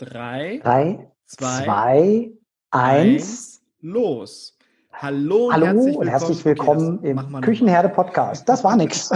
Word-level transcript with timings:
Drei, 0.00 0.58
Drei, 0.62 1.10
zwei, 1.26 1.64
zwei, 1.64 2.32
eins. 2.70 3.60
los. 3.82 4.56
Hallo 4.94 5.48
und 5.48 5.52
Hallo 5.52 5.66
herzlich 5.66 5.84
willkommen, 5.84 5.98
und 5.98 6.08
herzlich 6.08 6.44
willkommen 6.46 6.98
Okay, 7.00 7.10
im 7.10 7.16
noch 7.16 7.40
Küchenherde 7.42 7.90
Podcast. 7.90 8.48
Das 8.48 8.64
war 8.64 8.76
nix. 8.76 9.10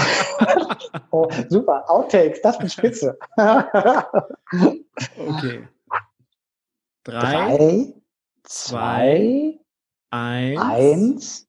oh, 1.10 1.26
super, 1.48 1.88
Outtakes, 1.88 2.42
das 2.42 2.60
wird 2.60 2.70
spitze. 2.70 3.18
Okay. 5.16 5.66
Drei, 7.04 7.20
Drei, 7.22 7.94
zwei, 8.42 9.58
eins. 10.10 10.60
eins. 10.60 11.48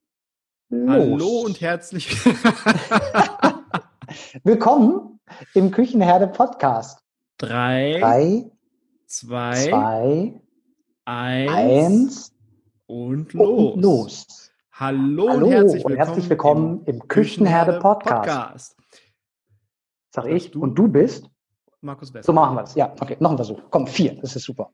Los. 0.70 0.90
Hallo 0.90 1.42
und 1.42 1.60
herzlich 1.60 2.26
willkommen 4.46 5.20
im 5.56 5.72
Küchenherde 5.72 6.28
Podcast. 6.28 7.00
Drei, 7.38 7.98
Drei, 8.00 8.50
zwei, 9.16 9.70
zwei, 9.70 10.42
eins, 11.06 11.52
eins 11.52 12.36
und 12.86 13.32
los. 13.34 13.74
und 13.74 13.82
los. 13.82 14.52
Hallo, 14.74 15.30
Hallo 15.30 15.46
und 15.46 15.52
herzlich 15.54 15.86
und 15.86 15.92
willkommen, 15.92 16.08
herzlich 16.08 16.30
willkommen 16.30 16.82
im 16.86 17.08
Küchenherde 17.08 17.80
Podcast. 17.80 18.76
Sag 20.10 20.26
ich. 20.26 20.52
du? 20.52 20.62
Und 20.62 20.76
du 20.76 20.90
bist? 20.90 21.30
Markus 21.80 22.12
Best. 22.12 22.26
So 22.26 22.34
machen 22.34 22.58
wir 22.58 22.62
das. 22.62 22.76
Ja, 22.76 22.94
okay, 23.00 23.16
noch 23.22 23.32
ein 23.32 23.38
Versuch. 23.38 23.62
Komm, 23.70 23.88
vier, 23.88 24.16
das 24.20 24.36
ist 24.36 24.44
super. 24.44 24.74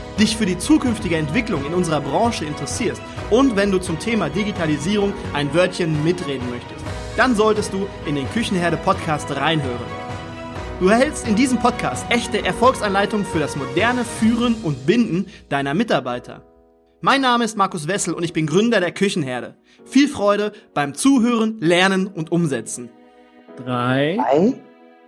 dich 0.21 0.37
für 0.37 0.45
die 0.45 0.57
zukünftige 0.57 1.17
Entwicklung 1.17 1.65
in 1.65 1.73
unserer 1.73 1.99
Branche 1.99 2.45
interessierst 2.45 3.01
und 3.31 3.55
wenn 3.55 3.71
du 3.71 3.79
zum 3.79 3.97
Thema 3.97 4.29
Digitalisierung 4.29 5.13
ein 5.33 5.53
Wörtchen 5.53 6.03
mitreden 6.03 6.47
möchtest, 6.51 6.85
dann 7.17 7.35
solltest 7.35 7.73
du 7.73 7.87
in 8.05 8.15
den 8.15 8.29
Küchenherde 8.29 8.77
Podcast 8.77 9.35
reinhören. 9.35 9.79
Du 10.79 10.87
erhältst 10.89 11.27
in 11.27 11.35
diesem 11.35 11.59
Podcast 11.59 12.05
echte 12.09 12.43
Erfolgsanleitungen 12.45 13.25
für 13.25 13.39
das 13.39 13.55
moderne 13.55 14.03
Führen 14.05 14.55
und 14.63 14.85
Binden 14.85 15.27
deiner 15.49 15.73
Mitarbeiter. 15.73 16.43
Mein 17.01 17.21
Name 17.21 17.43
ist 17.43 17.57
Markus 17.57 17.87
Wessel 17.87 18.13
und 18.13 18.23
ich 18.23 18.33
bin 18.33 18.45
Gründer 18.45 18.79
der 18.79 18.91
Küchenherde. 18.91 19.55
Viel 19.85 20.07
Freude 20.07 20.51
beim 20.75 20.93
Zuhören, 20.93 21.57
Lernen 21.59 22.05
und 22.07 22.31
Umsetzen. 22.31 22.89
Drei, 23.57 24.17
Drei, 24.17 24.53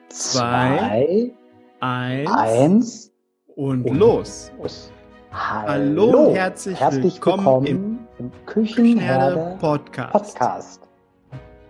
Zwei, 0.09 0.77
zwei, 0.77 1.33
eins, 1.79 2.31
eins. 2.31 3.11
und 3.55 3.85
und 3.85 3.95
los. 3.97 4.51
los. 4.59 4.92
Hallo 5.35 6.27
und 6.27 6.35
herzlich 6.35 6.79
willkommen 6.79 7.45
willkommen 7.45 7.65
im 7.65 7.99
im 8.19 8.31
Küchenherde 8.45 9.57
Podcast. 9.59 10.11
Podcast. 10.11 10.81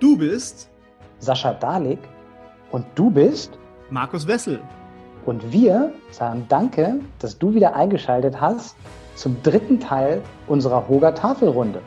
Du 0.01 0.17
bist 0.17 0.69
Sascha 1.19 1.53
Dalik 1.53 1.99
und 2.71 2.85
du 2.95 3.09
bist 3.09 3.57
Markus 3.89 4.27
Wessel. 4.27 4.59
und 5.25 5.49
wir 5.53 5.93
sagen 6.11 6.45
Danke, 6.49 6.99
dass 7.19 7.39
du 7.39 7.53
wieder 7.53 7.73
eingeschaltet 7.73 8.41
hast 8.41 8.75
zum 9.15 9.41
dritten 9.43 9.79
Teil 9.79 10.21
unserer 10.47 10.89
Hoga 10.89 11.13
Tafelrunde. 11.13 11.81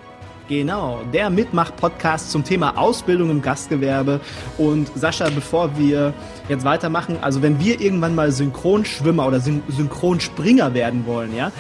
Genau, 0.49 1.01
der 1.13 1.29
Mitmach-Podcast 1.29 2.31
zum 2.31 2.45
Thema 2.45 2.79
Ausbildung 2.79 3.31
im 3.31 3.43
Gastgewerbe. 3.43 4.21
Und 4.59 4.89
Sascha, 4.95 5.29
bevor 5.29 5.77
wir 5.77 6.15
jetzt 6.49 6.65
weitermachen, 6.65 7.19
also 7.21 7.43
wenn 7.43 7.59
wir 7.59 7.81
irgendwann 7.81 8.15
mal 8.15 8.31
Synchronschwimmer 8.31 9.27
oder 9.27 9.41
Syn 9.41 9.65
Synchronspringer 9.69 10.73
werden 10.73 11.05
wollen, 11.05 11.35
ja, 11.35 11.51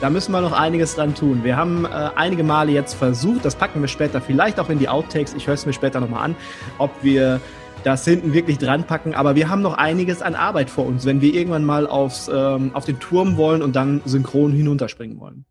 da 0.00 0.08
müssen 0.08 0.32
wir 0.32 0.40
noch 0.40 0.52
einiges 0.52 0.94
dran 0.94 1.14
tun. 1.14 1.44
Wir 1.44 1.58
haben 1.58 1.84
äh, 1.84 1.88
einige 2.16 2.42
Male 2.42 2.72
jetzt 2.72 2.94
versucht, 2.94 3.44
das 3.44 3.56
packen 3.56 3.82
wir 3.82 3.88
später 3.88 4.22
vielleicht 4.22 4.58
auch 4.58 4.70
in 4.70 4.78
die 4.78 4.88
Outtakes, 4.88 5.34
ich 5.34 5.46
höre 5.46 5.54
es 5.54 5.66
mir 5.66 5.74
später 5.74 6.00
nochmal 6.00 6.24
an, 6.24 6.36
ob 6.78 6.90
wir 7.02 7.42
das 7.84 8.06
hinten 8.06 8.32
wirklich 8.32 8.56
dran 8.56 8.84
packen, 8.84 9.14
aber 9.14 9.34
wir 9.34 9.50
haben 9.50 9.60
noch 9.60 9.74
einiges 9.74 10.22
an 10.22 10.34
Arbeit 10.34 10.70
vor 10.70 10.86
uns, 10.86 11.04
wenn 11.04 11.20
wir 11.20 11.34
irgendwann 11.34 11.64
mal 11.64 11.86
aufs, 11.86 12.30
ähm, 12.32 12.70
auf 12.72 12.86
den 12.86 13.00
Turm 13.00 13.36
wollen 13.36 13.60
und 13.60 13.76
dann 13.76 14.00
synchron 14.06 14.52
hinunterspringen 14.52 15.20
wollen. 15.20 15.44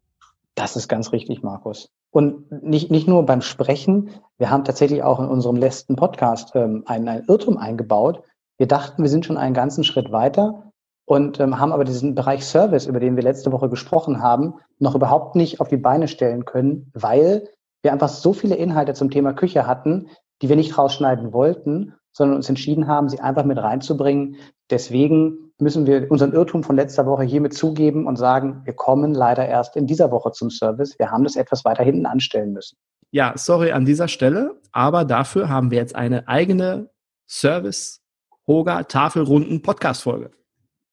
Das 0.55 0.75
ist 0.75 0.87
ganz 0.87 1.11
richtig, 1.11 1.43
Markus. 1.43 1.91
Und 2.11 2.51
nicht, 2.63 2.89
nicht 2.89 3.07
nur 3.07 3.25
beim 3.25 3.41
Sprechen, 3.41 4.09
wir 4.37 4.49
haben 4.49 4.63
tatsächlich 4.63 5.03
auch 5.03 5.19
in 5.19 5.27
unserem 5.27 5.57
letzten 5.57 5.95
Podcast 5.95 6.55
ähm, 6.55 6.83
einen, 6.85 7.07
einen 7.07 7.25
Irrtum 7.27 7.57
eingebaut. 7.57 8.23
Wir 8.57 8.67
dachten, 8.67 9.03
wir 9.03 9.09
sind 9.09 9.25
schon 9.25 9.37
einen 9.37 9.53
ganzen 9.53 9.83
Schritt 9.83 10.11
weiter 10.11 10.71
und 11.05 11.39
ähm, 11.39 11.59
haben 11.59 11.71
aber 11.71 11.85
diesen 11.85 12.15
Bereich 12.15 12.45
Service, 12.45 12.87
über 12.87 12.99
den 12.99 13.15
wir 13.15 13.23
letzte 13.23 13.51
Woche 13.51 13.69
gesprochen 13.69 14.21
haben, 14.21 14.55
noch 14.79 14.95
überhaupt 14.95 15.35
nicht 15.35 15.61
auf 15.61 15.67
die 15.67 15.77
Beine 15.77 16.07
stellen 16.07 16.45
können, 16.45 16.91
weil 16.93 17.47
wir 17.81 17.93
einfach 17.93 18.09
so 18.09 18.33
viele 18.33 18.55
Inhalte 18.55 18.93
zum 18.93 19.09
Thema 19.09 19.33
Küche 19.33 19.67
hatten, 19.67 20.09
die 20.41 20.49
wir 20.49 20.55
nicht 20.55 20.77
rausschneiden 20.77 21.31
wollten, 21.31 21.95
sondern 22.11 22.37
uns 22.37 22.49
entschieden 22.49 22.87
haben, 22.87 23.09
sie 23.09 23.19
einfach 23.19 23.45
mit 23.45 23.57
reinzubringen. 23.57 24.37
Deswegen 24.69 25.48
müssen 25.61 25.85
wir 25.85 26.09
unseren 26.09 26.33
Irrtum 26.33 26.63
von 26.63 26.75
letzter 26.75 27.05
Woche 27.05 27.23
hiermit 27.23 27.53
zugeben 27.53 28.07
und 28.07 28.15
sagen, 28.15 28.61
wir 28.65 28.73
kommen 28.73 29.13
leider 29.13 29.47
erst 29.47 29.75
in 29.75 29.87
dieser 29.87 30.11
Woche 30.11 30.31
zum 30.31 30.49
Service. 30.49 30.97
Wir 30.97 31.11
haben 31.11 31.23
das 31.23 31.35
etwas 31.35 31.65
weiter 31.65 31.83
hinten 31.83 32.05
anstellen 32.05 32.53
müssen. 32.53 32.77
Ja, 33.11 33.33
sorry 33.35 33.71
an 33.71 33.85
dieser 33.85 34.07
Stelle, 34.07 34.59
aber 34.71 35.03
dafür 35.03 35.49
haben 35.49 35.71
wir 35.71 35.79
jetzt 35.79 35.95
eine 35.95 36.27
eigene 36.27 36.89
Service 37.27 38.01
Hoga 38.47 38.83
Tafelrunden 38.83 39.61
Podcast 39.61 40.03
Folge. 40.03 40.31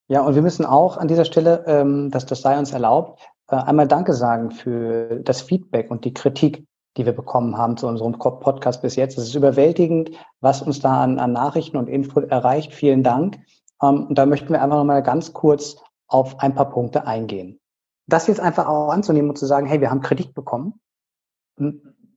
Ja, 0.09 0.23
und 0.23 0.35
wir 0.35 0.43
müssen 0.43 0.65
auch 0.65 0.97
an 0.97 1.09
dieser 1.09 1.25
Stelle, 1.25 1.65
ähm, 1.67 2.11
dass 2.11 2.27
das 2.27 2.43
sei 2.43 2.59
uns 2.59 2.73
erlaubt, 2.73 3.21
äh, 3.49 3.57
einmal 3.57 3.89
Danke 3.89 4.13
sagen 4.13 4.51
für 4.51 5.21
das 5.23 5.43
Feedback 5.43 5.91
und 5.91 6.05
die 6.05 6.15
Kritik, 6.15 6.65
die 6.97 7.05
wir 7.05 7.13
bekommen 7.13 7.59
haben 7.59 7.77
zu 7.77 7.87
unserem 7.87 8.13
Podcast 8.13 8.83
bis 8.83 8.97
jetzt. 8.97 9.19
Es 9.19 9.25
ist 9.25 9.35
überwältigend, 9.35 10.11
was 10.41 10.63
uns 10.63 10.81
da 10.81 11.03
an, 11.03 11.19
an 11.19 11.33
Nachrichten 11.33 11.77
und 11.77 11.89
Info 11.89 12.21
erreicht. 12.21 12.73
Vielen 12.73 13.03
Dank. 13.03 13.39
Ähm, 13.83 14.07
und 14.07 14.17
da 14.17 14.27
möchten 14.27 14.51
wir 14.51 14.63
einfach 14.63 14.77
nochmal 14.77 15.03
ganz 15.03 15.33
kurz 15.33 15.77
auf 16.09 16.41
ein 16.41 16.55
paar 16.55 16.71
Punkte 16.71 17.07
eingehen. 17.07 17.61
Das 18.07 18.29
jetzt 18.29 18.41
einfach 18.41 18.69
auch 18.69 18.91
anzunehmen 18.91 19.31
und 19.31 19.37
zu 19.37 19.47
sagen, 19.47 19.67
hey, 19.67 19.81
wir 19.81 19.91
haben 19.91 20.01
Kritik 20.01 20.35
bekommen. 20.35 20.81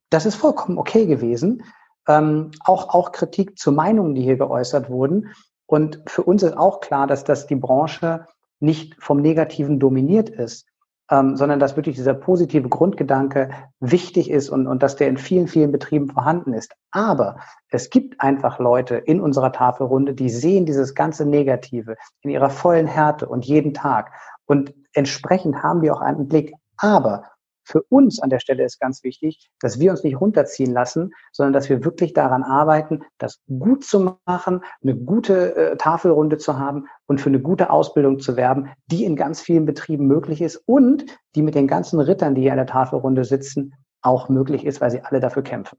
Das 0.10 0.26
ist 0.26 0.36
vollkommen 0.36 0.78
okay 0.78 1.06
gewesen. 1.08 1.64
Ähm, 2.08 2.52
auch, 2.64 2.94
auch 2.94 3.12
Kritik 3.12 3.58
zu 3.58 3.72
Meinungen, 3.72 4.14
die 4.14 4.22
hier 4.22 4.38
geäußert 4.38 4.90
wurden. 4.90 5.34
Und 5.66 6.02
für 6.08 6.24
uns 6.24 6.44
ist 6.44 6.58
auch 6.58 6.80
klar, 6.80 7.08
dass 7.08 7.24
das 7.24 7.48
die 7.48 7.56
Branche 7.56 8.26
nicht 8.60 9.02
vom 9.02 9.22
Negativen 9.22 9.80
dominiert 9.80 10.30
ist, 10.30 10.69
ähm, 11.10 11.36
sondern 11.36 11.60
dass 11.60 11.76
wirklich 11.76 11.96
dieser 11.96 12.14
positive 12.14 12.70
Grundgedanke 12.70 13.50
wichtig 13.80 14.30
ist 14.30 14.50
und, 14.50 14.68
und 14.68 14.84
dass 14.84 14.96
der 14.96 15.08
in 15.08 15.18
vielen, 15.18 15.48
vielen 15.48 15.72
Betrieben 15.72 16.10
vorhanden 16.10 16.54
ist. 16.54 16.74
Aber 16.92 17.38
es 17.70 17.90
gibt 17.90 18.22
einfach 18.22 18.60
Leute 18.60 18.96
in 18.96 19.20
unserer 19.20 19.52
Tafelrunde, 19.52 20.14
die 20.14 20.30
sehen 20.30 20.66
dieses 20.66 20.94
ganze 20.94 21.26
Negative 21.26 21.96
in 22.22 22.30
ihrer 22.30 22.50
vollen 22.50 22.88
Härte 22.88 23.28
und 23.28 23.46
jeden 23.46 23.74
Tag. 23.74 24.12
Und 24.46 24.74
entsprechend 24.94 25.64
haben 25.64 25.82
wir 25.82 25.94
auch 25.96 26.02
einen 26.02 26.28
Blick. 26.28 26.54
Aber 26.78 27.24
für 27.70 27.84
uns 27.84 28.20
an 28.20 28.30
der 28.30 28.40
Stelle 28.40 28.64
ist 28.64 28.80
ganz 28.80 29.04
wichtig, 29.04 29.50
dass 29.62 29.80
wir 29.80 29.92
uns 29.92 30.04
nicht 30.04 30.20
runterziehen 30.20 30.74
lassen, 30.74 31.12
sondern 31.32 31.54
dass 31.54 31.70
wir 31.70 31.86
wirklich 31.86 32.14
daran 32.14 32.44
arbeiten, 32.44 33.04
das 33.20 33.40
gut 33.48 33.84
zu 33.84 34.18
machen, 34.26 34.64
eine 34.82 34.96
gute 34.96 35.56
äh, 35.56 35.78
Tafelrunde 35.78 36.40
zu 36.40 36.58
haben 36.58 36.88
und 37.06 37.22
für 37.22 37.30
eine 37.30 37.40
gute 37.40 37.70
Ausbildung 37.70 38.20
zu 38.20 38.36
werben, 38.36 38.70
die 38.88 39.06
in 39.06 39.16
ganz 39.16 39.42
vielen 39.42 39.66
Betrieben 39.66 40.08
möglich 40.08 40.42
ist 40.42 40.58
und 40.66 41.06
die 41.36 41.44
mit 41.44 41.54
den 41.54 41.68
ganzen 41.68 42.00
Rittern, 42.00 42.34
die 42.34 42.42
hier 42.42 42.52
an 42.52 42.58
der 42.58 42.66
Tafelrunde 42.66 43.24
sitzen, 43.24 43.76
auch 44.02 44.30
möglich 44.30 44.66
ist, 44.66 44.82
weil 44.82 44.90
sie 44.90 45.02
alle 45.02 45.20
dafür 45.20 45.44
kämpfen. 45.44 45.78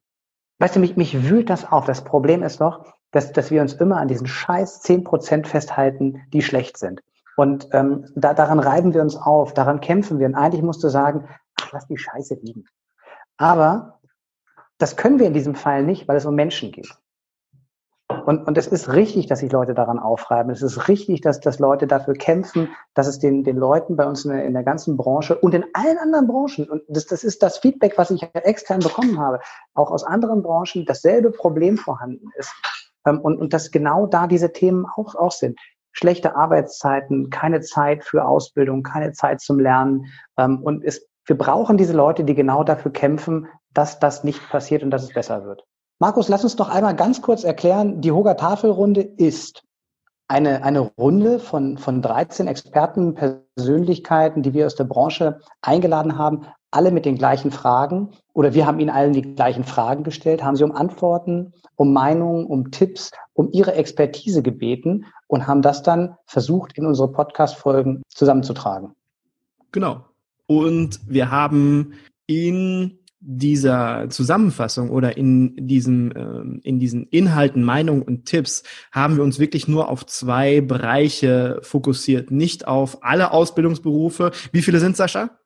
Weißt 0.61 0.77
du, 0.77 0.81
mich, 0.81 0.97
mich 0.97 1.29
wühlt 1.29 1.51
das 1.51 1.71
auf. 1.71 1.87
Das 1.87 2.05
Problem 2.05 2.43
ist 2.43 2.61
doch, 2.61 2.85
dass, 3.11 3.33
dass 3.33 3.51
wir 3.51 3.63
uns 3.63 3.73
immer 3.73 3.97
an 3.97 4.09
diesen 4.09 4.27
scheiß 4.27 4.85
10% 4.85 5.47
festhalten, 5.47 6.21
die 6.33 6.43
schlecht 6.43 6.77
sind. 6.77 7.01
Und 7.37 7.69
ähm, 7.73 8.05
da, 8.15 8.35
daran 8.35 8.59
reiben 8.59 8.93
wir 8.93 9.01
uns 9.01 9.17
auf, 9.17 9.55
daran 9.55 9.81
kämpfen 9.81 10.19
wir. 10.19 10.27
Und 10.27 10.35
eigentlich 10.35 10.63
musst 10.63 10.85
du 10.85 10.89
sagen, 10.89 11.27
lass 11.73 11.87
die 11.87 11.99
Scheiße 11.99 12.35
liegen. 12.43 12.65
Aber 13.37 14.01
das 14.79 14.97
können 14.97 15.19
wir 15.19 15.27
in 15.27 15.35
diesem 15.35 15.55
Fall 15.55 15.83
nicht, 15.83 16.09
weil 16.09 16.17
es 16.17 16.27
um 16.27 16.35
Menschen 16.35 16.73
geht. 16.73 16.91
Und 16.91 17.01
und, 18.31 18.47
und 18.47 18.59
es 18.59 18.67
ist 18.67 18.93
richtig, 18.93 19.27
dass 19.27 19.41
sich 19.41 19.51
Leute 19.51 19.75
daran 19.75 19.99
aufreiben. 19.99 20.53
Es 20.53 20.63
ist 20.63 20.89
richtig, 20.89 21.21
dass, 21.21 21.41
dass 21.41 21.59
Leute 21.59 21.87
dafür 21.87 22.15
kämpfen, 22.15 22.69
dass 22.95 23.07
es 23.07 23.19
den, 23.19 23.45
den 23.45 23.57
Leuten 23.57 23.97
bei 23.97 24.07
uns 24.07 24.25
in 24.25 24.33
der, 24.33 24.45
in 24.45 24.53
der 24.53 24.63
ganzen 24.63 24.97
Branche 24.97 25.37
und 25.37 25.55
in 25.55 25.65
allen 25.73 25.99
anderen 25.99 26.27
Branchen, 26.27 26.69
und 26.69 26.83
das, 26.89 27.07
das 27.07 27.25
ist 27.25 27.43
das 27.43 27.59
Feedback, 27.59 27.97
was 27.97 28.11
ich 28.11 28.23
extern 28.35 28.81
bekommen 28.81 29.19
habe, 29.19 29.41
auch 29.75 29.91
aus 29.91 30.05
anderen 30.05 30.43
Branchen 30.43 30.85
dasselbe 30.87 31.31
Problem 31.31 31.77
vorhanden 31.77 32.29
ist. 32.37 32.53
Ähm, 33.07 33.21
und, 33.21 33.39
und 33.39 33.53
dass 33.53 33.71
genau 33.71 34.07
da 34.07 34.27
diese 34.27 34.53
Themen 34.53 34.87
auch, 34.87 35.15
auch 35.15 35.33
sind. 35.33 35.59
Schlechte 35.93 36.37
Arbeitszeiten, 36.37 37.31
keine 37.31 37.61
Zeit 37.61 38.05
für 38.05 38.25
Ausbildung, 38.25 38.83
keine 38.83 39.13
Zeit 39.13 39.41
zum 39.41 39.59
Lernen. 39.59 40.07
Ähm, 40.37 40.63
und 40.63 40.85
es, 40.85 41.10
wir 41.27 41.37
brauchen 41.39 41.77
diese 41.77 41.93
Leute, 41.93 42.25
die 42.25 42.35
genau 42.35 42.65
dafür 42.65 42.93
kämpfen, 42.93 43.47
dass 43.73 43.99
das 43.99 44.25
nicht 44.25 44.49
passiert 44.51 44.83
und 44.83 44.91
dass 44.91 45.03
es 45.03 45.13
besser 45.13 45.45
wird. 45.45 45.65
Markus, 45.99 46.29
lass 46.29 46.45
uns 46.45 46.57
doch 46.57 46.69
einmal 46.69 46.97
ganz 46.97 47.21
kurz 47.21 47.45
erklären, 47.45 48.01
die 48.01 48.13
Hoger 48.13 48.37
Tafelrunde 48.37 49.03
ist 49.03 49.63
eine, 50.29 50.63
eine 50.63 50.81
Runde 50.81 51.41
von, 51.41 51.77
von 51.77 52.03
13 52.03 52.47
Experten, 52.47 53.15
Persönlichkeiten, 53.15 54.43
die 54.43 54.55
wir 54.55 54.67
aus 54.67 54.77
der 54.77 54.85
Branche 54.85 55.41
eingeladen 55.61 56.17
haben, 56.17 56.47
alle 56.71 56.93
mit 56.93 57.05
den 57.05 57.17
gleichen 57.17 57.51
Fragen 57.51 58.11
oder 58.33 58.55
wir 58.55 58.67
haben 58.67 58.79
ihnen 58.79 58.91
allen 58.91 59.13
die 59.13 59.35
gleichen 59.35 59.65
Fragen 59.65 60.05
gestellt, 60.05 60.45
haben 60.45 60.55
sie 60.55 60.65
um 60.65 60.73
Antworten, 60.73 61.53
um 61.75 61.93
Meinungen, 61.93 62.47
um 62.47 62.71
Tipps, 62.71 63.11
um 63.33 63.51
ihre 63.53 63.75
Expertise 63.75 64.43
gebeten 64.43 65.07
und 65.27 65.47
haben 65.49 65.63
das 65.63 65.83
dann 65.83 66.17
versucht, 66.27 66.79
in 66.79 66.87
unsere 66.87 67.11
Podcast-Folgen 67.11 68.03
zusammenzutragen. 68.09 68.95
Genau. 69.73 70.05
Und 70.50 70.99
wir 71.06 71.31
haben 71.31 71.93
in 72.26 72.99
dieser 73.20 74.08
Zusammenfassung 74.11 74.91
oder 74.91 75.17
in 75.17 75.55
diesem 75.69 76.11
äh, 76.11 76.67
in 76.67 76.81
diesen 76.81 77.06
Inhalten, 77.06 77.62
Meinungen 77.62 78.02
und 78.02 78.25
Tipps 78.25 78.64
haben 78.91 79.17
wir 79.17 79.23
uns 79.23 79.38
wirklich 79.38 79.69
nur 79.69 79.88
auf 79.88 80.05
zwei 80.06 80.61
Bereiche 80.61 81.61
fokussiert, 81.62 82.32
nicht 82.32 82.67
auf 82.67 83.05
alle 83.05 83.31
Ausbildungsberufe. 83.31 84.32
Wie 84.50 84.62
viele 84.62 84.81
sind 84.81 84.97
Sascha? 84.97 85.38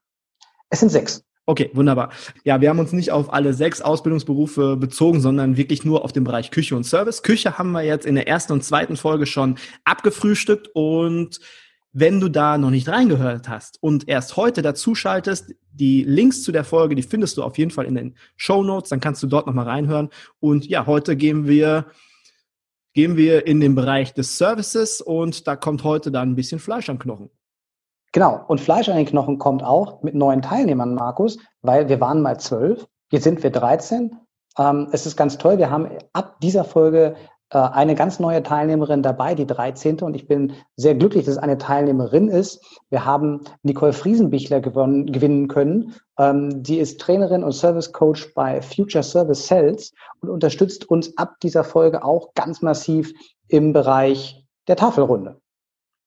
Es 0.70 0.80
sind 0.80 0.88
sechs. 0.88 1.22
Okay, 1.44 1.68
wunderbar. 1.74 2.10
Ja, 2.44 2.62
wir 2.62 2.70
haben 2.70 2.78
uns 2.78 2.94
nicht 2.94 3.10
auf 3.10 3.30
alle 3.30 3.52
sechs 3.52 3.82
Ausbildungsberufe 3.82 4.78
bezogen, 4.78 5.20
sondern 5.20 5.58
wirklich 5.58 5.84
nur 5.84 6.02
auf 6.02 6.14
den 6.14 6.24
Bereich 6.24 6.50
Küche 6.50 6.76
und 6.76 6.84
Service. 6.84 7.22
Küche 7.22 7.58
haben 7.58 7.72
wir 7.72 7.82
jetzt 7.82 8.06
in 8.06 8.14
der 8.14 8.26
ersten 8.26 8.54
und 8.54 8.64
zweiten 8.64 8.96
Folge 8.96 9.26
schon 9.26 9.56
abgefrühstückt 9.84 10.70
und 10.72 11.40
wenn 11.94 12.20
du 12.20 12.28
da 12.28 12.58
noch 12.58 12.70
nicht 12.70 12.88
reingehört 12.88 13.48
hast 13.48 13.80
und 13.80 14.08
erst 14.08 14.36
heute 14.36 14.62
dazuschaltest, 14.62 15.54
die 15.72 16.02
Links 16.02 16.42
zu 16.42 16.50
der 16.50 16.64
Folge, 16.64 16.96
die 16.96 17.02
findest 17.02 17.36
du 17.36 17.44
auf 17.44 17.56
jeden 17.56 17.70
Fall 17.70 17.86
in 17.86 17.94
den 17.94 18.16
Show 18.36 18.64
Notes, 18.64 18.90
dann 18.90 19.00
kannst 19.00 19.22
du 19.22 19.28
dort 19.28 19.46
nochmal 19.46 19.68
reinhören. 19.68 20.10
Und 20.40 20.66
ja, 20.66 20.86
heute 20.86 21.16
gehen 21.16 21.46
wir, 21.46 21.86
gehen 22.94 23.16
wir 23.16 23.46
in 23.46 23.60
den 23.60 23.76
Bereich 23.76 24.12
des 24.12 24.36
Services 24.36 25.00
und 25.00 25.46
da 25.46 25.54
kommt 25.54 25.84
heute 25.84 26.10
dann 26.10 26.32
ein 26.32 26.36
bisschen 26.36 26.58
Fleisch 26.58 26.90
am 26.90 26.98
Knochen. 26.98 27.30
Genau, 28.10 28.44
und 28.48 28.60
Fleisch 28.60 28.88
an 28.88 28.96
den 28.96 29.06
Knochen 29.06 29.38
kommt 29.38 29.62
auch 29.62 30.02
mit 30.02 30.16
neuen 30.16 30.42
Teilnehmern, 30.42 30.94
Markus, 30.94 31.38
weil 31.62 31.88
wir 31.88 32.00
waren 32.00 32.22
mal 32.22 32.38
zwölf, 32.40 32.86
jetzt 33.10 33.24
sind 33.24 33.42
wir 33.44 33.50
13. 33.50 34.16
Ähm, 34.58 34.88
es 34.90 35.06
ist 35.06 35.16
ganz 35.16 35.38
toll, 35.38 35.58
wir 35.58 35.70
haben 35.70 35.88
ab 36.12 36.40
dieser 36.40 36.64
Folge 36.64 37.14
eine 37.60 37.94
ganz 37.94 38.20
neue 38.20 38.42
Teilnehmerin 38.42 39.02
dabei, 39.02 39.34
die 39.34 39.46
13. 39.46 40.00
Und 40.00 40.14
ich 40.14 40.26
bin 40.26 40.54
sehr 40.76 40.94
glücklich, 40.94 41.24
dass 41.24 41.36
es 41.36 41.42
eine 41.42 41.58
Teilnehmerin 41.58 42.28
ist. 42.28 42.64
Wir 42.90 43.04
haben 43.04 43.42
Nicole 43.62 43.92
Friesenbichler 43.92 44.60
gewonnen, 44.60 45.06
gewinnen 45.06 45.48
können. 45.48 45.94
Ähm, 46.18 46.62
die 46.62 46.78
ist 46.78 47.00
Trainerin 47.00 47.44
und 47.44 47.52
Service 47.52 47.92
Coach 47.92 48.34
bei 48.34 48.60
Future 48.62 49.04
Service 49.04 49.46
Sales 49.46 49.92
und 50.20 50.30
unterstützt 50.30 50.88
uns 50.88 51.16
ab 51.16 51.36
dieser 51.42 51.64
Folge 51.64 52.04
auch 52.04 52.34
ganz 52.34 52.62
massiv 52.62 53.12
im 53.48 53.72
Bereich 53.72 54.44
der 54.66 54.76
Tafelrunde 54.76 55.40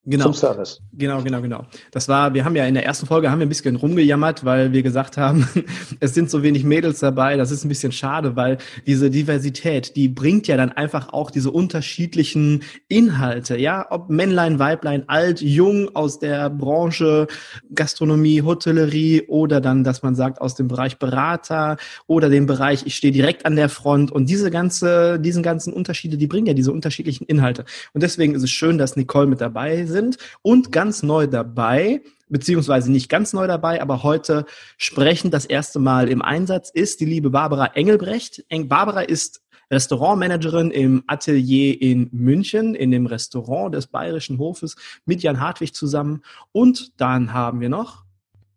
genau. 0.07 0.25
zum 0.25 0.33
Service. 0.33 0.81
Genau, 0.93 1.21
genau, 1.21 1.41
genau. 1.41 1.65
Das 1.91 2.07
war, 2.07 2.33
wir 2.33 2.45
haben 2.45 2.55
ja 2.55 2.65
in 2.65 2.73
der 2.73 2.85
ersten 2.85 3.05
Folge 3.05 3.29
haben 3.29 3.39
wir 3.39 3.45
ein 3.45 3.49
bisschen 3.49 3.75
rumgejammert, 3.75 4.45
weil 4.45 4.71
wir 4.71 4.81
gesagt 4.81 5.17
haben, 5.17 5.47
es 5.99 6.13
sind 6.13 6.29
so 6.29 6.43
wenig 6.43 6.63
Mädels 6.63 6.99
dabei. 6.99 7.37
Das 7.37 7.51
ist 7.51 7.65
ein 7.65 7.69
bisschen 7.69 7.91
schade, 7.91 8.35
weil 8.35 8.57
diese 8.85 9.09
Diversität, 9.09 9.95
die 9.95 10.07
bringt 10.07 10.47
ja 10.47 10.57
dann 10.57 10.71
einfach 10.71 11.13
auch 11.13 11.29
diese 11.29 11.51
unterschiedlichen 11.51 12.63
Inhalte, 12.87 13.57
ja, 13.57 13.85
ob 13.89 14.09
Männlein, 14.09 14.59
Weiblein, 14.59 15.03
alt, 15.07 15.41
jung 15.41 15.93
aus 15.95 16.19
der 16.19 16.49
Branche 16.49 17.27
Gastronomie, 17.73 18.41
Hotellerie 18.41 19.23
oder 19.27 19.59
dann, 19.61 19.83
dass 19.83 20.03
man 20.03 20.15
sagt 20.15 20.41
aus 20.41 20.55
dem 20.55 20.67
Bereich 20.67 20.97
Berater 20.97 21.77
oder 22.07 22.29
dem 22.29 22.45
Bereich, 22.45 22.85
ich 22.85 22.95
stehe 22.95 23.11
direkt 23.11 23.45
an 23.45 23.55
der 23.55 23.69
Front 23.69 24.11
und 24.11 24.29
diese 24.29 24.51
ganze, 24.51 25.19
diesen 25.19 25.43
ganzen 25.43 25.73
Unterschiede, 25.73 26.17
die 26.17 26.27
bringen 26.27 26.47
ja 26.47 26.53
diese 26.53 26.71
unterschiedlichen 26.71 27.25
Inhalte. 27.25 27.65
Und 27.93 28.03
deswegen 28.03 28.35
ist 28.35 28.43
es 28.43 28.51
schön, 28.51 28.77
dass 28.77 28.95
Nicole 28.95 29.27
mit 29.27 29.41
dabei 29.41 29.75
ist 29.75 29.96
sind. 29.97 30.17
Und 30.41 30.71
ganz 30.71 31.03
neu 31.03 31.27
dabei, 31.27 32.01
beziehungsweise 32.29 32.91
nicht 32.91 33.09
ganz 33.09 33.33
neu 33.33 33.47
dabei, 33.47 33.81
aber 33.81 34.03
heute 34.03 34.45
sprechend 34.77 35.33
das 35.33 35.45
erste 35.45 35.79
Mal 35.79 36.09
im 36.09 36.21
Einsatz 36.21 36.69
ist 36.69 36.99
die 36.99 37.05
liebe 37.05 37.29
Barbara 37.29 37.67
Engelbrecht. 37.73 38.45
Barbara 38.67 39.01
ist 39.01 39.41
Restaurantmanagerin 39.69 40.71
im 40.71 41.03
Atelier 41.07 41.81
in 41.81 42.09
München, 42.11 42.73
in 42.73 42.91
dem 42.91 43.05
Restaurant 43.05 43.73
des 43.75 43.87
Bayerischen 43.87 44.39
Hofes 44.39 44.75
mit 45.05 45.23
Jan 45.23 45.41
Hartwig 45.41 45.73
zusammen. 45.73 46.21
Und 46.51 46.99
dann 47.01 47.33
haben 47.33 47.59
wir 47.59 47.69
noch 47.69 48.05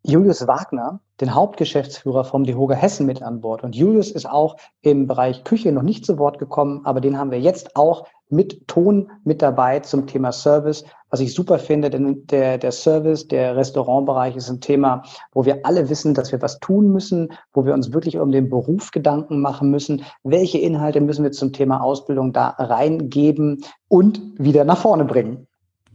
Julius 0.03 0.47
Wagner, 0.47 1.01
den 1.21 1.35
Hauptgeschäftsführer 1.35 2.25
vom 2.25 2.45
Dehoga 2.45 2.75
Hessen 2.75 3.07
mit 3.07 3.23
an 3.23 3.41
Bord. 3.41 3.63
Und 3.63 3.77
Julius 3.77 4.11
ist 4.11 4.29
auch 4.29 4.57
im 4.83 5.07
Bereich 5.07 5.45
Küche 5.45 5.73
noch 5.73 5.83
nicht 5.83 6.07
zu 6.07 6.19
Wort 6.19 6.39
gekommen, 6.39 6.81
aber 6.85 7.01
den 7.01 7.19
haben 7.19 7.31
wir 7.31 7.41
jetzt 7.41 7.77
auch 7.77 8.07
mit 8.31 8.69
Ton 8.69 9.11
mit 9.25 9.43
dabei 9.43 9.81
zum 9.81 10.07
Thema 10.07 10.33
Service, 10.33 10.85
was 11.11 11.21
ich 11.21 11.35
super 11.35 11.59
finde, 11.59 11.91
denn 11.91 12.27
der, 12.29 12.59
der 12.59 12.71
Service, 12.71 13.27
der 13.27 13.57
Restaurantbereich 13.57 14.37
ist 14.37 14.49
ein 14.49 14.61
Thema, 14.61 15.03
wo 15.33 15.45
wir 15.45 15.67
alle 15.67 15.89
wissen, 15.91 16.15
dass 16.15 16.31
wir 16.31 16.41
was 16.41 16.61
tun 16.61 16.93
müssen, 16.93 17.33
wo 17.53 17.65
wir 17.67 17.75
uns 17.75 17.93
wirklich 17.93 18.19
um 18.19 18.31
den 18.31 18.49
Beruf 18.49 18.93
Gedanken 18.93 19.41
machen 19.41 19.71
müssen. 19.71 20.05
Welche 20.23 20.59
Inhalte 20.59 21.01
müssen 21.01 21.25
wir 21.25 21.33
zum 21.33 21.53
Thema 21.53 21.83
Ausbildung 21.83 22.33
da 22.33 22.51
reingeben 22.51 23.65
und 23.89 24.23
wieder 24.39 24.65
nach 24.65 24.79
vorne 24.79 25.05
bringen? 25.05 25.49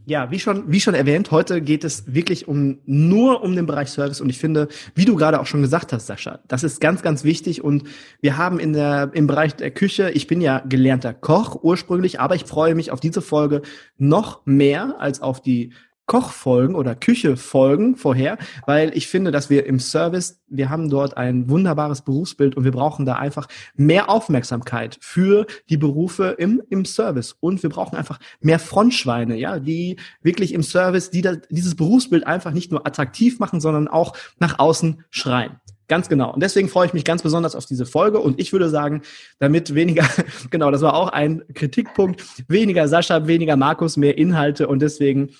Ja, 0.08 0.30
wie 0.30 0.38
schon, 0.38 0.70
wie 0.70 0.80
schon 0.80 0.94
erwähnt, 0.94 1.32
heute 1.32 1.60
geht 1.60 1.82
es 1.82 2.14
wirklich 2.14 2.46
um, 2.46 2.78
nur 2.86 3.42
um 3.42 3.56
den 3.56 3.66
Bereich 3.66 3.88
Service. 3.88 4.20
Und 4.20 4.30
ich 4.30 4.38
finde, 4.38 4.68
wie 4.94 5.04
du 5.04 5.16
gerade 5.16 5.40
auch 5.40 5.46
schon 5.46 5.62
gesagt 5.62 5.92
hast, 5.92 6.06
Sascha, 6.06 6.38
das 6.46 6.62
ist 6.62 6.80
ganz, 6.80 7.02
ganz 7.02 7.24
wichtig. 7.24 7.64
Und 7.64 7.82
wir 8.20 8.36
haben 8.36 8.60
in 8.60 8.72
der, 8.72 9.10
im 9.14 9.26
Bereich 9.26 9.56
der 9.56 9.72
Küche, 9.72 10.10
ich 10.10 10.28
bin 10.28 10.40
ja 10.40 10.60
gelernter 10.60 11.12
Koch 11.12 11.60
ursprünglich, 11.60 12.20
aber 12.20 12.36
ich 12.36 12.44
freue 12.44 12.76
mich 12.76 12.92
auf 12.92 13.00
diese 13.00 13.20
Folge 13.20 13.62
noch 13.98 14.46
mehr 14.46 14.94
als 15.00 15.20
auf 15.20 15.42
die 15.42 15.72
Kochfolgen 16.06 16.76
oder 16.76 16.94
Küchefolgen 16.94 17.96
vorher, 17.96 18.38
weil 18.66 18.96
ich 18.96 19.08
finde, 19.08 19.32
dass 19.32 19.50
wir 19.50 19.66
im 19.66 19.80
Service, 19.80 20.40
wir 20.46 20.70
haben 20.70 20.88
dort 20.88 21.16
ein 21.16 21.48
wunderbares 21.50 22.02
Berufsbild 22.02 22.56
und 22.56 22.64
wir 22.64 22.70
brauchen 22.70 23.06
da 23.06 23.16
einfach 23.16 23.48
mehr 23.74 24.08
Aufmerksamkeit 24.08 24.98
für 25.00 25.46
die 25.68 25.76
Berufe 25.76 26.36
im, 26.38 26.62
im 26.70 26.84
Service 26.84 27.36
und 27.40 27.62
wir 27.62 27.70
brauchen 27.70 27.96
einfach 27.96 28.20
mehr 28.40 28.60
Frontschweine, 28.60 29.36
ja, 29.36 29.58
die 29.58 29.96
wirklich 30.22 30.54
im 30.54 30.62
Service, 30.62 31.10
die 31.10 31.22
da, 31.22 31.34
dieses 31.50 31.74
Berufsbild 31.74 32.26
einfach 32.26 32.52
nicht 32.52 32.70
nur 32.70 32.86
attraktiv 32.86 33.40
machen, 33.40 33.60
sondern 33.60 33.88
auch 33.88 34.16
nach 34.38 34.58
außen 34.58 35.04
schreien. 35.10 35.60
Ganz 35.88 36.08
genau. 36.08 36.32
Und 36.32 36.42
deswegen 36.42 36.68
freue 36.68 36.86
ich 36.86 36.94
mich 36.94 37.04
ganz 37.04 37.22
besonders 37.22 37.54
auf 37.54 37.64
diese 37.64 37.86
Folge. 37.86 38.18
Und 38.18 38.40
ich 38.40 38.52
würde 38.52 38.68
sagen, 38.68 39.02
damit 39.38 39.74
weniger, 39.74 40.04
genau, 40.50 40.70
das 40.70 40.82
war 40.82 40.94
auch 40.94 41.08
ein 41.08 41.44
Kritikpunkt, 41.54 42.24
weniger 42.48 42.88
Sascha, 42.88 43.26
weniger 43.28 43.56
Markus, 43.56 43.96
mehr 43.96 44.18
Inhalte. 44.18 44.66
Und 44.66 44.80
deswegen 44.80 45.30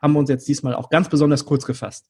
haben 0.00 0.12
wir 0.12 0.18
uns 0.18 0.30
jetzt 0.30 0.48
diesmal 0.48 0.74
auch 0.74 0.90
ganz 0.90 1.08
besonders 1.08 1.44
kurz 1.44 1.64
gefasst. 1.64 2.06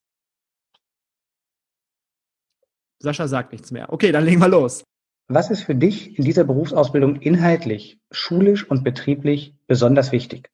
Sascha 3.01 3.29
sagt 3.29 3.53
nichts 3.53 3.71
mehr. 3.71 3.93
Okay, 3.93 4.13
dann 4.13 4.25
legen 4.25 4.41
wir 4.41 4.49
los. 4.49 4.85
Was 5.29 5.51
ist 5.51 5.63
für 5.63 5.75
dich 5.75 6.19
in 6.19 6.25
dieser 6.25 6.45
Berufsausbildung 6.45 7.17
inhaltlich, 7.17 7.99
schulisch 8.11 8.69
und 8.69 8.83
betrieblich 8.83 9.55
besonders 9.67 10.11
wichtig? 10.11 10.51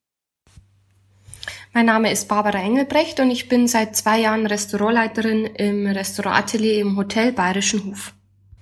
Mein 1.72 1.86
Name 1.86 2.12
ist 2.12 2.28
Barbara 2.28 2.58
Engelbrecht 2.58 3.18
und 3.20 3.30
ich 3.30 3.48
bin 3.48 3.66
seit 3.66 3.96
zwei 3.96 4.20
Jahren 4.20 4.46
Restaurantleiterin 4.46 5.44
im 5.44 5.86
Restaurantatelier 5.86 6.80
im 6.80 6.96
Hotel 6.96 7.32
Bayerischen 7.32 7.86
Hof. 7.86 8.14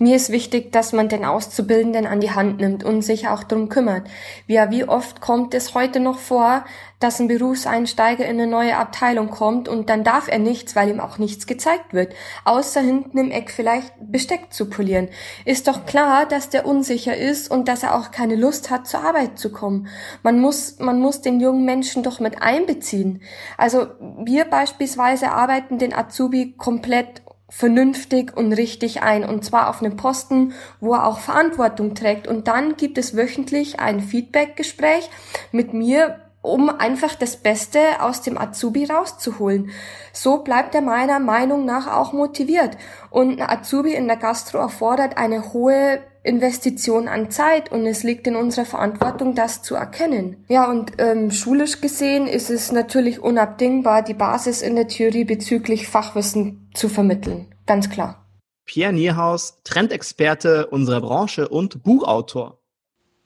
Mir 0.03 0.17
ist 0.17 0.33
wichtig, 0.33 0.73
dass 0.73 0.93
man 0.93 1.09
den 1.09 1.25
Auszubildenden 1.25 2.09
an 2.09 2.19
die 2.19 2.33
Hand 2.33 2.61
nimmt 2.61 2.83
und 2.83 3.03
sich 3.03 3.29
auch 3.29 3.45
drum 3.45 3.69
kümmert. 3.69 4.09
Ja, 4.49 4.69
wie 4.73 4.83
oft 4.83 5.21
kommt 5.21 5.55
es 5.55 5.77
heute 5.77 6.01
noch 6.01 6.19
vor, 6.19 6.65
dass 6.99 7.21
ein 7.21 7.29
Berufseinsteiger 7.29 8.25
in 8.25 8.41
eine 8.41 8.49
neue 8.49 8.77
Abteilung 8.77 9.31
kommt 9.31 9.69
und 9.69 9.89
dann 9.89 10.03
darf 10.03 10.27
er 10.27 10.41
nichts, 10.41 10.75
weil 10.75 10.89
ihm 10.89 10.99
auch 10.99 11.19
nichts 11.19 11.47
gezeigt 11.47 11.95
wird, 11.95 12.17
außer 12.45 12.81
hinten 12.81 13.17
im 13.17 13.31
Eck 13.31 13.53
vielleicht 13.53 13.93
Besteck 14.01 14.53
zu 14.53 14.69
polieren. 14.69 15.09
Ist 15.45 15.69
doch 15.69 15.87
klar, 15.87 16.27
dass 16.27 16.51
der 16.51 16.67
unsicher 16.67 17.17
ist 17.17 17.49
und 17.49 17.69
dass 17.69 17.85
er 17.85 17.95
auch 17.95 18.11
keine 18.11 18.35
Lust 18.35 18.71
hat, 18.71 18.89
zur 18.89 19.05
Arbeit 19.05 19.39
zu 19.39 19.53
kommen. 19.53 19.87
Man 20.25 20.41
muss, 20.41 20.81
man 20.81 20.99
muss 20.99 21.21
den 21.21 21.39
jungen 21.39 21.65
Menschen 21.65 22.03
doch 22.03 22.19
mit 22.19 22.43
einbeziehen. 22.43 23.23
Also 23.57 23.87
wir 24.25 24.47
beispielsweise 24.47 25.31
arbeiten 25.31 25.79
den 25.79 25.95
Azubi 25.95 26.57
komplett 26.59 27.23
vernünftig 27.55 28.35
und 28.35 28.55
richtig 28.55 29.03
ein 29.03 29.25
und 29.25 29.45
zwar 29.45 29.69
auf 29.69 29.83
einem 29.83 29.95
Posten, 29.95 30.55
wo 30.81 30.95
er 30.95 31.07
auch 31.07 31.19
Verantwortung 31.19 31.95
trägt. 31.95 32.27
Und 32.27 32.49
dann 32.49 32.77
gibt 32.77 32.97
es 32.97 33.15
wöchentlich 33.15 33.79
ein 33.79 34.01
Feedback-Gespräch 34.01 35.11
mit 35.53 35.75
mir, 35.75 36.19
um 36.41 36.71
einfach 36.71 37.15
das 37.15 37.37
Beste 37.37 37.79
aus 38.01 38.23
dem 38.23 38.39
Azubi 38.39 38.87
rauszuholen. 38.87 39.71
So 40.15 40.39
bleibt 40.39 40.75
er 40.75 40.81
meiner 40.81 41.21
Meinung 41.21 41.67
nach 41.67 41.95
auch 41.95 42.15
motiviert. 42.15 42.79
Und 43.11 43.39
ein 43.39 43.49
Azubi 43.49 43.93
in 43.93 44.09
der 44.09 44.17
Gastro 44.17 44.59
erfordert 44.59 45.19
eine 45.19 45.53
hohe 45.53 46.01
Investition 46.25 47.09
an 47.09 47.31
Zeit 47.31 47.73
und 47.73 47.85
es 47.87 48.05
liegt 48.05 48.27
in 48.27 48.37
unserer 48.37 48.65
Verantwortung, 48.65 49.35
das 49.35 49.63
zu 49.63 49.75
erkennen. 49.75 50.45
Ja, 50.49 50.71
und 50.71 50.93
ähm, 50.99 51.31
schulisch 51.31 51.81
gesehen 51.81 52.27
ist 52.27 52.49
es 52.49 52.71
natürlich 52.71 53.21
unabdingbar, 53.21 54.03
die 54.03 54.15
Basis 54.15 54.63
in 54.63 54.77
der 54.77 54.87
Theorie 54.87 55.25
bezüglich 55.25 55.89
Fachwissen 55.89 56.71
zu 56.75 56.89
vermitteln. 56.89 57.53
Ganz 57.67 57.91
klar. 57.91 58.27
Pierre 58.65 58.93
Nierhaus, 58.93 59.61
Trendexperte 59.65 60.69
unserer 60.69 61.01
Branche 61.01 61.49
und 61.49 61.83
Buchautor. 61.83 62.59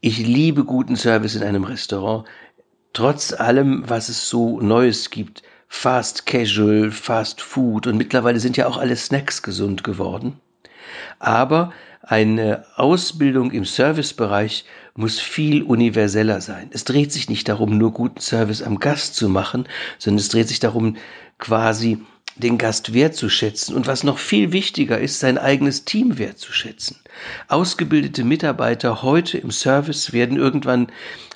Ich 0.00 0.18
liebe 0.18 0.64
guten 0.64 0.96
Service 0.96 1.34
in 1.36 1.42
einem 1.42 1.64
Restaurant. 1.64 2.26
Trotz 2.94 3.34
allem, 3.34 3.84
was 3.86 4.08
es 4.08 4.30
so 4.30 4.60
Neues 4.60 5.10
gibt. 5.10 5.42
Fast 5.68 6.24
Casual, 6.24 6.90
Fast 6.90 7.42
Food 7.42 7.86
und 7.86 7.98
mittlerweile 7.98 8.40
sind 8.40 8.56
ja 8.56 8.66
auch 8.66 8.78
alle 8.78 8.96
Snacks 8.96 9.42
gesund 9.42 9.84
geworden. 9.84 10.40
Aber 11.18 11.72
eine 12.06 12.64
Ausbildung 12.76 13.50
im 13.50 13.64
Servicebereich 13.64 14.64
muss 14.94 15.18
viel 15.18 15.62
universeller 15.62 16.40
sein. 16.40 16.70
Es 16.70 16.84
dreht 16.84 17.12
sich 17.12 17.28
nicht 17.28 17.48
darum, 17.48 17.76
nur 17.76 17.92
guten 17.92 18.20
Service 18.20 18.62
am 18.62 18.78
Gast 18.78 19.16
zu 19.16 19.28
machen, 19.28 19.68
sondern 19.98 20.20
es 20.20 20.28
dreht 20.28 20.48
sich 20.48 20.60
darum, 20.60 20.96
quasi 21.38 21.98
den 22.36 22.58
Gast 22.58 22.94
wertzuschätzen 22.94 23.74
und 23.74 23.86
was 23.88 24.04
noch 24.04 24.18
viel 24.18 24.52
wichtiger 24.52 24.98
ist, 24.98 25.18
sein 25.18 25.36
eigenes 25.36 25.84
Team 25.84 26.16
wertzuschätzen. 26.18 26.96
Ausgebildete 27.48 28.24
Mitarbeiter 28.24 29.02
heute 29.02 29.38
im 29.38 29.50
Service 29.50 30.12
werden 30.12 30.36
irgendwann 30.36 30.88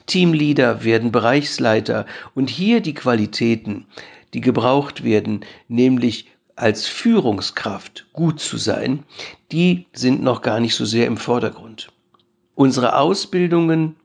Teamleader, 0.06 0.84
werden 0.84 1.10
Bereichsleiter 1.10 2.06
und 2.34 2.48
hier 2.48 2.80
die 2.80 2.94
Qualitäten, 2.94 3.86
die 4.34 4.40
gebraucht 4.40 5.02
werden, 5.02 5.40
nämlich 5.68 6.29
als 6.60 6.86
Führungskraft 6.86 8.06
gut 8.12 8.40
zu 8.40 8.56
sein, 8.56 9.04
die 9.50 9.86
sind 9.92 10.22
noch 10.22 10.42
gar 10.42 10.60
nicht 10.60 10.74
so 10.74 10.84
sehr 10.84 11.06
im 11.06 11.16
Vordergrund. 11.16 11.92
Unsere 12.54 12.96
Ausbildungen, 12.96 13.96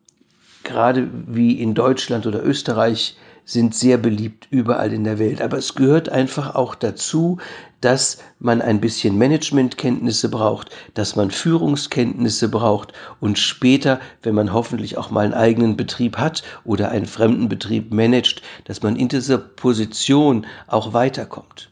gerade 0.63 1.09
wie 1.27 1.59
in 1.61 1.73
Deutschland 1.73 2.25
oder 2.25 2.43
Österreich, 2.43 3.17
sind 3.45 3.75
sehr 3.75 3.97
beliebt 3.97 4.47
überall 4.49 4.91
in 4.91 5.03
der 5.03 5.19
Welt. 5.19 5.41
Aber 5.41 5.57
es 5.57 5.75
gehört 5.75 6.09
einfach 6.09 6.55
auch 6.55 6.73
dazu, 6.73 7.37
dass 7.79 8.17
man 8.39 8.61
ein 8.61 8.81
bisschen 8.81 9.17
Managementkenntnisse 9.17 10.29
braucht, 10.29 10.71
dass 10.95 11.15
man 11.15 11.29
Führungskenntnisse 11.29 12.49
braucht 12.49 12.93
und 13.19 13.37
später, 13.37 13.99
wenn 14.23 14.33
man 14.33 14.51
hoffentlich 14.51 14.97
auch 14.97 15.11
mal 15.11 15.25
einen 15.25 15.35
eigenen 15.35 15.77
Betrieb 15.77 16.17
hat 16.17 16.41
oder 16.63 16.89
einen 16.89 17.05
fremden 17.05 17.47
Betrieb 17.47 17.93
managt, 17.93 18.41
dass 18.63 18.81
man 18.81 18.95
in 18.95 19.09
dieser 19.09 19.37
Position 19.37 20.47
auch 20.65 20.93
weiterkommt. 20.93 21.69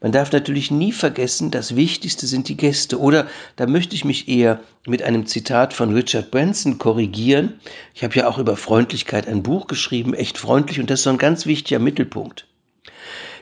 Man 0.00 0.12
darf 0.12 0.32
natürlich 0.32 0.70
nie 0.70 0.92
vergessen, 0.92 1.50
das 1.50 1.76
Wichtigste 1.76 2.26
sind 2.26 2.48
die 2.48 2.56
Gäste. 2.56 2.98
Oder 2.98 3.26
da 3.56 3.66
möchte 3.66 3.94
ich 3.94 4.04
mich 4.04 4.28
eher 4.28 4.60
mit 4.86 5.02
einem 5.02 5.26
Zitat 5.26 5.74
von 5.74 5.92
Richard 5.92 6.30
Branson 6.30 6.78
korrigieren. 6.78 7.60
Ich 7.94 8.02
habe 8.02 8.14
ja 8.14 8.28
auch 8.28 8.38
über 8.38 8.56
Freundlichkeit 8.56 9.28
ein 9.28 9.42
Buch 9.42 9.66
geschrieben, 9.66 10.14
echt 10.14 10.38
freundlich, 10.38 10.80
und 10.80 10.88
das 10.88 11.00
ist 11.00 11.04
so 11.04 11.10
ein 11.10 11.18
ganz 11.18 11.46
wichtiger 11.46 11.78
Mittelpunkt. 11.78 12.46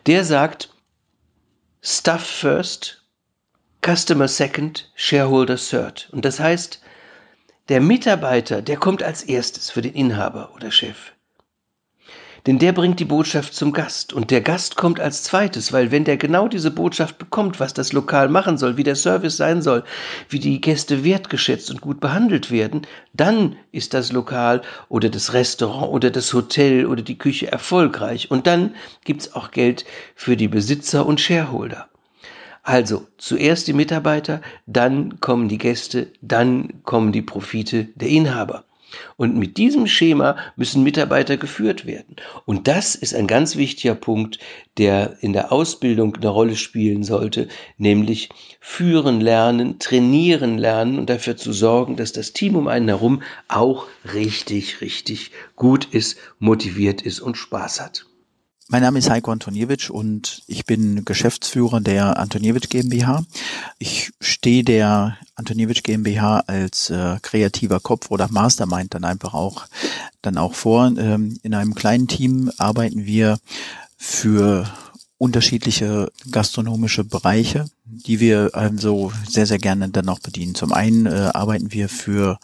Der 0.06 0.24
sagt, 0.24 0.70
Stuff 1.82 2.22
first, 2.22 3.02
Customer 3.84 4.28
second, 4.28 4.90
Shareholder 4.94 5.56
third. 5.56 6.08
Und 6.12 6.24
das 6.24 6.40
heißt, 6.40 6.80
der 7.68 7.80
Mitarbeiter, 7.80 8.60
der 8.60 8.76
kommt 8.76 9.02
als 9.02 9.22
erstes 9.22 9.70
für 9.70 9.82
den 9.82 9.94
Inhaber 9.94 10.52
oder 10.54 10.70
Chef. 10.70 11.13
Denn 12.46 12.58
der 12.58 12.72
bringt 12.72 13.00
die 13.00 13.06
Botschaft 13.06 13.54
zum 13.54 13.72
Gast 13.72 14.12
und 14.12 14.30
der 14.30 14.42
Gast 14.42 14.76
kommt 14.76 15.00
als 15.00 15.22
zweites, 15.22 15.72
weil 15.72 15.90
wenn 15.90 16.04
der 16.04 16.18
genau 16.18 16.46
diese 16.46 16.70
Botschaft 16.70 17.16
bekommt, 17.16 17.58
was 17.58 17.72
das 17.72 17.94
Lokal 17.94 18.28
machen 18.28 18.58
soll, 18.58 18.76
wie 18.76 18.82
der 18.82 18.96
Service 18.96 19.38
sein 19.38 19.62
soll, 19.62 19.82
wie 20.28 20.40
die 20.40 20.60
Gäste 20.60 21.04
wertgeschätzt 21.04 21.70
und 21.70 21.80
gut 21.80 22.00
behandelt 22.00 22.50
werden, 22.50 22.82
dann 23.14 23.56
ist 23.72 23.94
das 23.94 24.12
Lokal 24.12 24.60
oder 24.90 25.08
das 25.08 25.32
Restaurant 25.32 25.90
oder 25.90 26.10
das 26.10 26.34
Hotel 26.34 26.84
oder 26.84 27.00
die 27.00 27.16
Küche 27.16 27.50
erfolgreich 27.50 28.30
und 28.30 28.46
dann 28.46 28.74
gibt's 29.04 29.32
auch 29.34 29.50
Geld 29.50 29.86
für 30.14 30.36
die 30.36 30.48
Besitzer 30.48 31.06
und 31.06 31.22
Shareholder. 31.22 31.88
Also 32.62 33.06
zuerst 33.16 33.68
die 33.68 33.72
Mitarbeiter, 33.72 34.42
dann 34.66 35.18
kommen 35.20 35.48
die 35.48 35.58
Gäste, 35.58 36.12
dann 36.20 36.82
kommen 36.82 37.12
die 37.12 37.22
Profite 37.22 37.84
der 37.94 38.08
Inhaber. 38.08 38.64
Und 39.16 39.36
mit 39.36 39.56
diesem 39.56 39.86
Schema 39.86 40.36
müssen 40.56 40.82
Mitarbeiter 40.82 41.36
geführt 41.36 41.86
werden. 41.86 42.16
Und 42.46 42.68
das 42.68 42.94
ist 42.94 43.14
ein 43.14 43.26
ganz 43.26 43.56
wichtiger 43.56 43.94
Punkt, 43.94 44.38
der 44.78 45.16
in 45.20 45.32
der 45.32 45.52
Ausbildung 45.52 46.16
eine 46.16 46.28
Rolle 46.28 46.56
spielen 46.56 47.04
sollte, 47.04 47.48
nämlich 47.78 48.28
führen 48.60 49.20
lernen, 49.20 49.78
trainieren 49.78 50.58
lernen 50.58 50.98
und 50.98 51.10
dafür 51.10 51.36
zu 51.36 51.52
sorgen, 51.52 51.96
dass 51.96 52.12
das 52.12 52.32
Team 52.32 52.56
um 52.56 52.68
einen 52.68 52.88
herum 52.88 53.22
auch 53.48 53.86
richtig, 54.12 54.80
richtig 54.80 55.30
gut 55.56 55.86
ist, 55.86 56.18
motiviert 56.38 57.02
ist 57.02 57.20
und 57.20 57.36
Spaß 57.36 57.80
hat. 57.80 58.06
Mein 58.68 58.80
Name 58.80 58.99
ist 58.99 59.11
Heiko 59.11 59.30
Antoniewicz 59.30 59.90
und 59.90 60.42
ich 60.47 60.64
bin 60.64 61.04
Geschäftsführer 61.04 61.83
der 61.83 62.18
Antoniewicz 62.18 62.71
GmbH. 62.71 63.23
Ich 63.78 64.12
stehe 64.21 64.64
der 64.64 65.18
Antoniewicz 65.35 65.83
GmbH 65.83 66.44
als 66.47 66.88
äh, 66.88 67.18
kreativer 67.21 67.78
Kopf 67.80 68.11
oder 68.11 68.28
Mastermind 68.30 68.94
dann 68.94 69.04
einfach 69.04 69.35
auch 69.35 69.66
dann 70.23 70.38
auch 70.38 70.54
vor. 70.54 70.87
Ähm, 70.97 71.38
in 71.42 71.52
einem 71.52 71.75
kleinen 71.75 72.09
Team 72.09 72.50
arbeiten 72.56 73.04
wir 73.04 73.38
für 73.99 74.66
unterschiedliche 75.18 76.11
gastronomische 76.30 77.04
Bereiche, 77.04 77.66
die 77.85 78.21
wir 78.21 78.50
also 78.52 79.12
sehr, 79.28 79.47
sehr 79.47 79.59
gerne 79.59 79.88
dann 79.88 80.09
auch 80.09 80.18
bedienen. 80.18 80.54
Zum 80.54 80.73
einen 80.73 81.06
äh, 81.06 81.30
arbeiten 81.33 81.73
wir 81.73 81.88
für 81.88 82.38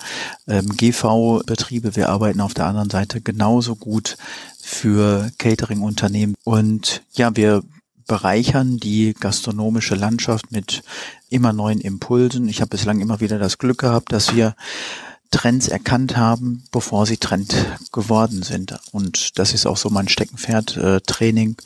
ähm, 0.47 0.69
GV-Betriebe, 0.77 1.97
wir 1.97 2.09
arbeiten 2.09 2.41
auf 2.41 2.55
der 2.55 2.67
anderen 2.67 2.91
Seite 2.91 3.21
genauso 3.21 3.75
gut 3.75 4.17
für 4.61 5.31
Catering-Unternehmen. 5.39 6.37
Und 6.45 7.03
ja, 7.12 7.35
wir 7.35 7.62
bereichern 8.07 8.79
die 8.79 9.15
gastronomische 9.19 9.95
Landschaft 9.95 10.50
mit 10.50 10.83
immer 11.29 11.53
neuen 11.53 11.81
Impulsen. 11.81 12.49
Ich 12.49 12.61
habe 12.61 12.71
bislang 12.71 13.00
immer 13.00 13.21
wieder 13.21 13.39
das 13.39 13.59
Glück 13.59 13.79
gehabt, 13.79 14.12
dass 14.12 14.35
wir 14.35 14.55
Trends 15.31 15.69
erkannt 15.69 16.17
haben, 16.17 16.65
bevor 16.73 17.07
sie 17.07 17.17
Trend 17.17 17.55
geworden 17.93 18.43
sind. 18.43 18.79
Und 18.93 19.39
das 19.39 19.55
ist 19.55 19.67
auch 19.67 19.77
so 19.77 19.91
mein 19.91 20.09
Steckenpferd, 20.09 20.77
äh, 20.77 21.01
Training, 21.01 21.57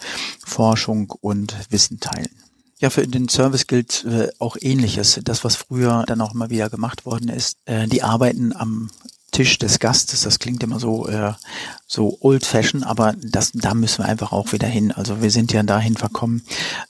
Forschung 0.44 1.10
und 1.20 1.54
Wissen 1.70 2.00
teilen. 2.00 2.30
Ja, 2.78 2.90
für 2.90 3.06
den 3.06 3.28
Service 3.28 3.66
gilt 3.66 4.04
äh, 4.04 4.28
auch 4.38 4.56
ähnliches. 4.60 5.20
Das, 5.24 5.44
was 5.44 5.56
früher 5.56 6.04
dann 6.06 6.20
auch 6.20 6.34
immer 6.34 6.50
wieder 6.50 6.68
gemacht 6.68 7.06
worden 7.06 7.28
ist, 7.30 7.56
äh, 7.64 7.86
die 7.88 8.02
arbeiten 8.02 8.54
am 8.54 8.90
Tisch 9.34 9.58
des 9.58 9.80
Gastes. 9.80 10.22
Das 10.22 10.38
klingt 10.38 10.62
immer 10.62 10.78
so 10.78 11.08
äh, 11.08 11.32
so 11.86 12.16
old 12.20 12.46
fashion, 12.46 12.84
aber 12.84 13.14
das 13.20 13.50
da 13.52 13.74
müssen 13.74 14.04
wir 14.04 14.08
einfach 14.08 14.32
auch 14.32 14.52
wieder 14.52 14.68
hin. 14.68 14.92
Also 14.92 15.20
wir 15.20 15.30
sind 15.30 15.52
ja 15.52 15.62
dahin 15.64 15.96
verkommen, 15.96 16.42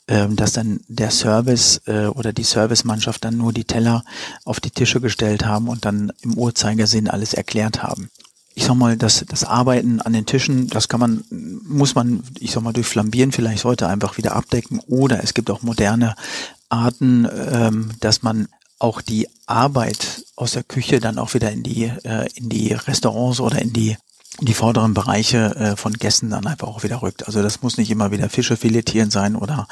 ähm, 0.07 0.35
dass 0.35 0.53
dann 0.53 0.79
der 0.87 1.11
Service 1.11 1.81
äh, 1.87 2.05
oder 2.05 2.33
die 2.33 2.43
Servicemannschaft 2.43 3.25
dann 3.25 3.37
nur 3.37 3.51
die 3.51 3.65
Teller 3.65 4.03
auf 4.45 4.59
die 4.59 4.71
Tische 4.71 5.01
gestellt 5.01 5.45
haben 5.45 5.67
und 5.67 5.85
dann 5.85 6.13
im 6.21 6.37
Uhrzeigersinn 6.37 7.09
alles 7.09 7.33
erklärt 7.33 7.81
haben 7.83 8.09
ich 8.57 8.63
sag 8.63 8.75
mal, 8.75 8.95
das, 8.95 9.25
das 9.27 9.43
Arbeiten 9.43 9.99
an 9.99 10.13
den 10.13 10.25
Tischen, 10.25 10.67
das 10.67 10.87
kann 10.87 11.01
man, 11.01 11.25
muss 11.29 11.93
man, 11.93 12.23
ich 12.39 12.51
sag 12.51 12.63
mal, 12.63 12.71
durch 12.71 12.87
Flambieren 12.87 13.33
vielleicht 13.33 13.65
heute 13.65 13.87
einfach 13.87 14.17
wieder 14.17 14.33
abdecken. 14.33 14.79
Oder 14.87 15.21
es 15.21 15.33
gibt 15.33 15.51
auch 15.51 15.61
moderne 15.61 16.15
Arten, 16.69 17.27
ähm, 17.51 17.91
dass 17.99 18.23
man 18.23 18.47
auch 18.79 19.01
die 19.01 19.27
Arbeit 19.45 20.25
aus 20.35 20.51
der 20.51 20.63
Küche 20.63 20.99
dann 20.99 21.17
auch 21.17 21.33
wieder 21.33 21.51
in 21.51 21.63
die, 21.63 21.85
äh, 22.03 22.27
in 22.35 22.49
die 22.49 22.73
Restaurants 22.73 23.39
oder 23.39 23.61
in 23.61 23.73
die 23.73 23.97
die 24.41 24.53
vorderen 24.53 24.93
Bereiche 24.93 25.55
äh, 25.55 25.75
von 25.77 25.93
Gästen 25.93 26.29
dann 26.29 26.45
einfach 26.45 26.67
auch 26.67 26.83
wieder 26.83 27.01
rückt. 27.01 27.25
Also 27.25 27.41
das 27.41 27.61
muss 27.61 27.77
nicht 27.77 27.89
immer 27.89 28.11
wieder 28.11 28.29
Fische 28.29 28.57
filetieren 28.57 29.09
sein 29.09 29.35
oder 29.35 29.67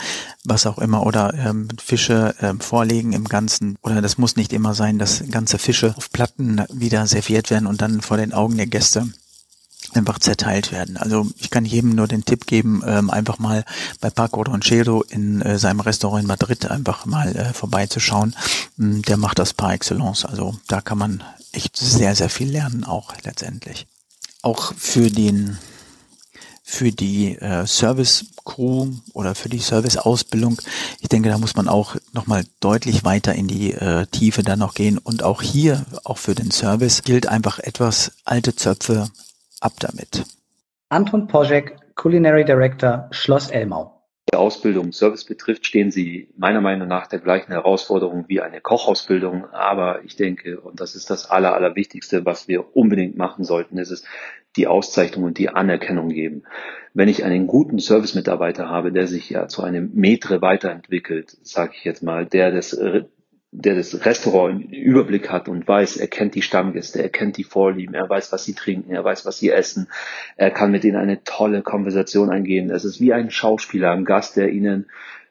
was 0.45 0.65
auch 0.65 0.77
immer 0.77 1.05
oder 1.05 1.33
ähm, 1.33 1.67
Fische 1.83 2.33
ähm, 2.39 2.61
vorlegen 2.61 3.13
im 3.13 3.25
Ganzen 3.25 3.77
oder 3.81 4.01
das 4.01 4.17
muss 4.17 4.35
nicht 4.35 4.53
immer 4.53 4.73
sein, 4.73 4.99
dass 4.99 5.23
ganze 5.29 5.57
Fische 5.57 5.93
auf 5.97 6.11
Platten 6.11 6.61
wieder 6.71 7.05
serviert 7.07 7.49
werden 7.49 7.67
und 7.67 7.81
dann 7.81 8.01
vor 8.01 8.17
den 8.17 8.33
Augen 8.33 8.55
der 8.55 8.67
Gäste 8.67 9.07
einfach 9.93 10.19
zerteilt 10.19 10.71
werden. 10.71 10.97
Also 10.97 11.27
ich 11.37 11.49
kann 11.49 11.65
jedem 11.65 11.95
nur 11.95 12.07
den 12.07 12.25
Tipp 12.25 12.47
geben, 12.47 12.81
ähm, 12.85 13.09
einfach 13.09 13.39
mal 13.39 13.63
bei 13.99 14.09
Paco 14.09 14.41
Ronchero 14.41 15.03
in 15.03 15.41
äh, 15.41 15.59
seinem 15.59 15.81
Restaurant 15.81 16.23
in 16.23 16.27
Madrid 16.27 16.65
einfach 16.69 17.05
mal 17.05 17.35
äh, 17.35 17.53
vorbeizuschauen. 17.53 18.35
Mm, 18.77 19.01
der 19.01 19.17
macht 19.17 19.39
das 19.39 19.53
par 19.53 19.73
excellence. 19.73 20.25
Also 20.25 20.55
da 20.67 20.81
kann 20.81 20.97
man 20.97 21.23
echt 21.51 21.77
sehr, 21.77 22.15
sehr 22.15 22.29
viel 22.29 22.49
lernen 22.49 22.83
auch 22.83 23.13
letztendlich. 23.23 23.87
Auch 24.41 24.73
für 24.75 25.09
den 25.09 25.57
für 26.65 26.91
die 26.91 27.35
äh, 27.35 27.67
Service 27.67 28.25
Crew 28.45 28.87
oder 29.13 29.35
für 29.35 29.49
die 29.49 29.59
Service 29.59 29.97
Ausbildung. 29.97 30.59
Ich 31.01 31.09
denke, 31.09 31.29
da 31.29 31.37
muss 31.37 31.55
man 31.55 31.67
auch 31.67 31.97
nochmal 32.13 32.45
deutlich 32.61 33.03
weiter 33.03 33.35
in 33.35 33.47
die 33.47 33.73
äh, 33.73 34.07
Tiefe 34.07 34.43
dann 34.43 34.59
noch 34.59 34.73
gehen. 34.73 34.97
Und 34.97 35.23
auch 35.23 35.41
hier, 35.41 35.85
auch 36.05 36.17
für 36.17 36.35
den 36.35 36.51
Service, 36.51 37.03
gilt 37.03 37.27
einfach 37.27 37.59
etwas 37.59 38.13
alte 38.23 38.55
Zöpfe 38.55 39.09
ab 39.63 39.73
damit. 39.79 40.23
Anton 40.89 41.27
Poschek, 41.27 41.77
Culinary 41.95 42.45
Director, 42.45 43.07
Schloss 43.11 43.49
Elmau. 43.49 43.93
Der 44.31 44.39
Ausbildung 44.39 44.93
Service 44.93 45.25
betrifft, 45.25 45.65
stehen 45.65 45.91
Sie 45.91 46.29
meiner 46.37 46.61
Meinung 46.61 46.87
nach 46.87 47.07
der 47.07 47.19
gleichen 47.19 47.51
Herausforderung 47.51 48.25
wie 48.27 48.41
eine 48.41 48.61
Kochausbildung. 48.61 49.45
Aber 49.51 50.03
ich 50.05 50.15
denke, 50.15 50.59
und 50.59 50.79
das 50.79 50.95
ist 50.95 51.09
das 51.09 51.29
Aller, 51.29 51.53
Allerwichtigste, 51.53 52.25
was 52.25 52.47
wir 52.47 52.75
unbedingt 52.75 53.17
machen 53.17 53.43
sollten, 53.43 53.77
ist 53.77 53.91
es, 53.91 54.03
die 54.55 54.67
Auszeichnung 54.67 55.25
und 55.25 55.37
die 55.37 55.49
Anerkennung 55.49 56.09
geben. 56.09 56.43
Wenn 56.93 57.09
ich 57.09 57.23
einen 57.23 57.47
guten 57.47 57.79
Service-Mitarbeiter 57.79 58.69
habe, 58.69 58.91
der 58.91 59.07
sich 59.07 59.29
ja 59.29 59.47
zu 59.47 59.63
einem 59.63 59.91
Metre 59.93 60.41
weiterentwickelt, 60.41 61.37
sage 61.41 61.73
ich 61.75 61.83
jetzt 61.83 62.03
mal, 62.03 62.25
der 62.25 62.51
das 62.51 62.73
der 63.55 63.75
das 63.75 64.03
Restaurant 64.03 64.65
im 64.65 64.71
Überblick 64.71 65.29
hat 65.29 65.47
und 65.47 65.67
weiß, 65.67 65.97
er 65.97 66.07
kennt 66.07 66.33
die 66.33 66.41
Stammgäste, 66.41 67.01
er 67.03 67.09
kennt 67.09 67.37
die 67.37 67.43
Vorlieben, 67.43 67.93
er 67.93 68.09
weiß, 68.09 68.31
was 68.31 68.45
sie 68.45 68.55
trinken, 68.55 68.91
er 68.91 69.03
weiß, 69.03 69.25
was 69.27 69.37
sie 69.37 69.51
essen, 69.51 69.89
er 70.37 70.49
kann 70.49 70.71
mit 70.71 70.83
ihnen 70.83 70.95
eine 70.95 71.23
tolle 71.23 71.61
Konversation 71.61 72.31
eingehen. 72.31 72.71
Es 72.71 72.83
ist 72.83 72.99
wie 72.99 73.13
ein 73.13 73.29
Schauspieler, 73.29 73.91
ein 73.91 74.05
Gast, 74.05 74.37
der 74.37 74.51
ihnen, 74.51 74.87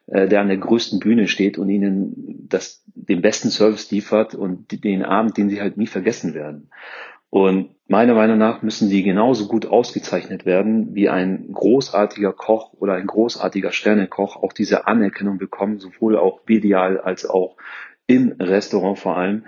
äh, 0.07 0.29
der 0.29 0.39
an 0.39 0.47
der 0.47 0.57
größten 0.57 0.99
Bühne 0.99 1.27
steht 1.27 1.57
und 1.57 1.67
ihnen 1.69 2.47
das, 2.47 2.81
den 2.95 3.21
besten 3.21 3.49
Service 3.49 3.91
liefert 3.91 4.35
und 4.35 4.83
den 4.83 5.03
Abend, 5.03 5.37
den 5.37 5.49
sie 5.49 5.59
halt 5.59 5.75
nie 5.75 5.87
vergessen 5.87 6.33
werden. 6.33 6.69
Und 7.29 7.71
meiner 7.87 8.13
Meinung 8.13 8.37
nach 8.37 8.61
müssen 8.61 8.87
sie 8.87 9.03
genauso 9.03 9.47
gut 9.47 9.65
ausgezeichnet 9.65 10.45
werden, 10.45 10.95
wie 10.95 11.09
ein 11.09 11.51
großartiger 11.51 12.31
Koch 12.31 12.73
oder 12.73 12.93
ein 12.93 13.07
großartiger 13.07 13.71
Sternekoch 13.71 14.37
auch 14.37 14.53
diese 14.53 14.87
Anerkennung 14.87 15.39
bekommen, 15.39 15.79
sowohl 15.79 16.15
auch 16.15 16.41
medial 16.47 16.99
als 16.99 17.25
auch 17.25 17.57
im 18.07 18.35
Restaurant 18.39 18.99
vor 18.99 19.17
allem. 19.17 19.45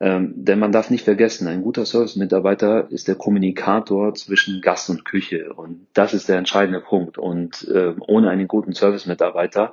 Ähm, 0.00 0.32
denn 0.36 0.60
man 0.60 0.70
darf 0.70 0.90
nicht 0.90 1.04
vergessen, 1.04 1.48
ein 1.48 1.62
guter 1.62 1.84
Service-Mitarbeiter 1.84 2.90
ist 2.90 3.08
der 3.08 3.16
Kommunikator 3.16 4.14
zwischen 4.14 4.60
Gast 4.60 4.90
und 4.90 5.04
Küche. 5.04 5.52
Und 5.52 5.86
das 5.92 6.14
ist 6.14 6.28
der 6.28 6.38
entscheidende 6.38 6.80
Punkt. 6.80 7.18
Und 7.18 7.66
äh, 7.68 7.94
ohne 8.06 8.30
einen 8.30 8.46
guten 8.46 8.74
Service-Mitarbeiter 8.74 9.72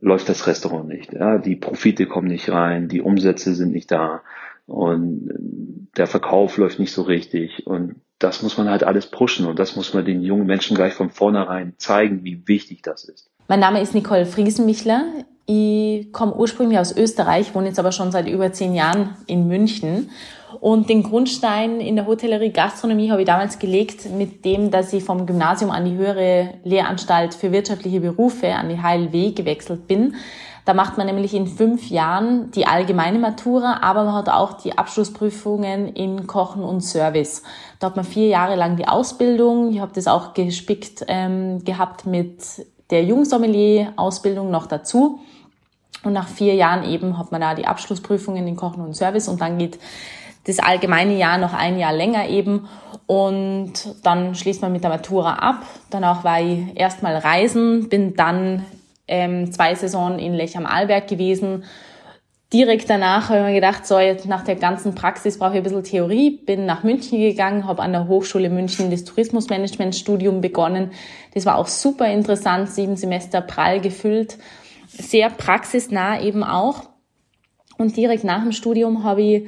läuft 0.00 0.28
das 0.28 0.46
Restaurant 0.46 0.88
nicht. 0.88 1.12
Ja? 1.12 1.38
Die 1.38 1.56
Profite 1.56 2.06
kommen 2.06 2.28
nicht 2.28 2.50
rein, 2.50 2.88
die 2.88 3.00
Umsätze 3.00 3.54
sind 3.54 3.72
nicht 3.72 3.90
da 3.90 4.22
und 4.66 5.90
der 5.96 6.06
Verkauf 6.06 6.56
läuft 6.56 6.78
nicht 6.78 6.92
so 6.92 7.02
richtig. 7.02 7.66
Und 7.66 7.96
das 8.18 8.42
muss 8.42 8.56
man 8.56 8.70
halt 8.70 8.84
alles 8.84 9.06
pushen 9.06 9.46
und 9.46 9.58
das 9.58 9.76
muss 9.76 9.94
man 9.94 10.04
den 10.04 10.22
jungen 10.22 10.46
Menschen 10.46 10.76
gleich 10.76 10.94
von 10.94 11.10
vornherein 11.10 11.74
zeigen, 11.76 12.24
wie 12.24 12.46
wichtig 12.46 12.82
das 12.82 13.04
ist. 13.04 13.30
Mein 13.46 13.60
Name 13.60 13.82
ist 13.82 13.94
Nicole 13.94 14.24
Friesenmichler. 14.24 15.04
Ich 15.44 16.10
komme 16.12 16.34
ursprünglich 16.34 16.78
aus 16.78 16.96
Österreich, 16.96 17.54
wohne 17.54 17.66
jetzt 17.66 17.78
aber 17.78 17.92
schon 17.92 18.10
seit 18.10 18.26
über 18.26 18.50
zehn 18.54 18.74
Jahren 18.74 19.10
in 19.26 19.46
München. 19.46 20.08
Und 20.60 20.88
den 20.88 21.02
Grundstein 21.02 21.78
in 21.78 21.94
der 21.96 22.06
Hotellerie 22.06 22.52
Gastronomie 22.52 23.10
habe 23.10 23.20
ich 23.20 23.26
damals 23.26 23.58
gelegt 23.58 24.10
mit 24.10 24.46
dem, 24.46 24.70
dass 24.70 24.94
ich 24.94 25.04
vom 25.04 25.26
Gymnasium 25.26 25.70
an 25.70 25.84
die 25.84 25.94
höhere 25.94 26.54
Lehranstalt 26.64 27.34
für 27.34 27.52
wirtschaftliche 27.52 28.00
Berufe 28.00 28.54
an 28.54 28.70
die 28.70 28.80
HLW 28.80 29.32
gewechselt 29.32 29.86
bin. 29.86 30.14
Da 30.64 30.72
macht 30.72 30.96
man 30.96 31.06
nämlich 31.06 31.34
in 31.34 31.46
fünf 31.46 31.90
Jahren 31.90 32.50
die 32.52 32.66
allgemeine 32.66 33.18
Matura, 33.18 33.80
aber 33.82 34.04
man 34.04 34.14
hat 34.14 34.30
auch 34.30 34.54
die 34.54 34.78
Abschlussprüfungen 34.78 35.88
in 35.88 36.26
Kochen 36.26 36.64
und 36.64 36.80
Service. 36.80 37.42
Da 37.78 37.88
hat 37.88 37.96
man 37.96 38.06
vier 38.06 38.28
Jahre 38.28 38.56
lang 38.56 38.76
die 38.76 38.88
Ausbildung. 38.88 39.70
Ich 39.70 39.80
habe 39.80 39.92
das 39.94 40.06
auch 40.06 40.32
gespickt 40.32 41.04
ähm, 41.08 41.62
gehabt 41.62 42.06
mit 42.06 42.38
der 42.90 43.04
Jungsommelier-Ausbildung 43.04 44.50
noch 44.50 44.66
dazu. 44.66 45.20
Und 46.02 46.12
nach 46.12 46.28
vier 46.28 46.54
Jahren 46.54 46.84
eben 46.84 47.18
hat 47.18 47.32
man 47.32 47.40
da 47.40 47.54
die 47.54 47.66
Abschlussprüfungen 47.66 48.46
in 48.46 48.56
Kochen 48.56 48.82
und 48.82 48.94
Service 48.94 49.28
und 49.28 49.40
dann 49.40 49.58
geht 49.58 49.78
das 50.46 50.58
allgemeine 50.58 51.16
Jahr 51.16 51.38
noch 51.38 51.54
ein 51.54 51.78
Jahr 51.78 51.94
länger 51.94 52.28
eben 52.28 52.68
und 53.06 53.72
dann 54.02 54.34
schließt 54.34 54.62
man 54.62 54.72
mit 54.72 54.82
der 54.82 54.90
Matura 54.90 55.34
ab. 55.34 55.62
Danach 55.90 56.24
war 56.24 56.40
ich 56.40 56.78
erstmal 56.78 57.16
reisen, 57.16 57.88
bin 57.88 58.14
dann 58.14 58.64
ähm, 59.08 59.52
zwei 59.52 59.74
Saisonen 59.74 60.18
in 60.18 60.34
Lech 60.34 60.56
am 60.56 60.66
Arlberg 60.66 61.08
gewesen. 61.08 61.64
Direkt 62.52 62.88
danach 62.88 63.30
habe 63.30 63.40
ich 63.40 63.44
mir 63.46 63.54
gedacht, 63.54 63.86
so 63.86 63.98
jetzt 63.98 64.26
nach 64.26 64.44
der 64.44 64.54
ganzen 64.54 64.94
Praxis 64.94 65.38
brauche 65.38 65.52
ich 65.52 65.56
ein 65.56 65.62
bisschen 65.64 65.82
Theorie, 65.82 66.30
bin 66.30 66.66
nach 66.66 66.84
München 66.84 67.18
gegangen, 67.18 67.66
habe 67.66 67.82
an 67.82 67.92
der 67.92 68.06
Hochschule 68.06 68.48
München 68.48 68.90
das 68.90 69.04
Tourismusmanagementstudium 69.04 70.40
begonnen. 70.40 70.92
Das 71.34 71.46
war 71.46 71.58
auch 71.58 71.66
super 71.66 72.06
interessant, 72.06 72.70
sieben 72.70 72.96
Semester 72.96 73.40
prall 73.40 73.80
gefüllt 73.80 74.38
sehr 74.98 75.30
praxisnah 75.30 76.20
eben 76.20 76.44
auch. 76.44 76.84
Und 77.76 77.96
direkt 77.96 78.24
nach 78.24 78.42
dem 78.42 78.52
Studium 78.52 79.04
habe 79.04 79.22
ich 79.22 79.46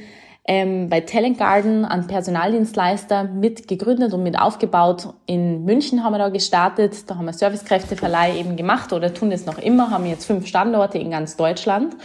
ähm, 0.48 0.88
bei 0.88 1.00
Talent 1.00 1.38
Garden 1.38 1.84
an 1.84 2.06
Personaldienstleister 2.06 3.24
mit 3.24 3.68
gegründet 3.68 4.12
und 4.12 4.22
mit 4.22 4.38
aufgebaut. 4.38 5.14
In 5.26 5.64
München 5.64 6.02
haben 6.02 6.12
wir 6.12 6.18
da 6.18 6.28
gestartet. 6.28 7.08
Da 7.08 7.16
haben 7.16 7.26
wir 7.26 7.32
Servicekräfteverleih 7.32 8.38
eben 8.38 8.56
gemacht 8.56 8.92
oder 8.92 9.12
tun 9.12 9.30
das 9.30 9.46
noch 9.46 9.58
immer, 9.58 9.90
haben 9.90 10.06
jetzt 10.06 10.24
fünf 10.24 10.46
Standorte 10.46 10.98
in 10.98 11.10
ganz 11.10 11.36
Deutschland. 11.36 11.96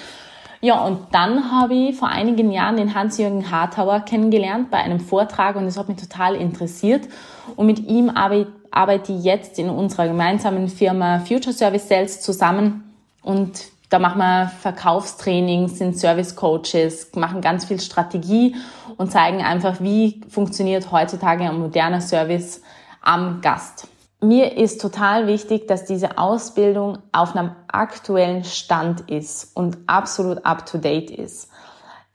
Ja, 0.64 0.86
und 0.86 1.08
dann 1.12 1.52
habe 1.52 1.74
ich 1.74 1.96
vor 1.96 2.10
einigen 2.10 2.52
Jahren 2.52 2.78
den 2.78 2.94
Hans-Jürgen 2.94 3.50
Hartauer 3.50 4.02
kennengelernt 4.02 4.70
bei 4.70 4.78
einem 4.78 5.00
Vortrag 5.00 5.56
und 5.56 5.66
das 5.66 5.76
hat 5.76 5.90
mich 5.90 5.98
total 5.98 6.36
interessiert. 6.36 7.08
Und 7.56 7.66
mit 7.66 7.80
ihm 7.80 8.12
arbeite 8.12 9.12
ich 9.12 9.24
jetzt 9.24 9.58
in 9.58 9.72
unserer 9.72 10.08
gemeinsamen 10.08 10.68
Firma 10.68 11.20
Future 11.20 11.54
Service 11.54 11.88
Sales 11.88 12.22
zusammen 12.22 12.94
und 13.24 13.72
da 13.90 13.98
machen 14.00 14.20
wir 14.20 14.52
Verkaufstrainings, 14.62 15.80
sind 15.80 15.98
Service 15.98 16.36
Coaches, 16.36 17.12
machen 17.16 17.42
ganz 17.42 17.66
viel 17.66 17.82
Strategie 17.82 18.56
und 18.98 19.12
zeigen 19.12 19.42
einfach, 19.42 19.82
wie 19.82 20.22
funktioniert 20.30 20.92
heutzutage 20.92 21.44
ein 21.44 21.60
moderner 21.60 22.02
Service 22.02 22.62
am 23.02 23.42
Gast. 23.42 23.88
Mir 24.24 24.56
ist 24.56 24.80
total 24.80 25.26
wichtig, 25.26 25.68
dass 25.68 25.86
diese 25.86 26.20
Ausbildung 26.20 27.00
auf 27.12 27.36
einem 27.36 27.56
aktuellen 27.68 28.44
Stand 28.44 29.10
ist 29.10 29.58
und 29.58 29.80
absolut 29.88 30.46
up 30.46 30.68
to 30.68 30.78
date 30.78 31.10
ist. 31.10 31.50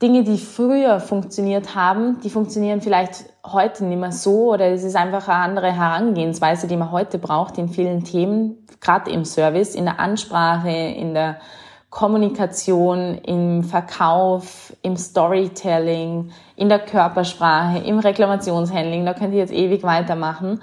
Dinge, 0.01 0.23
die 0.23 0.37
früher 0.37 1.01
funktioniert 1.01 1.75
haben, 1.75 2.21
die 2.21 2.29
funktionieren 2.29 2.79
vielleicht 2.79 3.25
heute 3.45 3.83
nicht 3.83 3.99
mehr 3.99 4.13
so 4.13 4.53
oder 4.53 4.67
es 4.67 4.85
ist 4.85 4.95
einfach 4.95 5.27
eine 5.27 5.43
andere 5.43 5.73
Herangehensweise, 5.73 6.67
die 6.67 6.77
man 6.77 6.91
heute 6.91 7.17
braucht 7.17 7.57
in 7.57 7.67
vielen 7.67 8.05
Themen, 8.05 8.65
gerade 8.79 9.11
im 9.11 9.25
Service, 9.25 9.75
in 9.75 9.83
der 9.83 9.99
Ansprache, 9.99 10.69
in 10.69 11.13
der 11.13 11.41
Kommunikation, 11.89 13.15
im 13.15 13.63
Verkauf, 13.63 14.71
im 14.81 14.97
Storytelling, 14.97 16.31
in 16.55 16.69
der 16.69 16.79
Körpersprache, 16.79 17.79
im 17.79 17.99
Reklamationshandling. 17.99 19.05
Da 19.05 19.13
könnt 19.13 19.33
ihr 19.33 19.39
jetzt 19.39 19.53
ewig 19.53 19.83
weitermachen. 19.83 20.61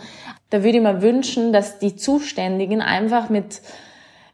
Da 0.50 0.62
würde 0.62 0.78
ich 0.78 0.82
mir 0.82 1.02
wünschen, 1.02 1.52
dass 1.52 1.78
die 1.78 1.96
Zuständigen 1.96 2.80
einfach 2.80 3.28
mit, 3.28 3.60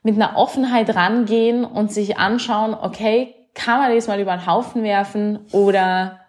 mit 0.03 0.17
einer 0.17 0.37
Offenheit 0.37 0.95
rangehen 0.95 1.65
und 1.65 1.93
sich 1.93 2.19
anschauen, 2.19 2.75
okay, 2.75 3.35
kann 3.55 3.81
man 3.81 3.95
das 3.95 4.09
mal 4.09 4.21
über 4.21 4.37
den 4.37 4.47
Haufen 4.47 4.83
werfen 4.83 5.41
oder, 5.53 6.21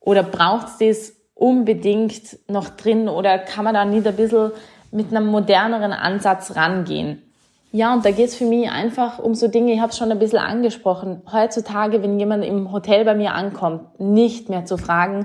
oder 0.00 0.22
braucht 0.22 0.66
es 0.68 0.78
das 0.78 1.16
unbedingt 1.34 2.38
noch 2.48 2.68
drin 2.68 3.08
oder 3.08 3.38
kann 3.38 3.64
man 3.64 3.74
da 3.74 3.84
nicht 3.84 4.06
ein 4.06 4.16
bisschen 4.16 4.52
mit 4.92 5.10
einem 5.10 5.26
moderneren 5.26 5.92
Ansatz 5.92 6.54
rangehen? 6.56 7.22
Ja, 7.72 7.94
und 7.94 8.04
da 8.04 8.10
geht's 8.10 8.34
für 8.34 8.46
mich 8.46 8.68
einfach 8.68 9.20
um 9.20 9.34
so 9.34 9.46
Dinge, 9.46 9.72
ich 9.72 9.80
habe 9.80 9.90
es 9.90 9.98
schon 9.98 10.10
ein 10.10 10.18
bisschen 10.18 10.40
angesprochen, 10.40 11.22
heutzutage, 11.32 12.02
wenn 12.02 12.18
jemand 12.18 12.44
im 12.44 12.72
Hotel 12.72 13.04
bei 13.04 13.14
mir 13.14 13.32
ankommt, 13.32 14.00
nicht 14.00 14.48
mehr 14.48 14.64
zu 14.64 14.76
fragen, 14.76 15.24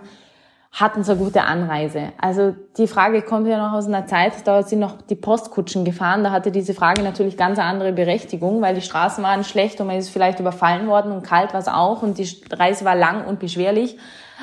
hatten 0.75 1.05
so 1.05 1.15
gute 1.15 1.43
Anreise. 1.43 2.11
Also 2.19 2.53
die 2.77 2.88
Frage 2.88 3.21
kommt 3.21 3.47
ja 3.47 3.57
noch 3.57 3.71
aus 3.71 3.88
einer 3.88 4.07
Zeit, 4.07 4.33
da 4.43 4.61
sind 4.61 4.79
noch 4.79 5.01
die 5.01 5.15
Postkutschen 5.15 5.85
gefahren, 5.85 6.25
da 6.25 6.31
hatte 6.31 6.51
diese 6.51 6.73
Frage 6.73 7.01
natürlich 7.01 7.38
ganz 7.38 7.57
eine 7.57 7.69
andere 7.69 7.93
Berechtigung, 7.93 8.61
weil 8.61 8.75
die 8.75 8.81
Straßen 8.81 9.23
waren 9.23 9.45
schlecht 9.45 9.79
und 9.79 9.88
man 9.88 9.95
ist 9.95 10.09
vielleicht 10.09 10.41
überfallen 10.41 10.88
worden 10.88 11.13
und 11.13 11.23
kalt 11.23 11.53
war 11.53 11.61
es 11.61 11.69
auch 11.69 12.03
und 12.03 12.17
die 12.17 12.29
Reise 12.51 12.83
war 12.83 12.93
lang 12.93 13.25
und 13.25 13.39
beschwerlich. 13.39 13.97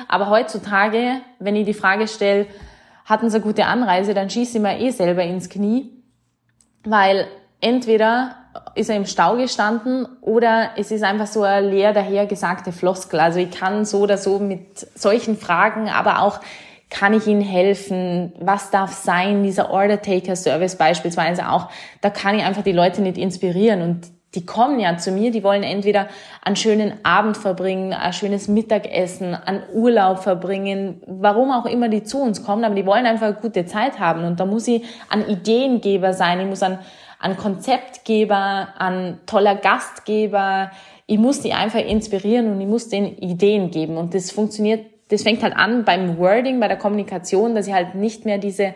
Aber 0.07 0.27
heutzutage, 0.31 1.21
wenn 1.37 1.55
ich 1.55 1.67
die 1.67 1.75
Frage 1.75 2.07
stelle, 2.07 2.47
hatten 3.05 3.29
sie 3.29 3.39
gute 3.39 3.65
Anreise, 3.65 4.15
dann 4.15 4.31
schieße 4.31 4.57
ich 4.57 4.63
mir 4.63 4.79
eh 4.79 4.89
selber 4.89 5.21
ins 5.21 5.49
Knie, 5.49 5.91
weil 6.83 7.27
entweder 7.61 8.37
ist 8.75 8.89
er 8.89 8.97
im 8.97 9.05
Stau 9.05 9.35
gestanden 9.35 10.07
oder 10.21 10.71
es 10.77 10.91
ist 10.91 11.03
einfach 11.03 11.27
so 11.27 11.43
eine 11.43 11.69
leer 11.69 11.93
dahergesagte 11.93 12.71
Floskel. 12.71 13.19
Also 13.19 13.39
ich 13.39 13.51
kann 13.51 13.85
so 13.85 13.99
oder 13.99 14.17
so 14.17 14.39
mit 14.39 14.87
solchen 14.95 15.37
Fragen, 15.37 15.89
aber 15.89 16.21
auch 16.21 16.39
kann 16.89 17.13
ich 17.13 17.25
Ihnen 17.25 17.41
helfen? 17.41 18.33
Was 18.39 18.69
darf 18.69 18.93
sein? 18.93 19.43
Dieser 19.43 19.71
Order-Taker-Service 19.71 20.75
beispielsweise 20.75 21.49
auch, 21.49 21.69
da 22.01 22.09
kann 22.11 22.35
ich 22.37 22.43
einfach 22.43 22.63
die 22.63 22.71
Leute 22.71 23.01
nicht 23.01 23.17
inspirieren 23.17 23.81
und 23.81 24.07
die 24.35 24.45
kommen 24.45 24.79
ja 24.79 24.97
zu 24.97 25.11
mir, 25.11 25.31
die 25.31 25.43
wollen 25.43 25.63
entweder 25.63 26.07
einen 26.41 26.55
schönen 26.55 26.93
Abend 27.03 27.37
verbringen, 27.37 27.93
ein 27.93 28.13
schönes 28.13 28.47
Mittagessen, 28.47 29.35
einen 29.35 29.61
Urlaub 29.73 30.19
verbringen, 30.19 31.01
warum 31.05 31.51
auch 31.51 31.65
immer 31.65 31.87
die 31.87 32.03
zu 32.03 32.19
uns 32.19 32.43
kommen, 32.43 32.63
aber 32.63 32.73
die 32.73 32.85
wollen 32.85 33.05
einfach 33.05 33.27
eine 33.27 33.35
gute 33.35 33.65
Zeit 33.65 33.99
haben. 33.99 34.23
Und 34.23 34.39
da 34.39 34.45
muss 34.45 34.67
ich 34.67 34.83
ein 35.09 35.27
Ideengeber 35.27 36.13
sein, 36.13 36.39
ich 36.39 36.47
muss 36.47 36.63
ein, 36.63 36.79
ein 37.23 37.37
Konzeptgeber, 37.37 38.73
ein 38.77 39.19
toller 39.25 39.55
Gastgeber, 39.55 40.71
ich 41.05 41.17
muss 41.17 41.39
die 41.39 41.53
einfach 41.53 41.79
inspirieren 41.79 42.51
und 42.51 42.59
ich 42.59 42.67
muss 42.67 42.89
denen 42.89 43.17
Ideen 43.17 43.71
geben. 43.71 43.95
Und 43.95 44.13
das 44.13 44.29
funktioniert, 44.29 44.85
das 45.07 45.23
fängt 45.23 45.41
halt 45.41 45.55
an 45.55 45.85
beim 45.85 46.17
Wording, 46.17 46.59
bei 46.59 46.67
der 46.67 46.75
Kommunikation, 46.75 47.55
dass 47.55 47.67
ich 47.67 47.73
halt 47.73 47.95
nicht 47.95 48.25
mehr 48.25 48.39
diese, 48.39 48.73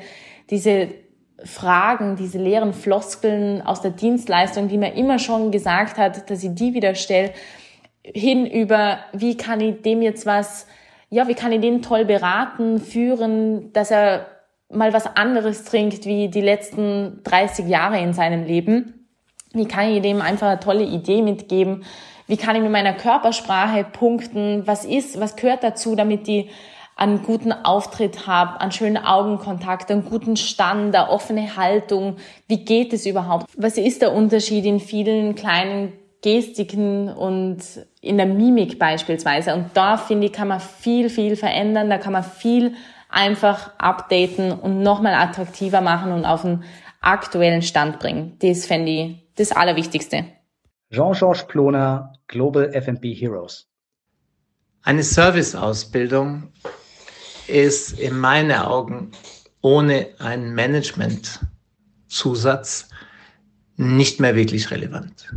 diese 0.49 0.87
Fragen, 1.43 2.15
diese 2.15 2.37
leeren 2.37 2.73
Floskeln 2.73 3.61
aus 3.61 3.81
der 3.81 3.91
Dienstleistung, 3.91 4.69
die 4.69 4.77
man 4.77 4.93
immer 4.93 5.19
schon 5.19 5.51
gesagt 5.51 5.97
hat, 5.97 6.29
dass 6.29 6.41
ich 6.41 6.55
die 6.55 6.73
wieder 6.73 6.95
stelle, 6.95 7.33
hin 8.01 8.45
über, 8.45 8.99
wie 9.11 9.35
kann 9.35 9.59
ich 9.59 9.81
dem 9.81 10.01
jetzt 10.01 10.25
was, 10.25 10.67
ja, 11.09 11.27
wie 11.27 11.35
kann 11.35 11.51
ich 11.51 11.59
den 11.59 11.81
toll 11.81 12.05
beraten, 12.05 12.79
führen, 12.79 13.73
dass 13.73 13.91
er 13.91 14.36
mal 14.69 14.93
was 14.93 15.05
anderes 15.15 15.63
trinkt 15.63 16.05
wie 16.05 16.27
die 16.27 16.41
letzten 16.41 17.21
30 17.23 17.67
Jahre 17.67 17.99
in 17.99 18.13
seinem 18.13 18.45
Leben. 18.45 19.07
Wie 19.53 19.67
kann 19.67 19.89
ich 19.89 20.01
dem 20.01 20.21
einfach 20.21 20.47
eine 20.47 20.59
tolle 20.59 20.83
Idee 20.83 21.21
mitgeben? 21.21 21.83
Wie 22.27 22.37
kann 22.37 22.55
ich 22.55 22.61
mit 22.61 22.71
meiner 22.71 22.93
Körpersprache 22.93 23.85
punkten? 23.85 24.67
Was 24.67 24.83
ist, 24.83 25.19
was 25.19 25.35
gehört 25.35 25.63
dazu, 25.63 25.95
damit 25.95 26.27
die 26.27 26.49
einen 26.97 27.21
guten 27.21 27.53
Auftritt 27.53 28.25
habe, 28.25 28.59
einen 28.59 28.71
schönen 28.71 28.97
Augenkontakt, 28.97 29.91
einen 29.91 30.03
guten 30.03 30.35
Stand, 30.35 30.95
eine 30.95 31.09
offene 31.09 31.55
Haltung. 31.55 32.17
Wie 32.47 32.65
geht 32.65 32.91
es 32.91 33.05
überhaupt? 33.05 33.45
Was 33.55 33.77
ist 33.77 34.01
der 34.01 34.13
Unterschied 34.13 34.65
in 34.65 34.79
vielen 34.79 35.35
kleinen 35.35 35.93
Gestiken 36.23 37.09
und 37.09 37.59
in 38.01 38.17
der 38.17 38.25
Mimik 38.25 38.79
beispielsweise? 38.79 39.53
Und 39.53 39.69
da 39.75 39.97
finde 39.97 40.25
ich, 40.25 40.33
kann 40.33 40.47
man 40.47 40.59
viel, 40.59 41.11
viel 41.11 41.35
verändern. 41.35 41.91
Da 41.91 41.99
kann 41.99 42.13
man 42.13 42.23
viel 42.23 42.73
einfach 43.09 43.71
updaten 43.77 44.51
und 44.51 44.81
nochmal 44.81 45.13
attraktiver 45.13 45.81
machen 45.81 46.11
und 46.11 46.25
auf 46.25 46.43
einen 46.43 46.63
aktuellen 47.01 47.61
Stand 47.61 47.99
bringen. 47.99 48.35
Das 48.39 48.65
fände 48.65 48.91
ich 48.91 49.15
das 49.35 49.51
Allerwichtigste. 49.51 50.25
Jean-Georges 50.91 51.45
Ploner, 51.47 52.13
Global 52.27 52.73
F&B 52.73 53.13
Heroes. 53.13 53.67
Eine 54.83 55.03
Serviceausbildung 55.03 56.51
ist 57.47 57.99
in 57.99 58.17
meinen 58.17 58.53
Augen 58.53 59.11
ohne 59.61 60.07
einen 60.19 60.53
Management-Zusatz 60.53 62.89
nicht 63.75 64.19
mehr 64.19 64.35
wirklich 64.35 64.69
relevant. 64.71 65.33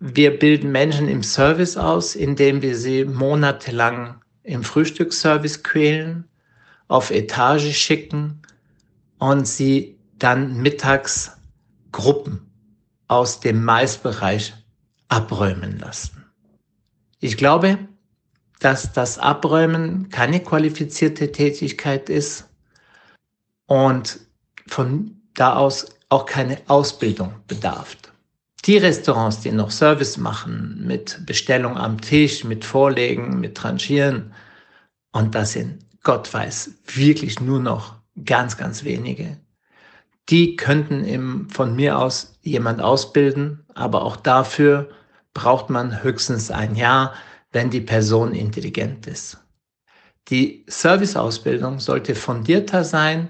Wir 0.00 0.36
bilden 0.36 0.72
Menschen 0.72 1.06
im 1.08 1.22
Service 1.22 1.76
aus, 1.76 2.16
indem 2.16 2.62
wir 2.62 2.76
sie 2.76 3.04
monatelang 3.04 4.20
im 4.42 4.64
Frühstücksservice 4.64 5.62
quälen, 5.62 6.24
auf 6.88 7.10
Etage 7.10 7.76
schicken 7.76 8.42
und 9.18 9.46
sie 9.46 9.98
dann 10.18 10.56
mittags 10.58 11.32
Gruppen 11.90 12.50
aus 13.08 13.40
dem 13.40 13.64
Maisbereich 13.64 14.54
abräumen 15.08 15.78
lassen. 15.78 16.24
Ich 17.20 17.36
glaube, 17.36 17.78
dass 18.60 18.92
das 18.92 19.18
Abräumen 19.18 20.08
keine 20.08 20.40
qualifizierte 20.40 21.32
Tätigkeit 21.32 22.08
ist 22.08 22.48
und 23.66 24.20
von 24.66 25.20
da 25.34 25.56
aus 25.56 25.86
auch 26.08 26.26
keine 26.26 26.58
Ausbildung 26.68 27.34
bedarf. 27.48 27.96
Die 28.64 28.76
Restaurants, 28.76 29.40
die 29.40 29.50
noch 29.50 29.70
Service 29.70 30.18
machen 30.18 30.84
mit 30.86 31.24
Bestellung 31.26 31.76
am 31.76 32.00
Tisch, 32.00 32.44
mit 32.44 32.64
Vorlegen, 32.64 33.40
mit 33.40 33.56
Tranchieren, 33.56 34.32
und 35.12 35.34
das 35.34 35.52
sind, 35.52 35.84
Gott 36.02 36.32
weiß, 36.32 36.70
wirklich 36.94 37.40
nur 37.40 37.60
noch 37.60 37.96
ganz, 38.24 38.56
ganz 38.56 38.84
wenige, 38.84 39.38
die 40.28 40.56
könnten 40.56 41.04
im, 41.04 41.48
von 41.48 41.74
mir 41.74 41.98
aus 41.98 42.38
jemand 42.42 42.80
ausbilden, 42.80 43.64
aber 43.74 44.02
auch 44.02 44.16
dafür 44.16 44.88
braucht 45.34 45.70
man 45.70 46.02
höchstens 46.02 46.50
ein 46.50 46.76
Jahr, 46.76 47.14
wenn 47.52 47.70
die 47.70 47.80
Person 47.80 48.34
intelligent 48.34 49.06
ist. 49.06 49.38
Die 50.28 50.64
Serviceausbildung 50.68 51.80
sollte 51.80 52.14
fundierter 52.14 52.84
sein 52.84 53.28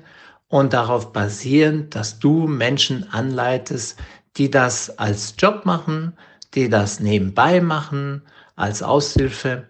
und 0.49 0.73
darauf 0.75 1.13
basieren, 1.13 1.89
dass 1.91 2.19
du 2.19 2.47
Menschen 2.47 3.09
anleitest, 3.11 3.99
die 4.37 4.51
das 4.51 4.99
als 4.99 5.35
Job 5.39 5.65
machen, 5.65 6.15
die 6.55 6.69
das 6.69 7.01
nebenbei 7.01 7.61
machen, 7.61 8.23
als 8.57 8.83
Aushilfe 8.83 9.69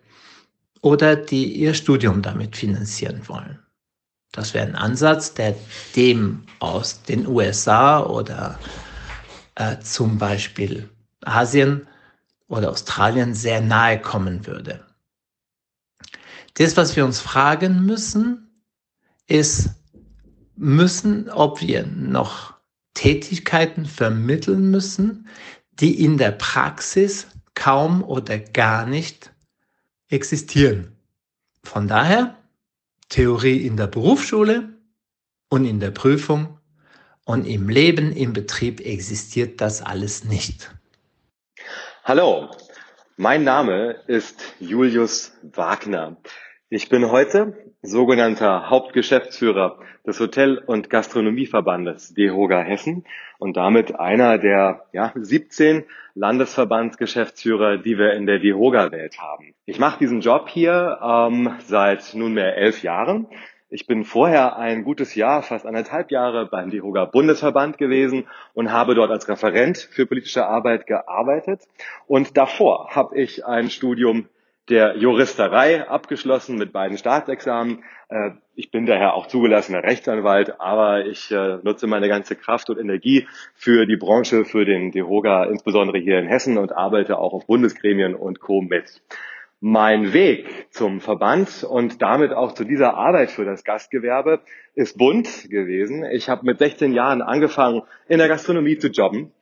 oder 0.82 1.16
die 1.16 1.54
ihr 1.54 1.72
Studium 1.72 2.20
damit 2.20 2.56
finanzieren 2.56 3.26
wollen. 3.28 3.58
Das 4.32 4.52
wäre 4.52 4.66
ein 4.66 4.74
Ansatz, 4.74 5.32
der 5.32 5.54
dem 5.96 6.44
aus 6.58 7.02
den 7.02 7.26
USA 7.26 8.02
oder 8.04 8.58
äh, 9.54 9.78
zum 9.80 10.18
Beispiel 10.18 10.88
Asien 11.22 11.86
oder 12.48 12.70
Australien 12.70 13.34
sehr 13.34 13.60
nahe 13.60 14.00
kommen 14.00 14.46
würde. 14.46 14.84
Das, 16.54 16.76
was 16.76 16.96
wir 16.96 17.04
uns 17.04 17.20
fragen 17.20 17.86
müssen, 17.86 18.50
ist, 19.26 19.70
müssen, 20.56 21.30
ob 21.30 21.60
wir 21.60 21.86
noch 21.86 22.54
Tätigkeiten 22.94 23.86
vermitteln 23.86 24.70
müssen, 24.70 25.28
die 25.72 26.04
in 26.04 26.18
der 26.18 26.32
Praxis 26.32 27.26
kaum 27.54 28.02
oder 28.02 28.38
gar 28.38 28.86
nicht 28.86 29.31
existieren. 30.12 30.96
Von 31.64 31.88
daher 31.88 32.36
Theorie 33.08 33.66
in 33.66 33.76
der 33.76 33.86
Berufsschule 33.86 34.74
und 35.48 35.64
in 35.64 35.80
der 35.80 35.90
Prüfung 35.90 36.58
und 37.24 37.46
im 37.46 37.68
Leben, 37.68 38.12
im 38.12 38.32
Betrieb 38.32 38.80
existiert 38.80 39.60
das 39.60 39.82
alles 39.82 40.24
nicht. 40.24 40.74
Hallo, 42.04 42.50
mein 43.16 43.44
Name 43.44 43.96
ist 44.06 44.54
Julius 44.58 45.32
Wagner. 45.42 46.16
Ich 46.68 46.88
bin 46.88 47.10
heute 47.10 47.72
sogenannter 47.82 48.70
Hauptgeschäftsführer 48.70 49.78
des 50.06 50.18
Hotel- 50.20 50.58
und 50.58 50.90
Gastronomieverbandes 50.90 52.14
DEHOGA 52.14 52.60
Hessen 52.60 53.04
und 53.38 53.56
damit 53.56 53.94
einer 53.94 54.38
der 54.38 54.86
ja, 54.92 55.12
17 55.14 55.84
Landesverbandsgeschäftsführer, 56.14 57.78
die 57.78 57.98
wir 57.98 58.12
in 58.12 58.26
der 58.26 58.38
DEHOGA-Welt 58.38 59.18
haben. 59.18 59.54
Ich 59.66 59.78
mache 59.78 59.98
diesen 59.98 60.20
Job 60.20 60.48
hier 60.48 60.98
ähm, 61.02 61.56
seit 61.66 62.14
nunmehr 62.14 62.56
elf 62.56 62.82
Jahren 62.82 63.26
ich 63.74 63.86
bin 63.86 64.04
vorher 64.04 64.58
ein 64.58 64.84
gutes 64.84 65.14
Jahr, 65.14 65.42
fast 65.42 65.64
anderthalb 65.64 66.10
Jahre 66.10 66.44
beim 66.44 66.68
DIHOGA 66.68 67.06
Bundesverband 67.06 67.78
gewesen 67.78 68.26
und 68.52 68.70
habe 68.70 68.94
dort 68.94 69.10
als 69.10 69.26
Referent 69.30 69.78
für 69.78 70.04
politische 70.04 70.46
Arbeit 70.46 70.86
gearbeitet. 70.86 71.62
Und 72.06 72.36
davor 72.36 72.90
habe 72.90 73.18
ich 73.18 73.46
ein 73.46 73.70
Studium 73.70 74.28
der 74.72 74.96
Juristerei 74.96 75.86
abgeschlossen 75.86 76.56
mit 76.56 76.72
beiden 76.72 76.96
Staatsexamen. 76.96 77.84
Äh, 78.08 78.30
ich 78.54 78.70
bin 78.70 78.86
daher 78.86 79.12
auch 79.12 79.26
zugelassener 79.26 79.82
Rechtsanwalt, 79.82 80.60
aber 80.60 81.04
ich 81.04 81.30
äh, 81.30 81.58
nutze 81.62 81.86
meine 81.86 82.08
ganze 82.08 82.36
Kraft 82.36 82.70
und 82.70 82.78
Energie 82.78 83.28
für 83.54 83.84
die 83.84 83.98
Branche, 83.98 84.46
für 84.46 84.64
den 84.64 84.90
DEHOGA, 84.90 85.44
insbesondere 85.44 85.98
hier 85.98 86.18
in 86.18 86.26
Hessen 86.26 86.56
und 86.56 86.72
arbeite 86.72 87.18
auch 87.18 87.34
auf 87.34 87.46
Bundesgremien 87.46 88.14
und 88.14 88.40
Co. 88.40 88.62
mit. 88.62 89.02
Mein 89.60 90.14
Weg 90.14 90.48
zum 90.70 91.02
Verband 91.02 91.64
und 91.64 92.00
damit 92.00 92.32
auch 92.32 92.52
zu 92.52 92.64
dieser 92.64 92.94
Arbeit 92.94 93.30
für 93.30 93.44
das 93.44 93.64
Gastgewerbe 93.64 94.40
ist 94.74 94.96
bunt 94.96 95.50
gewesen. 95.50 96.02
Ich 96.10 96.30
habe 96.30 96.46
mit 96.46 96.58
16 96.58 96.94
Jahren 96.94 97.20
angefangen, 97.20 97.82
in 98.08 98.18
der 98.18 98.28
Gastronomie 98.28 98.78
zu 98.78 98.88
jobben, 98.88 99.32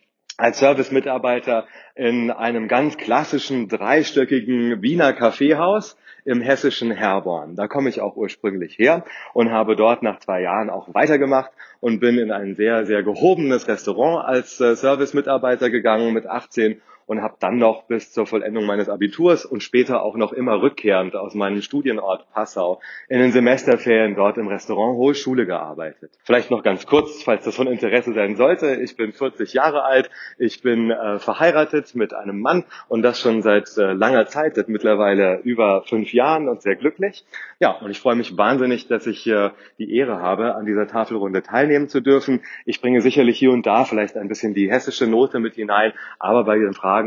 als 0.41 0.59
Servicemitarbeiter 0.59 1.67
in 1.95 2.31
einem 2.31 2.67
ganz 2.67 2.97
klassischen 2.97 3.69
dreistöckigen 3.69 4.81
Wiener 4.81 5.13
Kaffeehaus 5.13 5.99
im 6.25 6.41
hessischen 6.41 6.91
Herborn. 6.91 7.57
Da 7.57 7.69
komme 7.69 7.91
ich 7.91 8.01
auch 8.01 8.17
ursprünglich 8.17 8.79
her 8.79 9.05
und 9.35 9.51
habe 9.51 9.77
dort 9.77 10.03
nach 10.03 10.19
zwei 10.21 10.41
Jahren 10.41 10.71
auch 10.71 10.95
weitergemacht 10.95 11.51
und 11.81 12.01
bin 12.01 12.19
in 12.19 12.33
ein 12.33 12.55
sehr, 12.57 12.87
sehr 12.87 13.03
gehobenes 13.03 13.69
Restaurant 13.69 14.27
als 14.27 14.61
äh, 14.61 14.77
Servicemitarbeiter 14.77 15.69
gegangen 15.69 16.15
mit 16.15 16.27
18 16.27 16.81
und 17.11 17.23
habe 17.23 17.35
dann 17.41 17.57
noch 17.57 17.89
bis 17.89 18.13
zur 18.13 18.25
Vollendung 18.25 18.67
meines 18.67 18.89
Abiturs 18.89 19.45
und 19.45 19.65
später 19.65 20.05
auch 20.05 20.15
noch 20.15 20.33
immer 20.33 20.63
rückkehrend 20.63 21.17
aus 21.17 21.35
meinem 21.35 21.61
Studienort 21.61 22.31
Passau 22.33 22.81
in 23.09 23.19
den 23.19 23.33
Semesterferien 23.33 24.15
dort 24.15 24.39
im 24.39 24.47
Restaurant 24.47 24.97
Hohe 24.97 25.17
Schule 25.17 25.45
gearbeitet. 25.45 26.13
Vielleicht 26.23 26.53
noch 26.53 26.63
ganz 26.63 26.87
kurz, 26.87 27.25
falls 27.25 27.45
das 27.45 27.57
von 27.57 27.67
Interesse 27.67 28.13
sein 28.13 28.37
sollte. 28.37 28.77
Ich 28.77 28.97
bin 28.97 29.13
40 29.13 29.55
Jahre 29.55 29.83
alt, 29.83 30.09
ich 30.39 30.63
bin 30.63 30.93
äh, 30.93 31.19
verheiratet 31.19 31.97
mit 31.97 32.15
einem 32.15 32.39
Mann 32.39 32.63
und 32.87 33.03
das 33.03 33.19
schon 33.19 33.43
seit 33.43 33.77
äh, 33.77 33.93
langer 33.93 34.27
Zeit, 34.27 34.55
seit 34.55 34.69
mittlerweile 34.69 35.41
über 35.43 35.83
fünf 35.89 36.13
Jahren 36.13 36.49
und 36.49 36.63
sehr 36.63 36.77
glücklich. 36.77 37.25
Ja, 37.59 37.73
und 37.73 37.91
ich 37.91 37.99
freue 37.99 38.15
mich 38.15 38.39
wahnsinnig, 38.39 38.87
dass 38.87 39.09
ich 39.09 39.27
äh, 39.27 39.51
die 39.79 39.97
Ehre 39.97 40.21
habe, 40.21 40.55
an 40.55 40.65
dieser 40.65 40.87
Tafelrunde 40.87 41.43
teilnehmen 41.43 41.89
zu 41.89 42.01
dürfen. 42.01 42.41
Ich 42.67 42.81
bringe 42.81 43.01
sicherlich 43.01 43.37
hier 43.37 43.51
und 43.51 43.67
da 43.67 43.85
vielleicht 43.85 44.17
ein 44.17 44.29
bisschen 44.29 44.55
die 44.55 44.71
hessische 44.71 45.09
Note 45.09 45.41
mit 45.41 45.57
hinein, 45.57 45.93
aber 46.21 46.45
bei 46.45 46.57
den 46.57 46.73
Fragen 46.73 47.00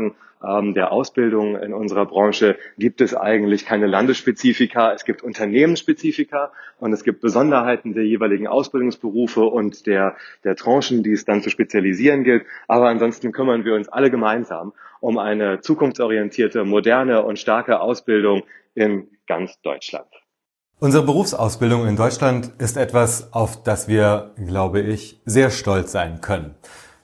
ähm, 0.44 0.74
der 0.74 0.92
Ausbildung 0.92 1.56
in 1.56 1.72
unserer 1.72 2.06
Branche 2.06 2.56
gibt 2.78 3.00
es 3.00 3.14
eigentlich 3.14 3.64
keine 3.64 3.86
Landesspezifika. 3.86 4.92
Es 4.92 5.04
gibt 5.04 5.22
Unternehmensspezifika 5.22 6.52
und 6.78 6.92
es 6.92 7.04
gibt 7.04 7.20
Besonderheiten 7.20 7.94
der 7.94 8.04
jeweiligen 8.04 8.46
Ausbildungsberufe 8.46 9.44
und 9.44 9.86
der, 9.86 10.16
der 10.44 10.56
Tranchen, 10.56 11.02
die 11.02 11.12
es 11.12 11.24
dann 11.24 11.42
zu 11.42 11.50
spezialisieren 11.50 12.24
gilt. 12.24 12.44
Aber 12.68 12.88
ansonsten 12.88 13.32
kümmern 13.32 13.64
wir 13.64 13.74
uns 13.74 13.88
alle 13.88 14.10
gemeinsam 14.10 14.72
um 15.00 15.18
eine 15.18 15.60
zukunftsorientierte, 15.60 16.64
moderne 16.64 17.22
und 17.24 17.38
starke 17.38 17.80
Ausbildung 17.80 18.42
in 18.74 19.08
ganz 19.26 19.60
Deutschland. 19.60 20.06
Unsere 20.80 21.04
Berufsausbildung 21.04 21.86
in 21.86 21.96
Deutschland 21.96 22.52
ist 22.58 22.76
etwas, 22.76 23.32
auf 23.32 23.62
das 23.62 23.86
wir, 23.86 24.32
glaube 24.46 24.80
ich, 24.80 25.20
sehr 25.24 25.50
stolz 25.50 25.92
sein 25.92 26.20
können. 26.20 26.54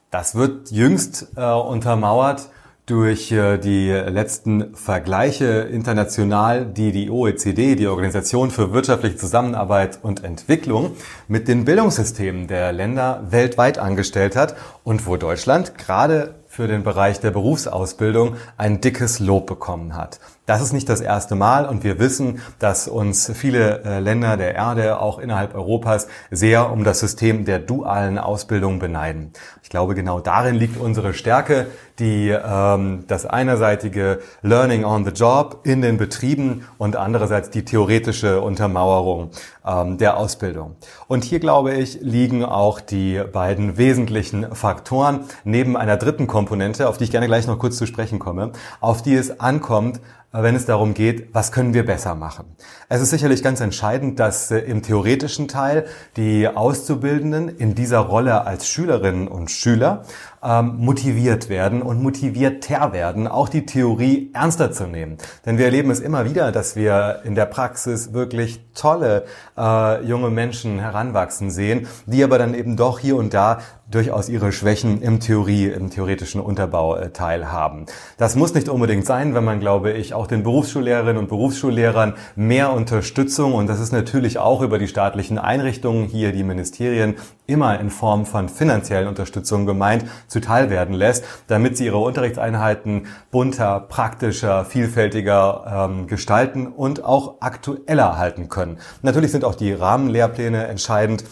Das 0.09 0.35
wird 0.35 0.71
jüngst 0.71 1.33
äh, 1.37 1.53
untermauert 1.53 2.49
durch 2.91 3.31
äh, 3.31 3.57
die 3.57 3.89
letzten 3.89 4.75
Vergleiche 4.75 5.45
international, 5.71 6.65
die 6.65 6.91
die 6.91 7.09
OECD, 7.09 7.75
die 7.75 7.87
Organisation 7.87 8.51
für 8.51 8.73
wirtschaftliche 8.73 9.15
Zusammenarbeit 9.15 9.99
und 10.03 10.25
Entwicklung, 10.25 10.97
mit 11.29 11.47
den 11.47 11.63
Bildungssystemen 11.63 12.47
der 12.47 12.73
Länder 12.73 13.23
weltweit 13.29 13.77
angestellt 13.77 14.35
hat 14.35 14.57
und 14.83 15.07
wo 15.07 15.15
Deutschland 15.15 15.77
gerade 15.77 16.35
für 16.47 16.67
den 16.67 16.83
Bereich 16.83 17.21
der 17.21 17.31
Berufsausbildung 17.31 18.35
ein 18.57 18.81
dickes 18.81 19.19
Lob 19.19 19.47
bekommen 19.47 19.95
hat. 19.95 20.19
Das 20.51 20.61
ist 20.61 20.73
nicht 20.73 20.89
das 20.89 20.99
erste 20.99 21.35
Mal 21.35 21.65
und 21.65 21.85
wir 21.85 21.97
wissen, 21.97 22.41
dass 22.59 22.89
uns 22.89 23.31
viele 23.33 23.85
äh, 23.85 23.99
Länder 24.01 24.35
der 24.35 24.53
Erde, 24.53 24.99
auch 24.99 25.17
innerhalb 25.17 25.55
Europas, 25.55 26.09
sehr 26.29 26.73
um 26.73 26.83
das 26.83 26.99
System 26.99 27.45
der 27.45 27.57
dualen 27.57 28.17
Ausbildung 28.17 28.77
beneiden. 28.77 29.31
Ich 29.63 29.69
glaube, 29.69 29.95
genau 29.95 30.19
darin 30.19 30.55
liegt 30.55 30.75
unsere 30.75 31.13
Stärke, 31.13 31.67
die 31.99 32.27
ähm, 32.29 33.05
das 33.07 33.25
einerseitige 33.25 34.19
Learning 34.41 34.83
on 34.83 35.05
the 35.05 35.11
Job 35.11 35.61
in 35.63 35.81
den 35.81 35.97
Betrieben 35.97 36.67
und 36.77 36.97
andererseits 36.97 37.49
die 37.49 37.63
theoretische 37.63 38.41
Untermauerung 38.41 39.29
ähm, 39.65 39.97
der 39.99 40.17
Ausbildung. 40.17 40.75
Und 41.07 41.23
hier, 41.23 41.39
glaube 41.39 41.75
ich, 41.75 41.99
liegen 42.01 42.43
auch 42.43 42.81
die 42.81 43.21
beiden 43.31 43.77
wesentlichen 43.77 44.53
Faktoren 44.53 45.21
neben 45.45 45.77
einer 45.77 45.95
dritten 45.95 46.27
Komponente, 46.27 46.89
auf 46.89 46.97
die 46.97 47.05
ich 47.05 47.11
gerne 47.11 47.27
gleich 47.27 47.47
noch 47.47 47.57
kurz 47.57 47.77
zu 47.77 47.85
sprechen 47.85 48.19
komme, 48.19 48.51
auf 48.81 49.01
die 49.01 49.15
es 49.15 49.39
ankommt, 49.39 50.01
wenn 50.31 50.55
es 50.55 50.65
darum 50.65 50.93
geht, 50.93 51.33
was 51.33 51.51
können 51.51 51.73
wir 51.73 51.85
besser 51.85 52.15
machen. 52.15 52.45
Es 52.87 53.01
ist 53.01 53.09
sicherlich 53.09 53.43
ganz 53.43 53.59
entscheidend, 53.59 54.19
dass 54.19 54.49
äh, 54.49 54.59
im 54.59 54.81
theoretischen 54.81 55.47
Teil 55.47 55.85
die 56.15 56.47
Auszubildenden 56.47 57.49
in 57.49 57.75
dieser 57.75 57.99
Rolle 57.99 58.45
als 58.45 58.67
Schülerinnen 58.67 59.27
und 59.27 59.51
Schüler 59.51 60.03
ähm, 60.43 60.77
motiviert 60.77 61.49
werden 61.49 61.81
und 61.81 62.01
motivierter 62.01 62.93
werden, 62.93 63.27
auch 63.27 63.49
die 63.49 63.65
Theorie 63.65 64.31
ernster 64.33 64.71
zu 64.71 64.87
nehmen. 64.87 65.17
Denn 65.45 65.57
wir 65.57 65.65
erleben 65.65 65.91
es 65.91 65.99
immer 65.99 66.25
wieder, 66.25 66.51
dass 66.51 66.75
wir 66.75 67.21
in 67.23 67.35
der 67.35 67.45
Praxis 67.45 68.13
wirklich 68.13 68.61
tolle 68.73 69.25
äh, 69.57 70.03
junge 70.03 70.29
Menschen 70.29 70.79
heranwachsen 70.79 71.51
sehen, 71.51 71.87
die 72.05 72.23
aber 72.23 72.37
dann 72.37 72.53
eben 72.53 72.77
doch 72.77 72.99
hier 72.99 73.17
und 73.17 73.33
da 73.33 73.59
durchaus 73.91 74.29
ihre 74.29 74.51
Schwächen 74.51 75.01
im 75.01 75.19
Theorie, 75.19 75.67
im 75.67 75.89
theoretischen 75.89 76.41
Unterbauteil 76.41 77.41
äh, 77.41 77.45
haben. 77.45 77.85
Das 78.17 78.35
muss 78.35 78.53
nicht 78.53 78.69
unbedingt 78.69 79.05
sein, 79.05 79.35
wenn 79.35 79.43
man, 79.43 79.59
glaube 79.59 79.91
ich, 79.91 80.13
auch 80.13 80.27
den 80.27 80.43
Berufsschullehrerinnen 80.43 81.17
und 81.17 81.27
Berufsschullehrern 81.27 82.13
mehr 82.35 82.71
Unterstützung 82.71 83.53
und 83.53 83.67
das 83.67 83.79
ist 83.79 83.91
natürlich 83.91 84.39
auch 84.39 84.61
über 84.61 84.79
die 84.79 84.87
staatlichen 84.87 85.37
Einrichtungen, 85.37 86.05
hier 86.05 86.31
die 86.31 86.43
Ministerien, 86.43 87.15
immer 87.51 87.79
in 87.79 87.89
Form 87.89 88.25
von 88.25 88.49
finanziellen 88.49 89.07
Unterstützung 89.07 89.65
gemeint, 89.65 90.05
zuteil 90.27 90.69
werden 90.69 90.95
lässt, 90.95 91.23
damit 91.47 91.77
sie 91.77 91.85
ihre 91.85 91.97
Unterrichtseinheiten 91.97 93.07
bunter, 93.29 93.79
praktischer, 93.81 94.65
vielfältiger 94.65 95.89
ähm, 95.89 96.07
gestalten 96.07 96.67
und 96.67 97.03
auch 97.03 97.41
aktueller 97.41 98.17
halten 98.17 98.49
können. 98.49 98.77
Natürlich 99.01 99.31
sind 99.31 99.45
auch 99.45 99.55
die 99.55 99.73
Rahmenlehrpläne 99.73 100.67
entscheidend. 100.67 101.23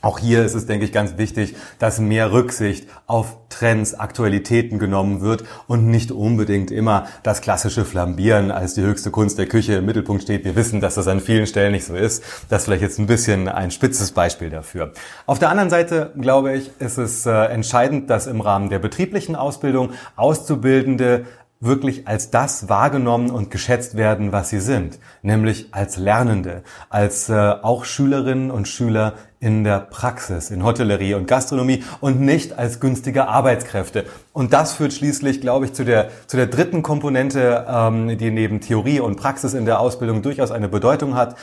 Auch 0.00 0.20
hier 0.20 0.44
ist 0.44 0.54
es, 0.54 0.66
denke 0.66 0.84
ich, 0.84 0.92
ganz 0.92 1.18
wichtig, 1.18 1.56
dass 1.80 1.98
mehr 1.98 2.32
Rücksicht 2.32 2.88
auf 3.08 3.36
Trends, 3.48 3.94
Aktualitäten 3.94 4.78
genommen 4.78 5.22
wird 5.22 5.42
und 5.66 5.88
nicht 5.88 6.12
unbedingt 6.12 6.70
immer 6.70 7.08
das 7.24 7.40
klassische 7.40 7.84
Flambieren 7.84 8.52
als 8.52 8.74
die 8.74 8.82
höchste 8.82 9.10
Kunst 9.10 9.38
der 9.38 9.46
Küche 9.46 9.74
im 9.74 9.86
Mittelpunkt 9.86 10.22
steht. 10.22 10.44
Wir 10.44 10.54
wissen, 10.54 10.80
dass 10.80 10.94
das 10.94 11.08
an 11.08 11.18
vielen 11.18 11.48
Stellen 11.48 11.72
nicht 11.72 11.84
so 11.84 11.96
ist. 11.96 12.22
Das 12.48 12.62
ist 12.62 12.64
vielleicht 12.66 12.82
jetzt 12.82 13.00
ein 13.00 13.06
bisschen 13.06 13.48
ein 13.48 13.72
spitzes 13.72 14.12
Beispiel 14.12 14.50
dafür. 14.50 14.92
Auf 15.26 15.40
der 15.40 15.50
anderen 15.50 15.70
Seite, 15.70 16.12
glaube 16.20 16.52
ich, 16.54 16.70
ist 16.78 16.98
es 16.98 17.26
äh, 17.26 17.32
entscheidend, 17.32 18.08
dass 18.08 18.28
im 18.28 18.40
Rahmen 18.40 18.68
der 18.68 18.78
betrieblichen 18.78 19.34
Ausbildung 19.34 19.90
Auszubildende 20.14 21.26
wirklich 21.60 22.06
als 22.06 22.30
das 22.30 22.68
wahrgenommen 22.68 23.30
und 23.30 23.50
geschätzt 23.50 23.96
werden, 23.96 24.30
was 24.30 24.50
sie 24.50 24.60
sind, 24.60 24.98
nämlich 25.22 25.68
als 25.72 25.96
Lernende, 25.96 26.62
als 26.88 27.28
äh, 27.28 27.34
auch 27.34 27.84
Schülerinnen 27.84 28.50
und 28.50 28.68
Schüler 28.68 29.14
in 29.40 29.64
der 29.64 29.80
Praxis, 29.80 30.50
in 30.50 30.64
Hotellerie 30.64 31.14
und 31.14 31.26
Gastronomie 31.26 31.82
und 32.00 32.20
nicht 32.20 32.58
als 32.58 32.80
günstige 32.80 33.28
Arbeitskräfte. 33.28 34.04
Und 34.32 34.52
das 34.52 34.72
führt 34.72 34.92
schließlich, 34.92 35.40
glaube 35.40 35.66
ich, 35.66 35.72
zu 35.72 35.84
der, 35.84 36.10
zu 36.26 36.36
der 36.36 36.46
dritten 36.46 36.82
Komponente, 36.82 37.66
ähm, 37.68 38.18
die 38.18 38.30
neben 38.30 38.60
Theorie 38.60 39.00
und 39.00 39.16
Praxis 39.16 39.54
in 39.54 39.64
der 39.64 39.80
Ausbildung 39.80 40.22
durchaus 40.22 40.50
eine 40.50 40.68
Bedeutung 40.68 41.14
hat. 41.14 41.36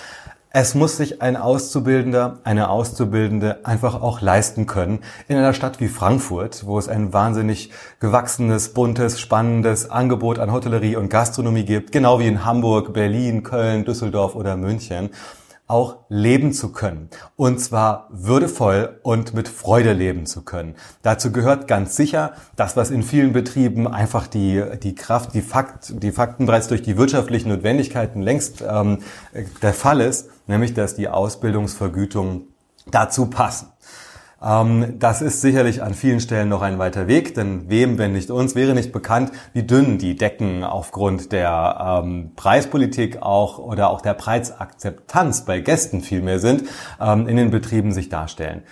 Es 0.58 0.74
muss 0.74 0.96
sich 0.96 1.22
ein 1.22 1.36
Auszubildender, 1.36 2.40
eine 2.46 2.70
Auszubildende 2.70 3.66
einfach 3.66 4.02
auch 4.02 4.22
leisten 4.22 4.68
können. 4.68 5.00
In 5.28 5.36
einer 5.36 5.54
Stadt 5.54 5.82
wie 5.82 5.90
Frankfurt, 5.90 6.66
wo 6.66 6.80
es 6.80 6.88
ein 6.88 7.12
wahnsinnig 7.12 7.72
gewachsenes, 8.00 8.70
buntes, 8.70 9.20
spannendes 9.20 9.90
Angebot 9.92 10.40
an 10.40 10.54
Hotellerie 10.54 10.96
und 10.96 11.10
Gastronomie 11.10 11.66
gibt, 11.66 11.92
genau 11.92 12.22
wie 12.22 12.28
in 12.28 12.46
Hamburg, 12.46 12.94
Berlin, 12.94 13.44
Köln, 13.44 13.84
Düsseldorf 13.84 14.34
oder 14.34 14.56
München 14.56 15.10
auch 15.68 16.06
leben 16.10 16.54
zu 16.54 16.72
können. 16.72 17.10
Und 17.36 17.60
zwar 17.60 18.08
würdevoll 18.12 19.00
und 19.02 19.34
mit 19.34 19.48
Freude 19.48 19.94
leben 19.94 20.26
zu 20.26 20.44
können. 20.44 20.76
Dazu 21.02 21.32
gehört 21.32 21.68
ganz 21.68 21.96
sicher 21.96 22.34
das, 22.56 22.78
was 22.78 22.92
in 22.92 23.02
vielen 23.02 23.34
Betrieben 23.34 23.88
einfach 23.88 24.28
die, 24.28 24.64
die 24.84 24.94
Kraft, 24.94 25.34
die, 25.34 25.42
Fakt, 25.42 26.04
die 26.04 26.12
Fakten 26.12 26.46
bereits 26.46 26.68
durch 26.68 26.84
die 26.84 26.98
wirtschaftlichen 26.98 27.50
Notwendigkeiten 27.50 28.22
längst 28.22 28.64
ähm, 28.68 29.00
der 29.62 29.74
Fall 29.74 30.02
ist, 30.02 30.30
nämlich 30.48 30.74
dass 30.74 30.96
die 30.96 31.10
Ausbildungsvergütungen 31.10 32.44
dazu 32.92 33.28
passen. 33.28 33.70
Ähm, 34.44 34.96
das 35.00 35.22
ist 35.22 35.42
sicherlich 35.42 35.82
an 35.82 35.94
vielen 35.94 36.20
Stellen 36.20 36.50
noch 36.50 36.62
ein 36.62 36.80
weiter 36.80 37.08
Weg, 37.08 37.36
denn 37.36 37.70
wem, 37.70 37.98
wenn 37.98 38.14
nicht 38.14 38.30
uns, 38.32 38.56
wäre 38.56 38.74
nicht 38.74 38.92
bekannt, 38.92 39.32
wie 39.54 39.64
dünn 39.64 39.98
die 39.98 40.16
Decken 40.16 40.64
aufgrund 40.64 41.32
der 41.32 42.02
ähm, 42.04 42.32
Preispolitik 42.36 43.22
auch 43.22 43.60
oder 43.60 43.90
auch 43.90 44.02
der 44.02 44.14
Preisakzeptanz 44.14 45.46
bei 45.46 45.60
Gästen 45.60 46.02
vielmehr 46.02 46.40
sind, 46.40 46.64
ähm, 47.00 47.28
in 47.28 47.38
den 47.38 47.52
Betrieben 47.52 47.92
sich 47.92 48.10
darstellen. 48.10 48.64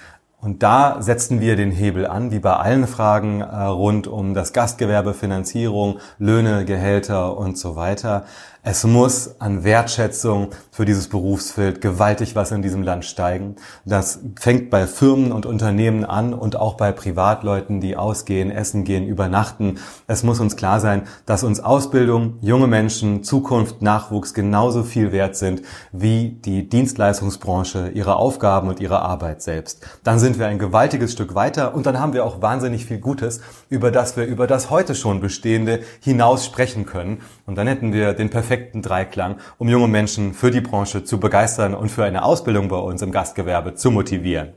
Und 0.44 0.62
da 0.62 1.02
setzen 1.02 1.40
wir 1.40 1.56
den 1.56 1.72
Hebel 1.72 2.06
an, 2.06 2.32
wie 2.32 2.40
bei 2.40 2.52
allen 2.52 2.86
Fragen 2.86 3.40
äh, 3.40 3.46
rund 3.46 4.08
um 4.08 4.34
das 4.34 4.52
Gastgewerbe, 4.52 5.14
Finanzierung, 5.14 6.00
Löhne, 6.20 6.66
Gehälter 6.66 7.38
und 7.38 7.58
so 7.58 7.78
weiter. 7.78 8.26
Es 8.66 8.86
muss 8.86 9.42
an 9.42 9.66
Wertschätzung 9.66 10.52
für 10.72 10.86
dieses 10.86 11.10
Berufsfeld 11.10 11.82
gewaltig 11.82 12.34
was 12.34 12.52
in 12.52 12.62
diesem 12.62 12.82
Land 12.82 13.04
steigen. 13.04 13.58
Das 13.84 14.22
fängt 14.40 14.70
bei 14.70 14.88
Firmen 14.88 15.34
und 15.34 15.46
Unternehmen 15.46 16.06
an 16.06 16.34
und 16.34 16.56
auch 16.56 16.76
bei 16.76 16.94
Privatleuten, 16.94 17.82
die 17.82 17.98
ausgehen, 17.98 18.50
essen 18.50 18.86
gehen, 18.86 19.06
übernachten. 19.06 19.80
Es 20.08 20.24
muss 20.24 20.40
uns 20.40 20.56
klar 20.56 20.80
sein, 20.80 21.04
dass 21.26 21.44
uns 21.44 21.60
Ausbildung, 21.60 22.38
junge 22.40 22.68
Menschen, 22.68 23.26
Zukunft, 23.26 23.82
Nachwuchs 23.82 24.34
genauso 24.34 24.84
viel 24.84 25.12
wert 25.12 25.36
sind 25.36 25.62
wie 25.92 26.30
die 26.30 26.70
Dienstleistungsbranche, 26.70 27.90
ihre 27.94 28.16
Aufgaben 28.16 28.70
und 28.70 28.80
ihre 28.80 29.02
Arbeit 29.02 29.42
selbst. 29.42 29.86
Dann 30.06 30.20
sind 30.20 30.40
wir 30.40 30.48
ein 30.48 30.58
gewaltiges 30.58 31.12
Stück 31.12 31.36
weiter 31.36 31.76
und 31.76 31.86
dann 31.86 32.00
haben 32.00 32.14
wir 32.14 32.24
auch 32.24 32.42
wahnsinnig 32.42 32.86
viel 32.86 33.00
Gutes, 33.00 33.42
über 33.68 33.92
das 33.92 34.16
wir 34.16 34.26
über 34.26 34.48
das 34.48 34.70
heute 34.70 34.96
schon 34.96 35.20
Bestehende 35.20 35.82
hinaus 36.00 36.46
sprechen 36.46 36.86
können. 36.86 37.20
Und 37.46 37.58
dann 37.58 37.68
hätten 37.68 37.92
wir 37.92 38.14
den 38.14 38.30
perfekten 38.30 38.53
perfekten 38.54 38.84
Dreiklang, 38.84 39.38
um 39.58 39.68
junge 39.68 39.88
Menschen 39.88 40.34
für 40.34 40.52
die 40.52 40.62
Branche 40.62 41.04
zu 41.04 41.20
begeistern 41.20 41.74
und 41.74 41.90
für 41.90 42.04
eine 42.04 42.24
Ausbildung 42.24 42.68
bei 42.68 42.78
uns 42.78 43.02
im 43.02 43.12
Gastgewerbe 43.12 43.74
zu 43.74 43.90
motivieren. 43.90 44.54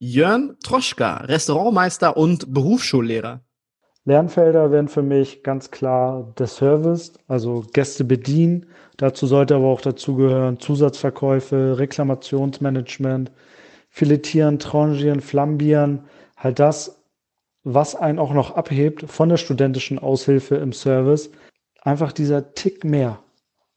Jörn 0.00 0.56
Troschka, 0.64 1.18
Restaurantmeister 1.18 2.16
und 2.16 2.52
Berufsschullehrer. 2.52 3.40
Lernfelder 4.04 4.72
wären 4.72 4.88
für 4.88 5.02
mich 5.02 5.44
ganz 5.44 5.70
klar 5.70 6.32
der 6.38 6.48
Service, 6.48 7.12
also 7.28 7.64
Gäste 7.72 8.02
bedienen. 8.02 8.66
Dazu 8.96 9.28
sollte 9.28 9.54
aber 9.54 9.66
auch 9.66 9.80
dazugehören 9.80 10.58
Zusatzverkäufe, 10.58 11.78
Reklamationsmanagement, 11.78 13.30
Filetieren, 13.88 14.58
Trangieren, 14.58 15.20
Flambieren. 15.20 16.00
Halt 16.36 16.58
das, 16.58 17.00
was 17.62 17.94
einen 17.94 18.18
auch 18.18 18.34
noch 18.34 18.56
abhebt 18.56 19.04
von 19.08 19.28
der 19.28 19.36
studentischen 19.36 20.00
Aushilfe 20.00 20.56
im 20.56 20.72
Service. 20.72 21.30
Einfach 21.82 22.10
dieser 22.10 22.52
Tick 22.54 22.82
mehr. 22.84 23.20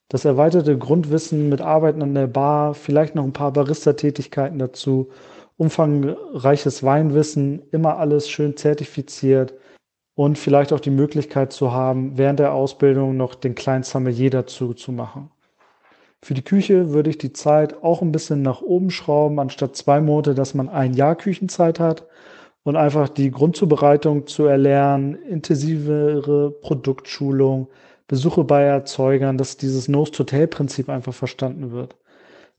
Das 0.10 0.26
erweiterte 0.26 0.76
Grundwissen 0.76 1.50
mit 1.50 1.62
Arbeiten 1.62 2.02
an 2.02 2.16
der 2.16 2.26
Bar, 2.26 2.74
vielleicht 2.74 3.14
noch 3.14 3.24
ein 3.24 3.34
paar 3.34 3.54
Barista-Tätigkeiten 3.54 4.58
dazu, 4.58 5.10
umfangreiches 5.56 6.82
Weinwissen, 6.84 7.62
immer 7.72 7.98
alles 7.98 8.28
schön 8.28 8.58
zertifiziert 8.58 9.54
und 10.16 10.40
vielleicht 10.40 10.74
auch 10.74 10.80
die 10.80 10.90
Möglichkeit 10.90 11.54
zu 11.54 11.74
haben, 11.74 12.18
während 12.18 12.40
der 12.40 12.54
Ausbildung 12.54 13.18
noch 13.18 13.36
den 13.36 13.54
kleinen 13.54 13.84
Sommelier 13.84 14.32
dazu 14.32 14.74
zu 14.74 14.92
machen. 14.92 15.30
Für 16.24 16.34
die 16.34 16.44
Küche 16.44 16.92
würde 16.92 17.12
ich 17.12 17.20
die 17.20 17.32
Zeit 17.32 17.84
auch 17.84 18.02
ein 18.02 18.12
bisschen 18.12 18.42
nach 18.42 18.62
oben 18.62 18.90
schrauben, 18.90 19.40
anstatt 19.40 19.76
zwei 19.76 20.02
Monate, 20.02 20.34
dass 20.34 20.56
man 20.56 20.70
ein 20.70 20.94
Jahr 20.94 21.16
Küchenzeit 21.16 21.80
hat 21.80 22.08
und 22.64 22.76
einfach 22.76 23.10
die 23.10 23.30
Grundzubereitung 23.30 24.26
zu 24.26 24.46
erlernen, 24.46 25.14
intensivere 25.14 26.50
Produktschulung, 26.50 27.68
Besuche 28.10 28.44
bei 28.44 28.64
Erzeugern, 28.64 29.38
dass 29.38 29.56
dieses 29.56 29.88
Nose-to-Tail-Prinzip 29.88 30.90
einfach 30.90 31.14
verstanden 31.14 31.72
wird. 31.72 31.96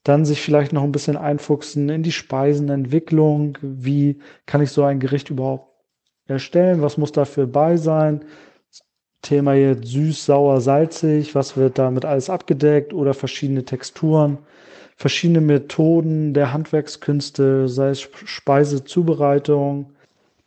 Dann 0.04 0.24
sich 0.24 0.40
vielleicht 0.40 0.72
noch 0.72 0.84
ein 0.84 0.92
bisschen 0.92 1.16
einfuchsen 1.16 1.88
in 1.90 2.04
die 2.04 2.12
Speisenentwicklung. 2.12 3.58
Wie 3.60 4.20
kann 4.46 4.62
ich 4.62 4.70
so 4.70 4.84
ein 4.84 5.00
Gericht 5.00 5.28
überhaupt 5.28 5.66
erstellen, 6.28 6.82
was 6.82 6.96
muss 6.96 7.10
dafür 7.10 7.48
bei 7.48 7.76
sein. 7.76 8.24
Thema 9.22 9.54
jetzt 9.54 9.88
süß, 9.88 10.24
sauer, 10.24 10.60
salzig, 10.60 11.34
was 11.34 11.56
wird 11.56 11.78
damit 11.78 12.04
alles 12.04 12.30
abgedeckt? 12.30 12.94
Oder 12.94 13.12
verschiedene 13.12 13.64
Texturen, 13.64 14.38
verschiedene 14.96 15.40
Methoden 15.40 16.32
der 16.32 16.52
Handwerkskünste, 16.52 17.68
sei 17.68 17.90
es 17.90 18.08
Speisezubereitung, 18.24 19.90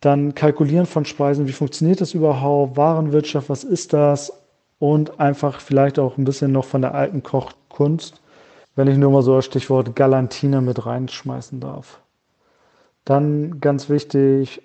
dann 0.00 0.34
Kalkulieren 0.34 0.86
von 0.86 1.04
Speisen, 1.04 1.46
wie 1.46 1.52
funktioniert 1.52 2.00
das 2.00 2.14
überhaupt, 2.14 2.78
Warenwirtschaft, 2.78 3.50
was 3.50 3.64
ist 3.64 3.92
das 3.92 4.43
und 4.84 5.18
einfach 5.18 5.60
vielleicht 5.60 5.98
auch 5.98 6.18
ein 6.18 6.24
bisschen 6.24 6.52
noch 6.52 6.66
von 6.66 6.82
der 6.82 6.94
alten 6.94 7.22
Kochkunst, 7.22 8.20
wenn 8.76 8.86
ich 8.86 8.98
nur 8.98 9.12
mal 9.12 9.22
so 9.22 9.36
das 9.36 9.46
Stichwort 9.46 9.96
Galantine 9.96 10.60
mit 10.60 10.84
reinschmeißen 10.84 11.58
darf. 11.58 12.02
Dann 13.06 13.62
ganz 13.62 13.88
wichtig, 13.88 14.60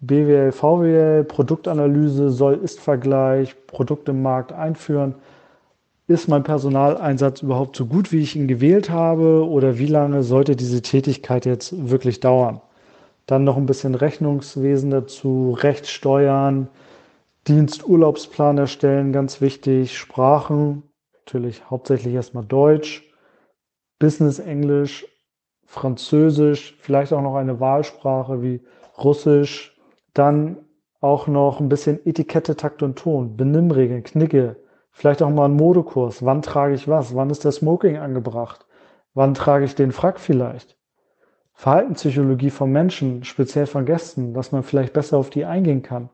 BWL, 0.00 0.52
VWL, 0.52 1.24
Produktanalyse, 1.24 2.28
Soll-Ist-Vergleich, 2.28 3.56
Produkt 3.66 4.06
im 4.10 4.20
Markt 4.20 4.52
einführen. 4.52 5.14
Ist 6.08 6.28
mein 6.28 6.42
Personaleinsatz 6.42 7.40
überhaupt 7.40 7.74
so 7.74 7.86
gut, 7.86 8.12
wie 8.12 8.20
ich 8.20 8.36
ihn 8.36 8.48
gewählt 8.48 8.90
habe? 8.90 9.48
Oder 9.48 9.78
wie 9.78 9.86
lange 9.86 10.22
sollte 10.24 10.56
diese 10.56 10.82
Tätigkeit 10.82 11.46
jetzt 11.46 11.88
wirklich 11.88 12.20
dauern? 12.20 12.60
Dann 13.24 13.44
noch 13.44 13.56
ein 13.56 13.64
bisschen 13.64 13.94
Rechnungswesen 13.94 14.90
dazu, 14.90 15.56
Recht 15.58 15.86
steuern, 15.86 16.68
Diensturlaubsplan 17.48 18.56
erstellen, 18.56 19.12
ganz 19.12 19.40
wichtig, 19.40 19.98
Sprachen, 19.98 20.82
natürlich 21.12 21.68
hauptsächlich 21.68 22.14
erstmal 22.14 22.44
Deutsch, 22.44 23.04
Business 23.98 24.38
Englisch, 24.38 25.06
Französisch, 25.66 26.76
vielleicht 26.80 27.12
auch 27.12 27.20
noch 27.20 27.36
eine 27.36 27.60
Wahlsprache 27.60 28.42
wie 28.42 28.62
Russisch, 28.96 29.78
dann 30.14 30.56
auch 31.00 31.26
noch 31.26 31.60
ein 31.60 31.68
bisschen 31.68 32.00
Etikette, 32.06 32.56
Takt 32.56 32.82
und 32.82 32.98
Ton, 32.98 33.36
Benimmregeln, 33.36 34.04
Knicke, 34.04 34.56
vielleicht 34.90 35.22
auch 35.22 35.30
mal 35.30 35.44
einen 35.44 35.56
Modekurs. 35.56 36.24
Wann 36.24 36.40
trage 36.40 36.74
ich 36.74 36.88
was? 36.88 37.14
Wann 37.14 37.28
ist 37.28 37.44
der 37.44 37.52
Smoking 37.52 37.98
angebracht? 37.98 38.66
Wann 39.12 39.34
trage 39.34 39.66
ich 39.66 39.74
den 39.74 39.92
Frack 39.92 40.18
vielleicht? 40.18 40.78
Verhaltenspsychologie 41.52 42.50
von 42.50 42.72
Menschen, 42.72 43.22
speziell 43.24 43.66
von 43.66 43.84
Gästen, 43.84 44.32
dass 44.32 44.50
man 44.50 44.62
vielleicht 44.62 44.92
besser 44.92 45.18
auf 45.18 45.30
die 45.30 45.44
eingehen 45.44 45.82
kann. 45.82 46.08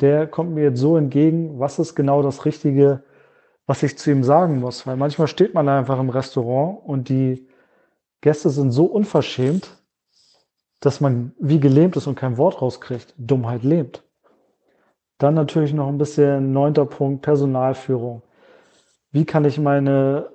Der 0.00 0.26
kommt 0.26 0.54
mir 0.54 0.64
jetzt 0.64 0.80
so 0.80 0.96
entgegen, 0.96 1.58
was 1.58 1.78
ist 1.78 1.94
genau 1.94 2.22
das 2.22 2.44
Richtige, 2.44 3.02
was 3.66 3.82
ich 3.82 3.98
zu 3.98 4.10
ihm 4.10 4.22
sagen 4.22 4.60
muss. 4.60 4.86
Weil 4.86 4.96
manchmal 4.96 5.28
steht 5.28 5.54
man 5.54 5.68
einfach 5.68 5.98
im 5.98 6.10
Restaurant 6.10 6.80
und 6.84 7.08
die 7.08 7.48
Gäste 8.20 8.50
sind 8.50 8.70
so 8.72 8.86
unverschämt, 8.86 9.76
dass 10.80 11.00
man 11.00 11.32
wie 11.38 11.60
gelähmt 11.60 11.96
ist 11.96 12.06
und 12.06 12.14
kein 12.14 12.36
Wort 12.36 12.62
rauskriegt. 12.62 13.14
Dummheit 13.16 13.62
lebt. 13.64 14.04
Dann 15.18 15.34
natürlich 15.34 15.74
noch 15.74 15.88
ein 15.88 15.98
bisschen 15.98 16.52
neunter 16.52 16.86
Punkt, 16.86 17.22
Personalführung. 17.22 18.22
Wie 19.10 19.24
kann 19.24 19.44
ich 19.44 19.58
meine 19.58 20.30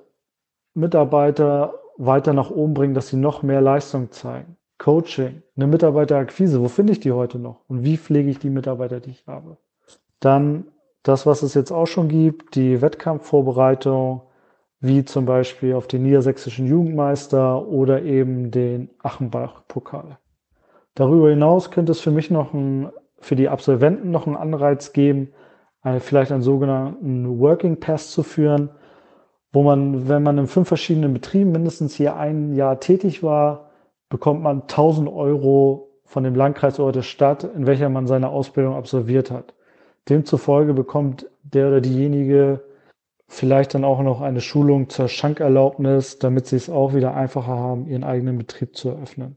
Mitarbeiter 0.74 1.80
weiter 1.96 2.34
nach 2.34 2.50
oben 2.50 2.74
bringen, 2.74 2.94
dass 2.94 3.08
sie 3.08 3.16
noch 3.16 3.42
mehr 3.42 3.62
Leistung 3.62 4.10
zeigen? 4.12 4.56
Coaching, 4.78 5.42
eine 5.56 5.66
Mitarbeiterakquise, 5.66 6.60
wo 6.60 6.68
finde 6.68 6.92
ich 6.92 7.00
die 7.00 7.12
heute 7.12 7.38
noch? 7.38 7.60
Und 7.68 7.84
wie 7.84 7.96
pflege 7.96 8.30
ich 8.30 8.38
die 8.38 8.50
Mitarbeiter, 8.50 9.00
die 9.00 9.10
ich 9.10 9.26
habe? 9.26 9.56
Dann 10.20 10.66
das, 11.02 11.26
was 11.26 11.42
es 11.42 11.54
jetzt 11.54 11.70
auch 11.70 11.86
schon 11.86 12.08
gibt, 12.08 12.54
die 12.54 12.80
Wettkampfvorbereitung, 12.80 14.22
wie 14.80 15.04
zum 15.04 15.26
Beispiel 15.26 15.74
auf 15.74 15.86
den 15.86 16.02
niedersächsischen 16.02 16.66
Jugendmeister 16.66 17.66
oder 17.66 18.02
eben 18.02 18.50
den 18.50 18.90
Achenbach-Pokal. 19.02 20.18
Darüber 20.94 21.30
hinaus 21.30 21.70
könnte 21.70 21.92
es 21.92 22.00
für 22.00 22.10
mich 22.10 22.30
noch 22.30 22.52
ein, 22.52 22.90
für 23.18 23.36
die 23.36 23.48
Absolventen 23.48 24.10
noch 24.10 24.26
einen 24.26 24.36
Anreiz 24.36 24.92
geben, 24.92 25.32
vielleicht 26.00 26.32
einen 26.32 26.42
sogenannten 26.42 27.38
Working 27.38 27.80
Pass 27.80 28.10
zu 28.10 28.22
führen, 28.22 28.70
wo 29.52 29.62
man, 29.62 30.08
wenn 30.08 30.22
man 30.22 30.38
in 30.38 30.46
fünf 30.46 30.68
verschiedenen 30.68 31.12
Betrieben 31.12 31.52
mindestens 31.52 31.94
hier 31.94 32.16
ein 32.16 32.54
Jahr 32.54 32.80
tätig 32.80 33.22
war, 33.22 33.63
bekommt 34.08 34.42
man 34.42 34.62
1000 34.62 35.08
Euro 35.08 35.90
von 36.04 36.24
dem 36.24 36.34
Landkreis 36.34 36.78
oder 36.78 36.92
der 36.92 37.02
Stadt, 37.02 37.44
in 37.44 37.66
welcher 37.66 37.88
man 37.88 38.06
seine 38.06 38.28
Ausbildung 38.28 38.74
absolviert 38.74 39.30
hat. 39.30 39.54
Demzufolge 40.08 40.74
bekommt 40.74 41.26
der 41.42 41.68
oder 41.68 41.80
diejenige 41.80 42.62
vielleicht 43.26 43.74
dann 43.74 43.84
auch 43.84 44.02
noch 44.02 44.20
eine 44.20 44.40
Schulung 44.40 44.88
zur 44.90 45.08
Schankerlaubnis, 45.08 46.18
damit 46.18 46.46
sie 46.46 46.56
es 46.56 46.70
auch 46.70 46.94
wieder 46.94 47.14
einfacher 47.14 47.56
haben, 47.56 47.86
ihren 47.86 48.04
eigenen 48.04 48.38
Betrieb 48.38 48.76
zu 48.76 48.90
eröffnen. 48.90 49.36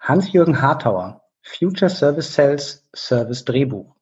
Hans-Jürgen 0.00 0.60
Hartauer, 0.60 1.22
Future 1.42 1.90
Service 1.90 2.34
Sales 2.34 2.88
Service 2.94 3.44
Drehbuch. 3.44 3.94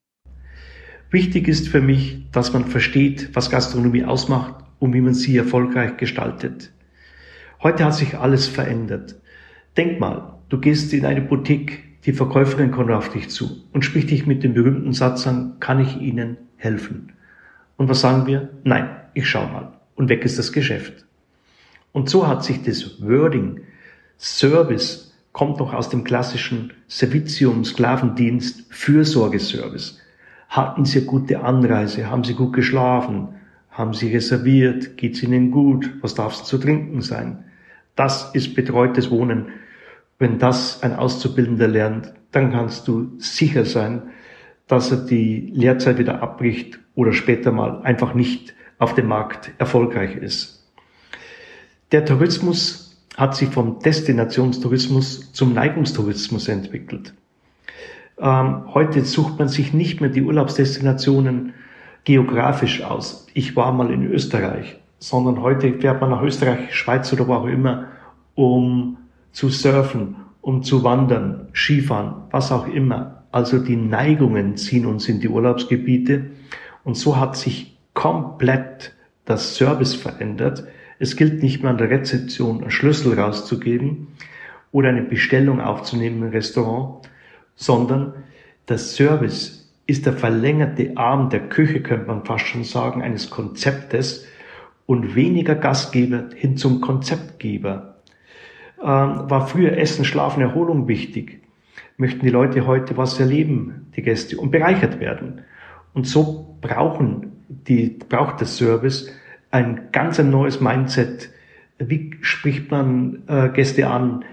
Wichtig 1.10 1.46
ist 1.46 1.68
für 1.68 1.82
mich, 1.82 2.30
dass 2.32 2.52
man 2.52 2.64
versteht, 2.64 3.36
was 3.36 3.50
Gastronomie 3.50 4.04
ausmacht 4.04 4.64
und 4.78 4.94
wie 4.94 5.00
man 5.00 5.14
sie 5.14 5.36
erfolgreich 5.36 5.98
gestaltet. 5.98 6.72
Heute 7.62 7.84
hat 7.84 7.94
sich 7.94 8.18
alles 8.18 8.46
verändert. 8.48 9.21
Denk 9.76 10.00
mal, 10.00 10.34
du 10.50 10.58
gehst 10.58 10.92
in 10.92 11.06
eine 11.06 11.22
Boutique, 11.22 12.02
die 12.04 12.12
Verkäuferin 12.12 12.70
kommt 12.70 12.90
auf 12.90 13.08
dich 13.10 13.30
zu 13.30 13.64
und 13.72 13.84
spricht 13.84 14.10
dich 14.10 14.26
mit 14.26 14.42
dem 14.42 14.54
berühmten 14.54 14.92
Satz 14.92 15.26
an, 15.26 15.56
kann 15.60 15.80
ich 15.80 15.98
Ihnen 15.98 16.36
helfen? 16.56 17.12
Und 17.76 17.88
was 17.88 18.00
sagen 18.00 18.26
wir? 18.26 18.50
Nein, 18.64 18.90
ich 19.14 19.28
schau 19.28 19.46
mal. 19.46 19.72
Und 19.94 20.08
weg 20.08 20.24
ist 20.24 20.38
das 20.38 20.52
Geschäft. 20.52 21.06
Und 21.92 22.10
so 22.10 22.26
hat 22.26 22.44
sich 22.44 22.62
das 22.62 23.00
Wording 23.02 23.60
Service 24.18 25.14
kommt 25.32 25.58
noch 25.58 25.72
aus 25.72 25.88
dem 25.88 26.04
klassischen 26.04 26.72
Servitium, 26.86 27.64
Sklavendienst, 27.64 28.72
Fürsorgeservice. 28.72 29.98
Hatten 30.48 30.84
Sie 30.84 31.06
gute 31.06 31.40
Anreise? 31.40 32.10
Haben 32.10 32.24
Sie 32.24 32.34
gut 32.34 32.52
geschlafen? 32.52 33.28
Haben 33.70 33.94
Sie 33.94 34.14
reserviert? 34.14 34.98
Geht's 34.98 35.22
Ihnen 35.22 35.50
gut? 35.50 35.90
Was 36.02 36.14
darf 36.14 36.34
es 36.34 36.44
zu 36.44 36.58
trinken 36.58 37.00
sein? 37.00 37.44
Das 37.96 38.34
ist 38.34 38.54
betreutes 38.54 39.10
Wohnen. 39.10 39.46
Wenn 40.22 40.38
das 40.38 40.84
ein 40.84 40.94
Auszubildender 40.94 41.66
lernt, 41.66 42.12
dann 42.30 42.52
kannst 42.52 42.86
du 42.86 43.10
sicher 43.18 43.64
sein, 43.64 44.02
dass 44.68 44.92
er 44.92 44.98
die 44.98 45.50
Lehrzeit 45.52 45.98
wieder 45.98 46.22
abbricht 46.22 46.78
oder 46.94 47.12
später 47.12 47.50
mal 47.50 47.82
einfach 47.82 48.14
nicht 48.14 48.54
auf 48.78 48.94
dem 48.94 49.08
Markt 49.08 49.50
erfolgreich 49.58 50.14
ist. 50.14 50.72
Der 51.90 52.04
Tourismus 52.04 53.04
hat 53.16 53.34
sich 53.34 53.48
vom 53.48 53.80
Destinationstourismus 53.80 55.32
zum 55.32 55.54
Neigungstourismus 55.54 56.46
entwickelt. 56.46 57.14
Ähm, 58.20 58.72
heute 58.74 59.04
sucht 59.04 59.40
man 59.40 59.48
sich 59.48 59.72
nicht 59.72 60.00
mehr 60.00 60.10
die 60.10 60.22
Urlaubsdestinationen 60.22 61.52
geografisch 62.04 62.84
aus. 62.84 63.26
Ich 63.34 63.56
war 63.56 63.72
mal 63.72 63.90
in 63.90 64.06
Österreich, 64.06 64.78
sondern 65.00 65.42
heute 65.42 65.80
fährt 65.80 66.00
man 66.00 66.10
nach 66.10 66.22
Österreich, 66.22 66.72
Schweiz 66.76 67.12
oder 67.12 67.26
wo 67.26 67.34
auch 67.34 67.46
immer, 67.46 67.88
um 68.36 68.98
zu 69.32 69.48
surfen, 69.48 70.16
um 70.40 70.62
zu 70.62 70.84
wandern, 70.84 71.48
Skifahren, 71.52 72.24
was 72.30 72.52
auch 72.52 72.66
immer. 72.66 73.24
Also 73.32 73.58
die 73.58 73.76
Neigungen 73.76 74.56
ziehen 74.56 74.86
uns 74.86 75.08
in 75.08 75.20
die 75.20 75.28
Urlaubsgebiete 75.28 76.26
und 76.84 76.96
so 76.96 77.18
hat 77.18 77.36
sich 77.36 77.78
komplett 77.94 78.94
das 79.24 79.56
Service 79.56 79.94
verändert. 79.94 80.64
Es 80.98 81.16
gilt 81.16 81.42
nicht 81.42 81.62
mehr 81.62 81.70
an 81.70 81.78
der 81.78 81.90
Rezeption 81.90 82.60
einen 82.60 82.70
Schlüssel 82.70 83.18
rauszugeben 83.18 84.08
oder 84.70 84.88
eine 84.88 85.02
Bestellung 85.02 85.60
aufzunehmen 85.60 86.22
im 86.22 86.28
Restaurant, 86.30 87.08
sondern 87.54 88.14
der 88.68 88.78
Service 88.78 89.72
ist 89.86 90.06
der 90.06 90.12
verlängerte 90.12 90.96
Arm 90.96 91.30
der 91.30 91.48
Küche, 91.48 91.82
könnte 91.82 92.06
man 92.06 92.24
fast 92.24 92.46
schon 92.46 92.64
sagen, 92.64 93.02
eines 93.02 93.30
Konzeptes 93.30 94.26
und 94.86 95.14
weniger 95.14 95.54
Gastgeber 95.54 96.30
hin 96.34 96.56
zum 96.56 96.80
Konzeptgeber. 96.80 97.91
Ähm, 98.82 99.30
war 99.30 99.46
früher 99.46 99.78
Essen, 99.78 100.04
Schlafen, 100.04 100.42
Erholung 100.42 100.88
wichtig. 100.88 101.40
Möchten 101.96 102.20
die 102.20 102.30
Leute 102.30 102.66
heute 102.66 102.96
was 102.96 103.20
erleben, 103.20 103.86
die 103.94 104.02
Gäste, 104.02 104.36
und 104.38 104.50
bereichert 104.50 104.98
werden. 104.98 105.42
Und 105.94 106.06
so 106.06 106.56
brauchen 106.60 107.32
die, 107.48 107.98
braucht 108.08 108.40
der 108.40 108.48
Service 108.48 109.12
ein 109.52 109.88
ganz 109.92 110.18
ein 110.18 110.30
neues 110.30 110.60
Mindset. 110.60 111.30
Wie 111.78 112.16
spricht 112.22 112.70
man 112.70 113.22
äh, 113.28 113.50
Gäste 113.50 113.86
an? 113.86 114.24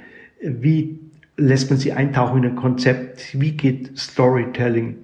Wie 0.41 0.99
lässt 1.37 1.69
man 1.69 1.77
sie 1.77 1.93
eintauchen 1.93 2.43
in 2.43 2.51
ein 2.51 2.55
Konzept? 2.55 3.39
Wie 3.39 3.51
geht 3.51 3.97
Storytelling? 3.97 4.97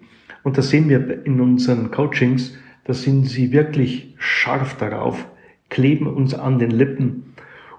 Und 0.43 0.57
das 0.57 0.69
sehen 0.69 0.89
wir 0.89 1.25
in 1.25 1.39
unseren 1.39 1.91
Coachings. 1.91 2.57
Da 2.85 2.93
sind 2.93 3.25
sie 3.25 3.51
wirklich 3.51 4.15
scharf 4.17 4.77
darauf, 4.77 5.27
kleben 5.69 6.07
uns 6.07 6.33
an 6.33 6.57
den 6.57 6.71
Lippen 6.71 7.33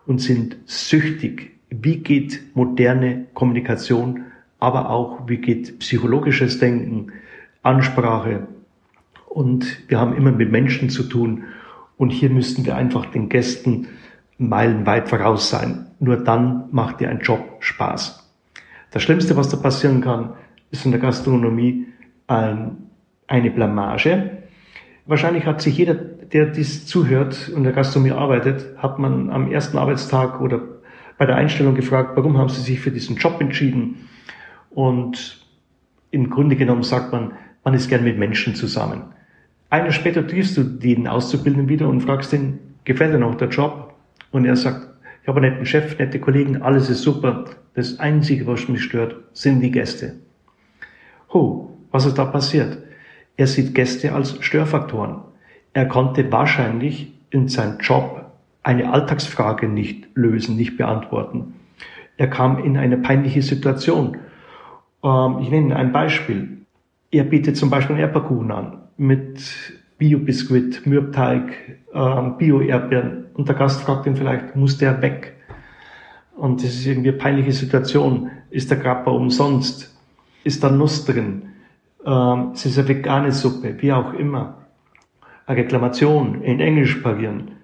und 0.07 0.21
sind 0.21 0.59
süchtig. 0.67 1.56
Wie 1.71 1.99
geht 1.99 2.55
moderne 2.55 3.27
Kommunikation, 3.35 4.25
aber 4.59 4.91
auch 4.91 5.29
wie 5.29 5.39
geht 5.39 5.79
psychologisches 5.81 6.59
Denken, 6.59 7.13
Ansprache? 7.63 8.47
Und 9.27 9.89
wir 9.89 9.99
haben 9.99 10.17
immer 10.17 10.33
mit 10.33 10.51
Menschen 10.51 10.91
zu 10.91 11.03
tun. 11.03 11.45
Und 11.97 12.11
hier 12.11 12.31
müssten 12.31 12.65
wir 12.65 12.77
einfach 12.77 13.07
den 13.07 13.29
Gästen 13.29 13.89
meilenweit 14.39 15.09
voraus 15.09 15.51
sein. 15.51 15.87
Nur 15.99 16.17
dann 16.17 16.65
macht 16.71 17.01
dir 17.01 17.09
ein 17.09 17.21
Job 17.21 17.57
Spaß. 17.61 18.23
Das 18.91 19.03
Schlimmste, 19.03 19.37
was 19.37 19.49
da 19.49 19.57
passieren 19.57 20.01
kann, 20.01 20.35
ist 20.71 20.85
in 20.85 20.93
der 20.93 21.01
Gastronomie 21.01 21.87
ein, 22.27 22.77
eine 23.27 23.51
Blamage. 23.51 24.31
Wahrscheinlich 25.07 25.47
hat 25.47 25.61
sich 25.63 25.77
jeder, 25.77 25.95
der 25.95 26.47
dies 26.47 26.87
zuhört 26.87 27.49
und 27.49 27.59
in 27.59 27.65
der 27.65 27.73
Gastronomie 27.73 28.13
arbeitet, 28.13 28.77
hat 28.79 28.99
man 28.99 29.31
am 29.31 29.51
ersten 29.51 29.79
Arbeitstag 29.79 30.41
oder 30.41 30.61
bei 31.19 31.27
der 31.27 31.37
Einstellung 31.37 31.75
gefragt, 31.75 32.13
warum 32.15 32.39
haben 32.39 32.49
Sie 32.49 32.61
sich 32.61 32.81
für 32.81 32.91
diesen 32.91 33.17
Job 33.17 33.41
entschieden? 33.41 34.09
Und 34.71 35.45
im 36.11 36.31
Grunde 36.31 36.57
genommen 36.57 36.83
sagt 36.83 37.13
man, 37.13 37.33
man 37.65 37.75
ist 37.75 37.89
gern 37.89 38.05
mit 38.05 38.19
Menschen 38.19 38.55
zusammen. 38.55 39.05
Eine 39.71 39.93
später 39.93 40.27
triffst 40.27 40.57
du 40.57 40.63
den 40.63 41.09
Auszubildenden 41.09 41.69
wieder 41.69 41.89
und 41.89 42.01
fragst 42.01 42.33
ihn, 42.33 42.59
gefällt 42.85 43.15
dir 43.15 43.19
noch 43.19 43.35
der 43.35 43.49
Job? 43.49 43.95
Und 44.31 44.45
er 44.45 44.57
sagt, 44.57 44.89
ich 45.23 45.29
habe 45.29 45.41
einen 45.41 45.51
netten 45.51 45.67
Chef, 45.67 45.99
nette 45.99 46.21
Kollegen, 46.21 46.63
alles 46.63 46.89
ist 46.89 47.03
super. 47.03 47.47
Das 47.75 47.99
Einzige, 47.99 48.47
was 48.47 48.69
mich 48.69 48.85
stört, 48.85 49.17
sind 49.33 49.61
die 49.61 49.73
Gäste. 49.73 50.17
Ho, 51.33 51.77
was 51.91 52.07
ist 52.07 52.17
da 52.17 52.27
passiert? 52.27 52.79
Er 53.37 53.47
sieht 53.47 53.75
Gäste 53.75 54.13
als 54.13 54.43
Störfaktoren. 54.43 55.23
Er 55.73 55.87
konnte 55.87 56.31
wahrscheinlich 56.31 57.13
in 57.31 57.49
seinem 57.49 57.79
Job 57.81 58.26
eine 58.67 58.93
Alltagsfrage 58.93 59.69
nicht 59.69 60.09
lösen, 60.17 60.57
nicht 60.57 60.77
beantworten. 60.77 61.55
Er 62.17 62.29
kam 62.29 62.59
in 62.59 62.77
eine 62.77 62.97
peinliche 62.97 63.41
Situation. 63.41 64.17
Ähm, 65.05 65.39
ich 65.41 65.51
nenne 65.51 65.77
ein 65.77 65.93
Beispiel. 65.93 66.67
Er 67.13 67.23
bietet 67.23 67.57
zum 67.57 67.71
Beispiel 67.71 67.95
einen 67.95 68.03
Erdbeerkuchen 68.03 68.51
an 68.51 68.79
mit 68.97 69.41
Bio-Biskuit, 69.99 70.85
Mürbteig, 70.85 71.53
ähm, 71.95 72.39
Bio-Erdbeeren. 72.39 73.27
Und 73.35 73.49
der 73.49 73.55
Gast 73.55 73.83
fragt 73.83 74.07
ihn 74.07 74.17
vielleicht, 74.17 74.57
muss 74.57 74.77
der 74.79 75.01
weg? 75.01 75.37
Und 76.37 76.65
das 76.65 76.71
ist 76.71 76.87
irgendwie 76.87 77.11
eine 77.11 77.19
peinliche 77.19 77.53
Situation. 77.53 78.31
Ist 78.51 78.69
der 78.71 78.79
Grappa 78.79 79.13
umsonst? 79.13 79.97
Ist 80.43 80.65
da 80.65 80.71
Nuss 80.71 81.05
drin? 81.05 81.51
Ähm, 82.05 82.51
es 82.53 82.67
ist 82.67 82.79
eine 82.79 82.89
vegane 82.89 83.31
Suppe, 83.31 83.77
wie 83.81 83.93
auch 83.93 84.13
immer. 84.13 84.67
Eine 85.47 85.59
Reklamation 85.59 86.43
in 86.43 86.59
Englisch 86.59 86.97
parieren. 86.97 87.56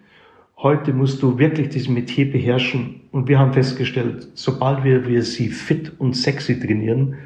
Heute 0.62 0.92
musst 0.92 1.20
du 1.24 1.40
wirklich 1.40 1.70
dieses 1.70 1.88
Metier 1.88 2.30
beherrschen. 2.30 3.00
Und 3.10 3.26
wir 3.26 3.40
haben 3.40 3.52
festgestellt, 3.52 4.28
sobald 4.34 4.84
wir, 4.84 5.08
wir 5.08 5.24
sie 5.24 5.48
fit 5.48 5.90
und 5.98 6.14
sexy 6.14 6.60
trainieren, 6.60 7.16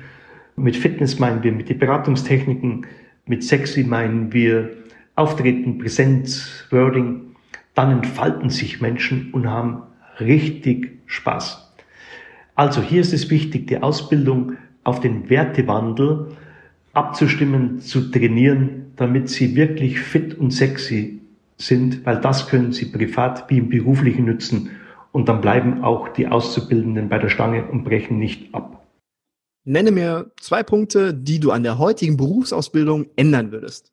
mit 0.56 0.74
Fitness 0.74 1.18
meinen 1.18 1.42
wir 1.42 1.52
mit 1.52 1.68
den 1.68 1.78
Beratungstechniken, 1.78 2.86
mit 3.26 3.44
sexy 3.44 3.84
meinen 3.84 4.32
wir 4.32 4.70
Auftreten, 5.16 5.76
Präsenz, 5.76 6.64
Wording, 6.70 7.36
dann 7.74 7.90
entfalten 7.90 8.48
sich 8.48 8.80
Menschen 8.80 9.34
und 9.34 9.50
haben 9.50 9.82
richtig 10.18 10.98
Spaß. 11.04 11.74
Also 12.54 12.80
hier 12.80 13.02
ist 13.02 13.12
es 13.12 13.28
wichtig, 13.28 13.66
die 13.66 13.82
Ausbildung 13.82 14.52
auf 14.82 15.00
den 15.00 15.28
Wertewandel 15.28 16.28
abzustimmen, 16.94 17.80
zu 17.80 18.10
trainieren, 18.10 18.92
damit 18.96 19.28
sie 19.28 19.56
wirklich 19.56 20.00
fit 20.00 20.38
und 20.38 20.52
sexy 20.52 21.15
sind, 21.56 22.04
weil 22.04 22.20
das 22.20 22.48
können 22.48 22.72
sie 22.72 22.86
privat 22.86 23.48
wie 23.50 23.58
im 23.58 23.68
beruflichen 23.68 24.24
nützen 24.24 24.70
und 25.12 25.28
dann 25.28 25.40
bleiben 25.40 25.82
auch 25.82 26.08
die 26.08 26.28
Auszubildenden 26.28 27.08
bei 27.08 27.18
der 27.18 27.30
Stange 27.30 27.66
und 27.70 27.84
brechen 27.84 28.18
nicht 28.18 28.54
ab. 28.54 28.86
Nenne 29.64 29.90
mir 29.90 30.30
zwei 30.38 30.62
Punkte, 30.62 31.12
die 31.12 31.40
du 31.40 31.50
an 31.50 31.62
der 31.62 31.78
heutigen 31.78 32.16
Berufsausbildung 32.16 33.06
ändern 33.16 33.50
würdest. 33.50 33.92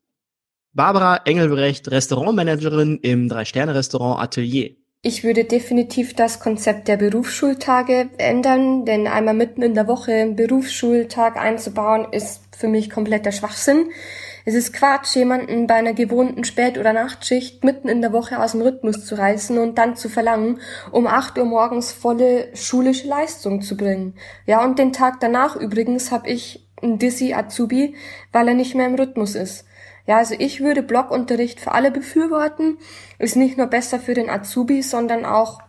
Barbara 0.72 1.20
Engelbrecht, 1.24 1.90
Restaurantmanagerin 1.90 2.98
im 2.98 3.28
Drei-Sterne-Restaurant 3.28 4.20
Atelier. 4.20 4.76
Ich 5.02 5.22
würde 5.22 5.44
definitiv 5.44 6.14
das 6.14 6.40
Konzept 6.40 6.88
der 6.88 6.96
Berufsschultage 6.96 8.08
ändern, 8.18 8.84
denn 8.84 9.06
einmal 9.06 9.34
mitten 9.34 9.62
in 9.62 9.74
der 9.74 9.86
Woche 9.86 10.12
einen 10.12 10.34
Berufsschultag 10.34 11.36
einzubauen, 11.36 12.06
ist 12.10 12.40
für 12.56 12.68
mich 12.68 12.88
kompletter 12.88 13.30
Schwachsinn. 13.30 13.90
Es 14.46 14.54
ist 14.54 14.74
Quatsch, 14.74 15.16
jemanden 15.16 15.66
bei 15.66 15.74
einer 15.74 15.94
gewohnten 15.94 16.44
Spät- 16.44 16.76
oder 16.76 16.92
Nachtschicht 16.92 17.64
mitten 17.64 17.88
in 17.88 18.02
der 18.02 18.12
Woche 18.12 18.38
aus 18.38 18.52
dem 18.52 18.60
Rhythmus 18.60 19.06
zu 19.06 19.14
reißen 19.14 19.56
und 19.56 19.78
dann 19.78 19.96
zu 19.96 20.10
verlangen, 20.10 20.60
um 20.90 21.06
acht 21.06 21.38
Uhr 21.38 21.46
morgens 21.46 21.92
volle 21.92 22.54
schulische 22.54 23.08
Leistung 23.08 23.62
zu 23.62 23.74
bringen. 23.74 24.14
Ja, 24.44 24.62
und 24.62 24.78
den 24.78 24.92
Tag 24.92 25.18
danach 25.20 25.56
übrigens 25.56 26.12
habe 26.12 26.28
ich 26.28 26.68
einen 26.82 26.98
Dizzy 26.98 27.32
Azubi, 27.32 27.96
weil 28.32 28.48
er 28.48 28.54
nicht 28.54 28.74
mehr 28.74 28.86
im 28.86 28.96
Rhythmus 28.96 29.34
ist. 29.34 29.64
Ja, 30.06 30.18
also 30.18 30.34
ich 30.38 30.60
würde 30.60 30.82
Blockunterricht 30.82 31.58
für 31.58 31.72
alle 31.72 31.90
befürworten. 31.90 32.76
Ist 33.18 33.36
nicht 33.36 33.56
nur 33.56 33.68
besser 33.68 33.98
für 33.98 34.12
den 34.12 34.28
Azubi, 34.28 34.82
sondern 34.82 35.24
auch 35.24 35.62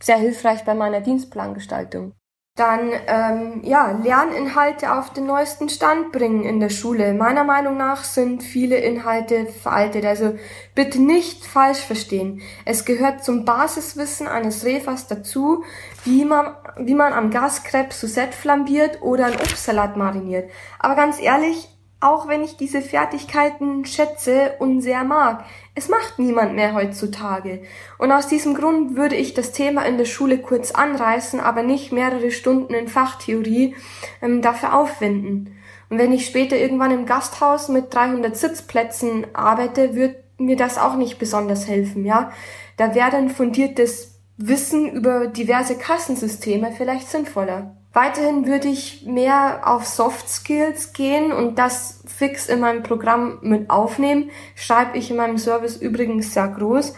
sehr 0.00 0.18
hilfreich 0.18 0.64
bei 0.64 0.74
meiner 0.74 1.00
Dienstplangestaltung. 1.00 2.12
Dann 2.58 2.90
ähm, 3.06 3.60
ja, 3.62 3.92
Lerninhalte 4.02 4.92
auf 4.92 5.12
den 5.12 5.26
neuesten 5.26 5.68
Stand 5.68 6.10
bringen 6.10 6.42
in 6.42 6.58
der 6.58 6.70
Schule. 6.70 7.14
Meiner 7.14 7.44
Meinung 7.44 7.76
nach 7.76 8.02
sind 8.02 8.42
viele 8.42 8.78
Inhalte 8.78 9.46
veraltet. 9.46 10.04
Also 10.04 10.36
bitte 10.74 11.00
nicht 11.00 11.46
falsch 11.46 11.78
verstehen. 11.78 12.40
Es 12.64 12.84
gehört 12.84 13.24
zum 13.24 13.44
Basiswissen 13.44 14.26
eines 14.26 14.64
Refers 14.64 15.06
dazu, 15.06 15.62
wie 16.04 16.24
man, 16.24 16.56
wie 16.78 16.94
man 16.94 17.12
am 17.12 17.30
Gaskrebs 17.30 18.00
Suzette 18.00 18.36
flambiert 18.36 19.02
oder 19.02 19.26
einen 19.26 19.36
Obstsalat 19.36 19.96
mariniert. 19.96 20.50
Aber 20.80 20.96
ganz 20.96 21.20
ehrlich, 21.20 21.68
auch 22.00 22.28
wenn 22.28 22.44
ich 22.44 22.56
diese 22.56 22.80
Fertigkeiten 22.80 23.84
schätze 23.84 24.54
und 24.58 24.82
sehr 24.82 25.04
mag. 25.04 25.44
Es 25.78 25.88
macht 25.88 26.18
niemand 26.18 26.56
mehr 26.56 26.74
heutzutage. 26.74 27.62
Und 27.98 28.10
aus 28.10 28.26
diesem 28.26 28.54
Grund 28.54 28.96
würde 28.96 29.14
ich 29.14 29.34
das 29.34 29.52
Thema 29.52 29.86
in 29.86 29.96
der 29.96 30.06
Schule 30.06 30.38
kurz 30.38 30.72
anreißen, 30.72 31.38
aber 31.38 31.62
nicht 31.62 31.92
mehrere 31.92 32.32
Stunden 32.32 32.74
in 32.74 32.88
Fachtheorie 32.88 33.76
ähm, 34.20 34.42
dafür 34.42 34.74
aufwenden. 34.74 35.56
Und 35.88 35.98
wenn 35.98 36.12
ich 36.12 36.26
später 36.26 36.56
irgendwann 36.56 36.90
im 36.90 37.06
Gasthaus 37.06 37.68
mit 37.68 37.94
300 37.94 38.36
Sitzplätzen 38.36 39.28
arbeite, 39.34 39.94
wird 39.94 40.16
mir 40.36 40.56
das 40.56 40.78
auch 40.78 40.96
nicht 40.96 41.20
besonders 41.20 41.68
helfen, 41.68 42.04
ja. 42.04 42.32
Da 42.76 42.96
wäre 42.96 43.12
dann 43.12 43.30
fundiertes 43.30 44.18
Wissen 44.36 44.90
über 44.90 45.28
diverse 45.28 45.78
Kassensysteme 45.78 46.72
vielleicht 46.76 47.08
sinnvoller. 47.08 47.77
Weiterhin 47.92 48.46
würde 48.46 48.68
ich 48.68 49.06
mehr 49.06 49.62
auf 49.64 49.86
Soft 49.86 50.28
Skills 50.28 50.92
gehen 50.92 51.32
und 51.32 51.58
das 51.58 52.02
fix 52.06 52.48
in 52.48 52.60
meinem 52.60 52.82
Programm 52.82 53.38
mit 53.42 53.70
aufnehmen. 53.70 54.30
Schreibe 54.54 54.98
ich 54.98 55.10
in 55.10 55.16
meinem 55.16 55.38
Service 55.38 55.76
übrigens 55.76 56.34
sehr 56.34 56.48
groß. 56.48 56.94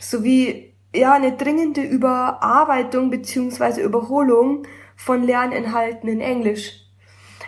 Sowie 0.00 0.74
ja 0.94 1.14
eine 1.14 1.32
dringende 1.32 1.82
Überarbeitung 1.82 3.10
beziehungsweise 3.10 3.80
Überholung 3.80 4.64
von 4.96 5.22
Lerninhalten 5.22 6.08
in 6.08 6.20
Englisch. 6.20 6.82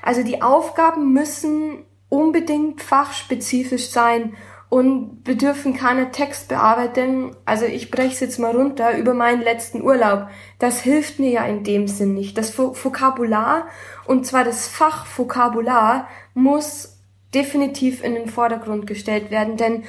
Also 0.03 0.23
die 0.23 0.43
Aufgaben 0.43 1.13
müssen 1.13 1.85
unbedingt 2.09 2.83
fachspezifisch 2.83 3.91
sein 3.91 4.37
und 4.69 5.23
bedürfen 5.23 5.75
keiner 5.75 6.11
Textbearbeitung. 6.11 7.37
Also 7.45 7.65
ich 7.65 7.91
breche 7.91 8.15
es 8.15 8.21
jetzt 8.21 8.39
mal 8.39 8.55
runter 8.55 8.97
über 8.97 9.15
meinen 9.15 9.43
letzten 9.43 9.83
Urlaub. 9.83 10.29
Das 10.59 10.81
hilft 10.81 11.19
mir 11.19 11.31
ja 11.31 11.45
in 11.45 11.63
dem 11.63 11.89
Sinn 11.89 12.15
nicht. 12.15 12.37
Das 12.37 12.59
Vokabular, 12.59 13.67
und 14.07 14.27
zwar 14.27 14.45
das 14.45 14.67
Fachvokabular, 14.67 16.09
muss 16.35 17.01
definitiv 17.35 18.03
in 18.03 18.15
den 18.15 18.29
Vordergrund 18.29 18.87
gestellt 18.87 19.31
werden, 19.31 19.57
denn 19.57 19.85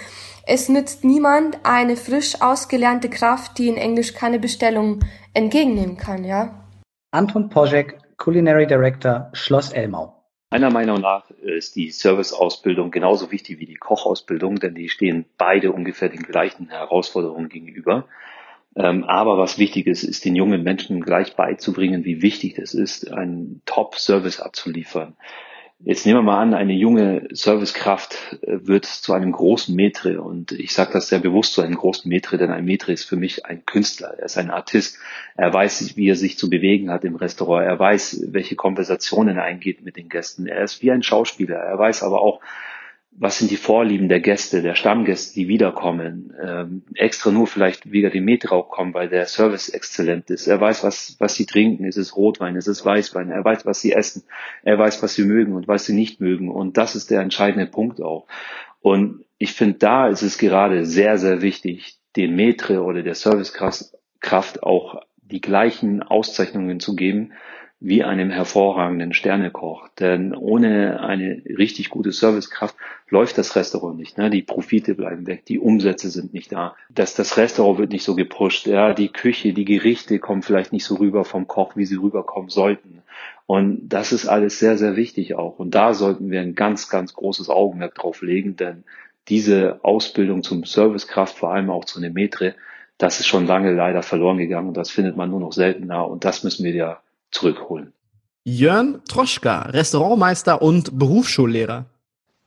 es 0.45 0.69
nützt 0.69 1.03
niemand 1.03 1.59
eine 1.63 1.97
frisch 1.97 2.41
ausgelernte 2.41 3.09
Kraft, 3.09 3.57
die 3.57 3.67
in 3.67 3.77
Englisch 3.77 4.13
keine 4.13 4.39
Bestellung 4.39 4.99
entgegennehmen 5.33 5.97
kann, 5.97 6.23
ja? 6.23 6.65
Anton 7.11 7.49
Poschek, 7.49 7.97
Culinary 8.17 8.67
Director, 8.67 9.29
Schloss 9.33 9.71
Elmau. 9.71 10.16
Meiner 10.49 10.69
Meinung 10.69 11.01
nach 11.01 11.29
ist 11.41 11.75
die 11.75 11.91
Serviceausbildung 11.91 12.89
genauso 12.89 13.31
wichtig 13.31 13.59
wie 13.59 13.65
die 13.65 13.75
Kochausbildung, 13.75 14.59
denn 14.59 14.75
die 14.75 14.87
stehen 14.87 15.25
beide 15.37 15.73
ungefähr 15.73 16.07
den 16.07 16.23
gleichen 16.23 16.69
Herausforderungen 16.69 17.49
gegenüber. 17.49 18.07
Ähm, 18.77 19.03
aber 19.03 19.37
was 19.37 19.57
wichtig 19.57 19.87
ist, 19.87 20.03
ist 20.03 20.23
den 20.23 20.37
jungen 20.37 20.63
Menschen 20.63 21.01
gleich 21.01 21.35
beizubringen, 21.35 22.05
wie 22.05 22.21
wichtig 22.21 22.57
es 22.59 22.73
ist, 22.73 23.11
einen 23.11 23.61
Top-Service 23.65 24.39
abzuliefern. 24.39 25.17
Jetzt 25.79 26.07
nehmen 26.07 26.17
wir 26.19 26.23
mal 26.23 26.41
an, 26.41 26.55
eine 26.55 26.73
junge 26.73 27.27
Servicekraft 27.31 28.39
äh, 28.41 28.65
wird 28.65 28.85
zu 28.85 29.13
einem 29.13 29.31
großen 29.31 29.75
Metre. 29.75 30.21
Und 30.21 30.51
ich 30.51 30.73
sage 30.73 30.93
das 30.93 31.07
sehr 31.07 31.19
bewusst 31.19 31.53
zu 31.53 31.61
einem 31.61 31.75
großen 31.75 32.09
Metre, 32.09 32.37
denn 32.37 32.49
ein 32.49 32.65
Metre 32.65 32.93
ist 32.93 33.03
für 33.03 33.15
mich 33.15 33.45
ein 33.45 33.63
Künstler, 33.63 34.15
er 34.17 34.25
ist 34.25 34.39
ein 34.39 34.49
Artist, 34.49 34.97
er 35.35 35.53
weiß, 35.53 35.95
wie 35.95 36.09
er 36.09 36.15
sich 36.15 36.39
zu 36.39 36.49
bewegen 36.49 36.89
hat 36.89 37.05
im 37.05 37.15
Restaurant, 37.15 37.67
er 37.67 37.77
weiß, 37.77 38.25
welche 38.29 38.55
Konversationen 38.55 39.37
er 39.37 39.43
eingeht 39.43 39.83
mit 39.83 39.97
den 39.97 40.09
Gästen, 40.09 40.47
er 40.47 40.63
ist 40.63 40.81
wie 40.81 40.91
ein 40.91 41.03
Schauspieler, 41.03 41.57
er 41.57 41.77
weiß 41.77 42.01
aber 42.01 42.21
auch, 42.21 42.41
was 43.11 43.39
sind 43.39 43.49
die 43.49 43.57
Vorlieben 43.57 44.09
der 44.09 44.19
Gäste, 44.19 44.61
der 44.61 44.75
Stammgäste, 44.75 45.33
die 45.33 45.47
wiederkommen, 45.47 46.33
ähm, 46.39 46.83
extra 46.93 47.31
nur 47.31 47.47
vielleicht 47.47 47.91
wegen 47.91 48.11
dem 48.11 48.25
Metrau 48.25 48.61
kommen, 48.61 48.93
weil 48.93 49.09
der 49.09 49.25
Service 49.25 49.69
exzellent 49.69 50.29
ist. 50.29 50.47
Er 50.47 50.61
weiß, 50.61 50.83
was, 50.83 51.15
was 51.17 51.33
sie 51.33 51.47
trinken. 51.47 51.85
Ist 51.85 51.97
es 51.97 52.15
Rotwein, 52.15 52.55
ist 52.55 52.67
es 52.67 52.85
Weißwein? 52.85 53.31
Er 53.31 53.43
weiß, 53.43 53.65
was 53.65 53.81
sie 53.81 53.93
essen. 53.93 54.23
Er 54.63 54.77
weiß, 54.77 55.01
was 55.01 55.15
sie 55.15 55.23
mögen 55.23 55.53
und 55.53 55.67
was 55.67 55.85
sie 55.85 55.93
nicht 55.93 56.21
mögen. 56.21 56.49
Und 56.49 56.77
das 56.77 56.95
ist 56.95 57.09
der 57.09 57.21
entscheidende 57.21 57.65
Punkt 57.65 58.01
auch. 58.01 58.27
Und 58.81 59.25
ich 59.39 59.53
finde, 59.53 59.79
da 59.79 60.07
ist 60.07 60.21
es 60.21 60.37
gerade 60.37 60.85
sehr, 60.85 61.17
sehr 61.17 61.41
wichtig, 61.41 61.97
dem 62.15 62.35
Metre 62.35 62.83
oder 62.83 63.01
der 63.01 63.15
Servicekraft 63.15 64.63
auch 64.63 65.01
die 65.21 65.41
gleichen 65.41 66.03
Auszeichnungen 66.03 66.79
zu 66.79 66.95
geben, 66.95 67.33
wie 67.79 68.03
einem 68.03 68.31
hervorragenden 68.31 69.13
Sternekoch. 69.13 69.87
Denn 69.99 70.33
ohne 70.33 70.99
eine 71.01 71.43
richtig 71.45 71.89
gute 71.89 72.11
Servicekraft 72.11 72.75
läuft 73.09 73.37
das 73.37 73.55
Restaurant 73.55 73.97
nicht. 73.97 74.17
Ne? 74.17 74.29
Die 74.29 74.41
Profite 74.41 74.95
bleiben 74.95 75.27
weg, 75.27 75.45
die 75.45 75.59
Umsätze 75.59 76.09
sind 76.09 76.33
nicht 76.33 76.51
da. 76.51 76.75
Das, 76.89 77.13
das 77.13 77.37
Restaurant 77.37 77.77
wird 77.77 77.91
nicht 77.91 78.03
so 78.03 78.15
gepusht. 78.15 78.65
Ja? 78.65 78.93
Die 78.93 79.09
Küche, 79.09 79.53
die 79.53 79.65
Gerichte 79.65 80.17
kommen 80.17 80.41
vielleicht 80.41 80.73
nicht 80.73 80.85
so 80.85 80.95
rüber 80.95 81.23
vom 81.23 81.47
Koch, 81.47 81.75
wie 81.75 81.85
sie 81.85 81.97
rüberkommen 81.97 82.49
sollten. 82.49 83.03
Und 83.45 83.89
das 83.89 84.11
ist 84.11 84.27
alles 84.27 84.57
sehr, 84.59 84.77
sehr 84.77 84.95
wichtig 84.95 85.35
auch. 85.35 85.59
Und 85.59 85.75
da 85.75 85.93
sollten 85.93 86.31
wir 86.31 86.41
ein 86.41 86.55
ganz, 86.55 86.89
ganz 86.89 87.13
großes 87.13 87.49
Augenmerk 87.49 87.93
drauf 87.95 88.21
legen, 88.21 88.55
denn 88.55 88.83
diese 89.29 89.79
Ausbildung 89.83 90.41
zum 90.41 90.63
Servicekraft, 90.63 91.37
vor 91.37 91.53
allem 91.53 91.69
auch 91.69 91.85
zu 91.85 91.99
einem 91.99 92.13
Metre, 92.13 92.55
das 92.97 93.19
ist 93.19 93.27
schon 93.27 93.45
lange 93.45 93.73
leider 93.73 94.01
verloren 94.01 94.37
gegangen 94.37 94.69
und 94.69 94.77
das 94.77 94.89
findet 94.89 95.15
man 95.15 95.29
nur 95.29 95.39
noch 95.39 95.53
seltener 95.53 96.07
und 96.07 96.25
das 96.25 96.43
müssen 96.43 96.65
wir 96.65 96.73
ja 96.73 96.99
zurückholen. 97.37 97.93
Jörn 98.43 99.01
Troschka, 99.07 99.63
Restaurantmeister 99.63 100.61
und 100.61 100.97
Berufsschullehrer. 100.97 101.85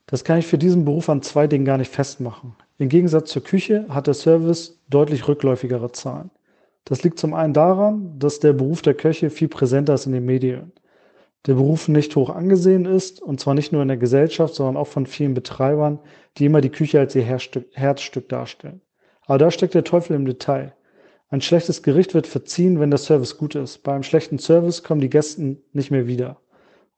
Das 0.07 0.25
kann 0.25 0.39
ich 0.39 0.47
für 0.47 0.59
diesen 0.59 0.85
Beruf 0.85 1.09
an 1.09 1.23
zwei 1.23 1.47
Dingen 1.47 1.65
gar 1.65 1.79
nicht 1.79 1.93
festmachen. 1.93 2.57
Im 2.79 2.89
Gegensatz 2.89 3.31
zur 3.31 3.45
Küche 3.45 3.85
hat 3.89 4.07
der 4.07 4.15
Service 4.15 4.81
deutlich 4.89 5.29
rückläufigere 5.29 5.93
Zahlen. 5.93 6.31
Das 6.85 7.03
liegt 7.03 7.19
zum 7.19 7.35
einen 7.35 7.53
daran, 7.53 8.19
dass 8.19 8.41
der 8.41 8.55
Beruf 8.55 8.83
der 8.83 8.95
Köche 8.95 9.31
viel 9.31 9.49
präsenter 9.49 9.95
ist 9.95 10.07
in 10.07 10.13
den 10.13 10.25
Medien. 10.25 10.73
Der 11.47 11.55
Beruf 11.55 11.89
nicht 11.89 12.17
hoch 12.17 12.31
angesehen 12.31 12.87
ist, 12.87 13.23
und 13.23 13.39
zwar 13.39 13.55
nicht 13.55 13.73
nur 13.73 13.83
in 13.83 13.89
der 13.89 13.97
Gesellschaft, 13.97 14.55
sondern 14.55 14.77
auch 14.77 14.89
von 14.89 15.07
vielen 15.07 15.35
Betreibern, 15.35 16.01
die 16.39 16.47
immer 16.47 16.61
die 16.61 16.71
Küche 16.71 16.99
als 16.99 17.15
ihr 17.15 17.23
Herzstück 17.23 18.29
darstellen. 18.29 18.81
Aber 19.27 19.39
da 19.39 19.51
steckt 19.51 19.75
der 19.75 19.85
Teufel 19.85 20.17
im 20.17 20.25
Detail. 20.25 20.73
Ein 21.33 21.41
schlechtes 21.41 21.85
Gericht 21.85 22.13
wird 22.15 22.27
verziehen, 22.27 22.81
wenn 22.81 22.91
der 22.91 22.99
Service 22.99 23.39
gut 23.39 23.55
ist. 23.55 23.85
Bei 23.85 23.93
einem 23.93 24.03
schlechten 24.03 24.41
Service 24.41 24.83
kommen 24.83 25.01
die 25.01 25.09
Gäste 25.09 25.59
nicht 25.73 25.93
mehr 25.93 26.09
wieder. 26.09 26.39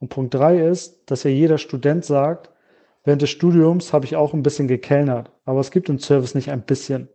Und 0.01 0.09
Punkt 0.09 0.33
drei 0.33 0.67
ist, 0.67 1.03
dass 1.05 1.25
ja 1.25 1.31
jeder 1.31 1.59
Student 1.59 2.07
sagt, 2.07 2.51
während 3.05 3.21
des 3.21 3.29
Studiums 3.29 3.93
habe 3.93 4.07
ich 4.07 4.17
auch 4.17 4.33
ein 4.33 4.43
bisschen 4.43 4.69
gekellnert, 4.69 5.31
aber 5.45 5.61
es 5.61 5.71
gibt 5.71 5.91
im 5.91 5.99
Service 5.99 6.35
nicht 6.35 6.51
ein 6.51 6.63
bisschen. 6.63 7.09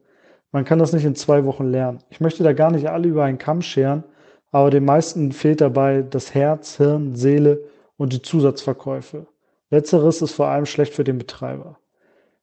Man 0.51 0.63
kann 0.63 0.77
das 0.77 0.93
nicht 0.93 1.05
in 1.05 1.15
zwei 1.15 1.43
Wochen 1.43 1.65
lernen. 1.65 2.03
Ich 2.11 2.19
möchte 2.19 2.43
da 2.43 2.53
gar 2.53 2.69
nicht 2.69 2.87
alle 2.87 3.07
über 3.07 3.23
einen 3.23 3.39
Kamm 3.39 3.63
scheren, 3.63 4.03
aber 4.51 4.69
den 4.69 4.85
meisten 4.85 5.31
fehlt 5.31 5.59
dabei 5.59 6.03
das 6.03 6.35
Herz, 6.35 6.77
Hirn, 6.77 7.15
Seele 7.15 7.63
und 7.97 8.13
die 8.13 8.21
Zusatzverkäufe. 8.21 9.25
Letzteres 9.71 10.21
ist 10.21 10.33
vor 10.33 10.47
allem 10.47 10.67
schlecht 10.67 10.93
für 10.93 11.03
den 11.03 11.17
Betreiber. 11.17 11.79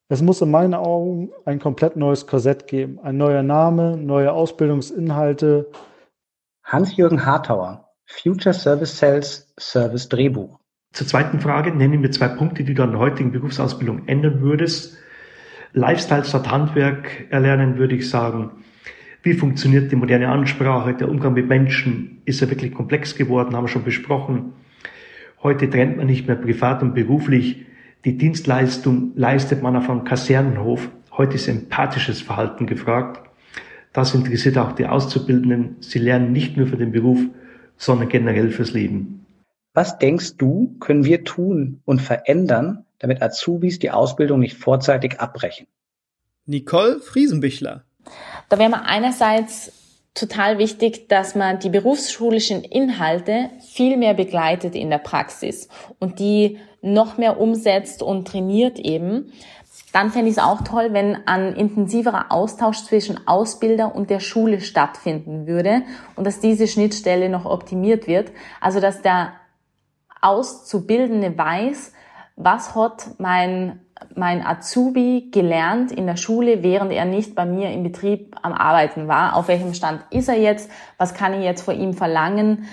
Es 0.08 0.20
muss 0.20 0.42
in 0.42 0.50
meinen 0.50 0.74
Augen 0.74 1.30
ein 1.46 1.58
komplett 1.58 1.96
neues 1.96 2.26
Korsett 2.26 2.66
geben. 2.66 2.98
Ein 3.02 3.16
neuer 3.16 3.42
Name, 3.42 3.96
neue 3.96 4.32
Ausbildungsinhalte. 4.32 5.70
Hans-Jürgen 6.62 7.24
Hartauer, 7.24 7.88
Future 8.06 8.54
Service 8.54 8.98
Sales, 8.98 9.54
Service 9.58 10.08
Drehbuch. 10.08 10.58
Zur 10.92 11.06
zweiten 11.06 11.40
Frage 11.40 11.74
nenne 11.74 11.96
mir 11.96 12.10
zwei 12.10 12.28
Punkte, 12.28 12.64
die 12.64 12.74
du 12.74 12.82
an 12.82 12.92
der 12.92 13.00
heutigen 13.00 13.32
Berufsausbildung 13.32 14.06
ändern 14.06 14.40
würdest. 14.40 14.96
Lifestyle 15.72 16.24
statt 16.24 16.50
Handwerk 16.50 17.26
erlernen, 17.30 17.78
würde 17.78 17.96
ich 17.96 18.08
sagen. 18.08 18.62
Wie 19.22 19.32
funktioniert 19.32 19.90
die 19.90 19.96
moderne 19.96 20.28
Ansprache? 20.28 20.94
Der 20.94 21.08
Umgang 21.08 21.32
mit 21.32 21.48
Menschen 21.48 22.20
ist 22.26 22.40
ja 22.40 22.50
wirklich 22.50 22.74
komplex 22.74 23.16
geworden, 23.16 23.56
haben 23.56 23.64
wir 23.64 23.68
schon 23.68 23.84
besprochen. 23.84 24.52
Heute 25.42 25.68
trennt 25.68 25.96
man 25.96 26.06
nicht 26.06 26.26
mehr 26.26 26.36
privat 26.36 26.82
und 26.82 26.94
beruflich. 26.94 27.66
Die 28.04 28.18
Dienstleistung 28.18 29.12
leistet 29.16 29.62
man 29.62 29.76
auf 29.76 29.88
einem 29.88 30.04
Kasernenhof. 30.04 30.90
Heute 31.12 31.36
ist 31.36 31.48
empathisches 31.48 32.20
Verhalten 32.20 32.66
gefragt. 32.66 33.20
Das 33.94 34.14
interessiert 34.14 34.58
auch 34.58 34.72
die 34.72 34.86
Auszubildenden. 34.86 35.76
Sie 35.80 36.00
lernen 36.00 36.32
nicht 36.32 36.56
nur 36.56 36.66
für 36.66 36.76
den 36.76 36.92
Beruf, 36.92 37.20
sondern 37.78 38.10
generell 38.10 38.50
fürs 38.50 38.72
Leben. 38.72 39.24
Was 39.72 39.98
denkst 39.98 40.36
du, 40.36 40.76
können 40.80 41.04
wir 41.04 41.24
tun 41.24 41.80
und 41.86 42.02
verändern, 42.02 42.84
damit 42.98 43.22
Azubis 43.22 43.78
die 43.78 43.90
Ausbildung 43.90 44.40
nicht 44.40 44.56
vorzeitig 44.56 45.20
abbrechen? 45.20 45.66
Nicole 46.44 47.00
Friesenbichler. 47.00 47.84
Da 48.50 48.58
wäre 48.58 48.68
man 48.68 48.80
einerseits 48.80 49.72
total 50.14 50.58
wichtig, 50.58 51.08
dass 51.08 51.34
man 51.34 51.58
die 51.58 51.70
berufsschulischen 51.70 52.62
Inhalte 52.62 53.50
viel 53.60 53.96
mehr 53.96 54.14
begleitet 54.14 54.74
in 54.74 54.88
der 54.90 54.98
Praxis 54.98 55.68
und 55.98 56.20
die 56.20 56.58
noch 56.82 57.18
mehr 57.18 57.40
umsetzt 57.40 58.02
und 58.02 58.28
trainiert 58.28 58.78
eben. 58.78 59.32
Dann 59.92 60.10
fände 60.10 60.28
ich 60.28 60.36
es 60.36 60.42
auch 60.42 60.62
toll, 60.62 60.92
wenn 60.92 61.26
ein 61.26 61.54
intensiverer 61.54 62.26
Austausch 62.30 62.84
zwischen 62.84 63.26
Ausbilder 63.26 63.94
und 63.94 64.10
der 64.10 64.20
Schule 64.20 64.60
stattfinden 64.60 65.46
würde 65.46 65.82
und 66.16 66.26
dass 66.26 66.40
diese 66.40 66.68
Schnittstelle 66.68 67.28
noch 67.28 67.44
optimiert 67.44 68.06
wird. 68.06 68.32
Also 68.60 68.80
dass 68.80 69.02
der 69.02 69.32
Auszubildende 70.20 71.36
weiß, 71.36 71.92
was 72.36 72.74
hat 72.74 73.18
mein 73.18 73.83
mein 74.14 74.44
Azubi 74.44 75.28
gelernt 75.32 75.92
in 75.92 76.06
der 76.06 76.16
Schule, 76.16 76.62
während 76.62 76.92
er 76.92 77.04
nicht 77.04 77.34
bei 77.34 77.44
mir 77.44 77.70
im 77.70 77.82
Betrieb 77.82 78.36
am 78.42 78.52
Arbeiten 78.52 79.08
war. 79.08 79.36
Auf 79.36 79.48
welchem 79.48 79.74
Stand 79.74 80.04
ist 80.10 80.28
er 80.28 80.38
jetzt? 80.38 80.70
Was 80.98 81.14
kann 81.14 81.34
ich 81.34 81.44
jetzt 81.44 81.62
vor 81.62 81.74
ihm 81.74 81.94
verlangen? 81.94 82.66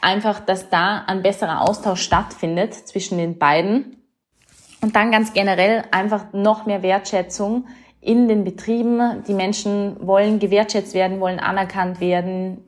Einfach, 0.00 0.40
dass 0.40 0.68
da 0.70 1.04
ein 1.06 1.22
besserer 1.22 1.62
Austausch 1.62 2.02
stattfindet 2.02 2.74
zwischen 2.74 3.18
den 3.18 3.38
beiden. 3.38 3.96
Und 4.80 4.96
dann 4.96 5.10
ganz 5.10 5.32
generell 5.32 5.84
einfach 5.92 6.32
noch 6.32 6.66
mehr 6.66 6.82
Wertschätzung 6.82 7.66
in 8.00 8.28
den 8.28 8.44
Betrieben. 8.44 9.22
Die 9.26 9.32
Menschen 9.32 9.96
wollen 10.06 10.38
gewertschätzt 10.38 10.92
werden, 10.92 11.20
wollen 11.20 11.40
anerkannt 11.40 12.00
werden. 12.00 12.62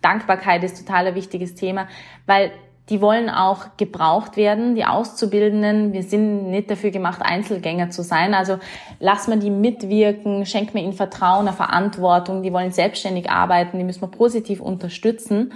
Dankbarkeit 0.00 0.62
ist 0.62 0.78
total 0.78 1.08
ein 1.08 1.14
wichtiges 1.16 1.54
Thema, 1.56 1.88
weil 2.26 2.52
die 2.90 3.00
wollen 3.00 3.30
auch 3.30 3.76
gebraucht 3.76 4.36
werden, 4.36 4.74
die 4.74 4.84
Auszubildenden. 4.84 5.92
Wir 5.92 6.02
sind 6.02 6.50
nicht 6.50 6.70
dafür 6.70 6.90
gemacht, 6.90 7.22
Einzelgänger 7.22 7.90
zu 7.90 8.02
sein. 8.02 8.34
Also 8.34 8.58
lass 8.98 9.28
man 9.28 9.38
die 9.38 9.50
mitwirken, 9.50 10.44
schenkt 10.44 10.74
man 10.74 10.82
ihnen 10.82 10.92
Vertrauen, 10.92 11.46
eine 11.46 11.56
Verantwortung. 11.56 12.42
Die 12.42 12.52
wollen 12.52 12.72
selbstständig 12.72 13.30
arbeiten, 13.30 13.78
die 13.78 13.84
müssen 13.84 14.02
wir 14.02 14.08
positiv 14.08 14.60
unterstützen 14.60 15.52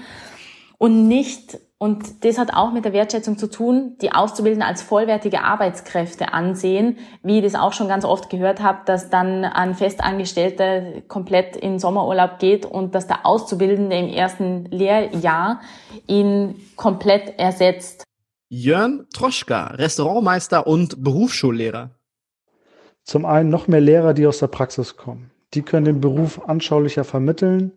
und 0.78 1.08
nicht 1.08 1.58
und 1.78 2.24
das 2.24 2.38
hat 2.38 2.54
auch 2.54 2.72
mit 2.72 2.84
der 2.84 2.92
Wertschätzung 2.92 3.36
zu 3.36 3.48
tun, 3.48 3.96
die 4.00 4.12
Auszubildenden 4.12 4.66
als 4.66 4.80
vollwertige 4.80 5.42
Arbeitskräfte 5.42 6.32
ansehen, 6.32 6.98
wie 7.22 7.38
ich 7.38 7.44
das 7.44 7.56
auch 7.56 7.72
schon 7.72 7.88
ganz 7.88 8.04
oft 8.04 8.30
gehört 8.30 8.62
habe, 8.62 8.78
dass 8.86 9.10
dann 9.10 9.44
ein 9.44 9.74
Festangestellter 9.74 11.02
komplett 11.08 11.56
in 11.56 11.78
Sommerurlaub 11.78 12.38
geht 12.38 12.64
und 12.64 12.94
dass 12.94 13.06
der 13.06 13.26
Auszubildende 13.26 13.96
im 13.96 14.08
ersten 14.08 14.66
Lehrjahr 14.66 15.60
ihn 16.06 16.54
komplett 16.76 17.38
ersetzt. 17.38 18.04
Jörn 18.48 19.06
Troschka, 19.12 19.66
Restaurantmeister 19.66 20.66
und 20.66 21.02
Berufsschullehrer. 21.02 21.90
Zum 23.02 23.26
einen 23.26 23.50
noch 23.50 23.66
mehr 23.66 23.80
Lehrer, 23.80 24.14
die 24.14 24.26
aus 24.26 24.38
der 24.38 24.46
Praxis 24.46 24.96
kommen. 24.96 25.32
Die 25.54 25.62
können 25.62 25.84
den 25.84 26.00
Beruf 26.00 26.40
anschaulicher 26.48 27.04
vermitteln 27.04 27.72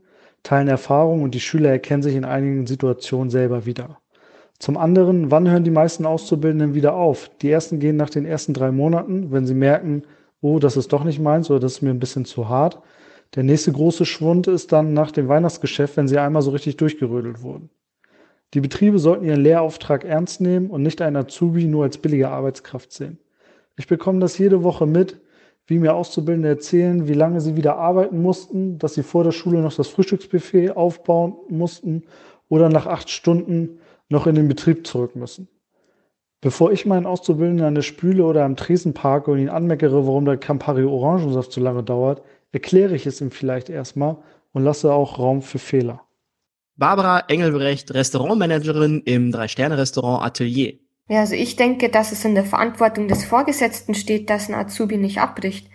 teilen 0.48 0.70
Erfahrungen 0.70 1.24
und 1.24 1.36
die 1.36 1.42
Schüler 1.42 1.70
erkennen 1.70 2.04
sich 2.04 2.16
in 2.16 2.24
einigen 2.24 2.66
Situationen 2.68 3.30
selber 3.30 3.66
wieder. 3.66 4.00
Zum 4.60 4.78
anderen, 4.78 5.30
wann 5.30 5.50
hören 5.50 5.66
die 5.66 5.72
meisten 5.72 6.06
Auszubildenden 6.06 6.74
wieder 6.74 6.96
auf? 6.96 7.30
Die 7.42 7.52
ersten 7.52 7.80
gehen 7.80 7.98
nach 7.98 8.10
den 8.10 8.26
ersten 8.26 8.54
drei 8.54 8.72
Monaten, 8.72 9.32
wenn 9.32 9.46
sie 9.46 9.54
merken, 9.54 10.04
oh, 10.42 10.58
das 10.60 10.78
ist 10.78 10.94
doch 10.94 11.04
nicht 11.04 11.20
meins 11.20 11.52
oder 11.52 11.60
das 11.60 11.74
ist 11.74 11.82
mir 11.82 11.90
ein 11.90 12.00
bisschen 12.00 12.24
zu 12.24 12.48
hart. 12.48 12.82
Der 13.36 13.44
nächste 13.44 13.74
große 13.74 14.06
Schwund 14.06 14.48
ist 14.48 14.72
dann 14.72 14.94
nach 14.94 15.12
dem 15.12 15.28
Weihnachtsgeschäft, 15.28 15.98
wenn 15.98 16.08
sie 16.08 16.18
einmal 16.18 16.42
so 16.42 16.52
richtig 16.52 16.78
durchgerödelt 16.78 17.42
wurden. 17.42 17.70
Die 18.54 18.62
Betriebe 18.62 19.00
sollten 19.00 19.26
ihren 19.26 19.42
Lehrauftrag 19.42 20.06
ernst 20.06 20.40
nehmen 20.40 20.70
und 20.70 20.82
nicht 20.82 21.02
einen 21.02 21.18
Azubi 21.18 21.66
nur 21.66 21.84
als 21.84 21.98
billige 21.98 22.30
Arbeitskraft 22.30 22.94
sehen. 22.94 23.20
Ich 23.76 23.88
bekomme 23.88 24.20
das 24.20 24.38
jede 24.38 24.64
Woche 24.64 24.86
mit, 24.86 25.20
wie 25.68 25.80
mir 25.80 25.96
Auszubildende 25.96 26.48
erzählen, 26.48 27.08
wie 27.08 27.14
lange 27.14 27.42
sie 27.42 27.58
wieder 27.58 27.78
arbeiten 27.78 28.22
mussten, 28.22 28.80
dass 28.80 28.94
sie 28.94 29.04
vor 29.04 29.24
der 29.24 29.32
Schule 29.32 29.60
noch 29.60 29.76
das 29.76 29.90
Frühstücksbuffet 29.90 30.72
aufbauen 30.72 31.36
mussten 31.50 32.04
oder 32.48 32.70
nach 32.70 32.88
acht 32.88 33.10
Stunden 33.10 33.80
noch 34.10 34.26
in 34.28 34.36
den 34.36 34.48
Betrieb 34.48 34.88
zurück 34.88 35.16
müssen. 35.16 35.50
Bevor 36.40 36.72
ich 36.72 36.86
meinen 36.86 37.06
Auszubildenden 37.06 37.66
an 37.66 37.76
der 37.76 37.82
Spüle 37.82 38.24
oder 38.24 38.46
am 38.46 38.56
Tresen 38.56 38.94
parke 38.94 39.32
und 39.32 39.40
ihn 39.40 39.50
anmeckere, 39.50 40.08
warum 40.08 40.24
der 40.24 40.38
Campari 40.38 40.86
Orangensaft 40.86 41.52
so 41.52 41.60
lange 41.60 41.84
dauert, 41.84 42.22
erkläre 42.52 42.96
ich 42.96 43.06
es 43.06 43.20
ihm 43.20 43.32
vielleicht 43.32 43.70
erstmal 43.70 44.18
und 44.54 44.64
lasse 44.64 44.94
auch 44.94 45.20
Raum 45.20 45.42
für 45.42 45.60
Fehler. 45.60 46.02
Barbara 46.76 47.22
Engelbrecht, 47.28 47.94
Restaurantmanagerin 47.94 49.02
im 49.02 49.32
Drei-Sterne-Restaurant 49.32 50.24
Atelier. 50.24 50.76
Ja, 51.08 51.22
also 51.22 51.36
ich 51.36 51.56
denke, 51.56 51.90
dass 51.90 52.12
es 52.12 52.26
in 52.26 52.36
der 52.36 52.44
Verantwortung 52.44 53.08
des 53.08 53.24
Vorgesetzten 53.24 53.96
steht, 53.96 54.30
dass 54.30 54.50
ein 54.50 54.56
Azubi 54.56 54.98
nicht 54.98 55.20
abbricht. 55.20 55.70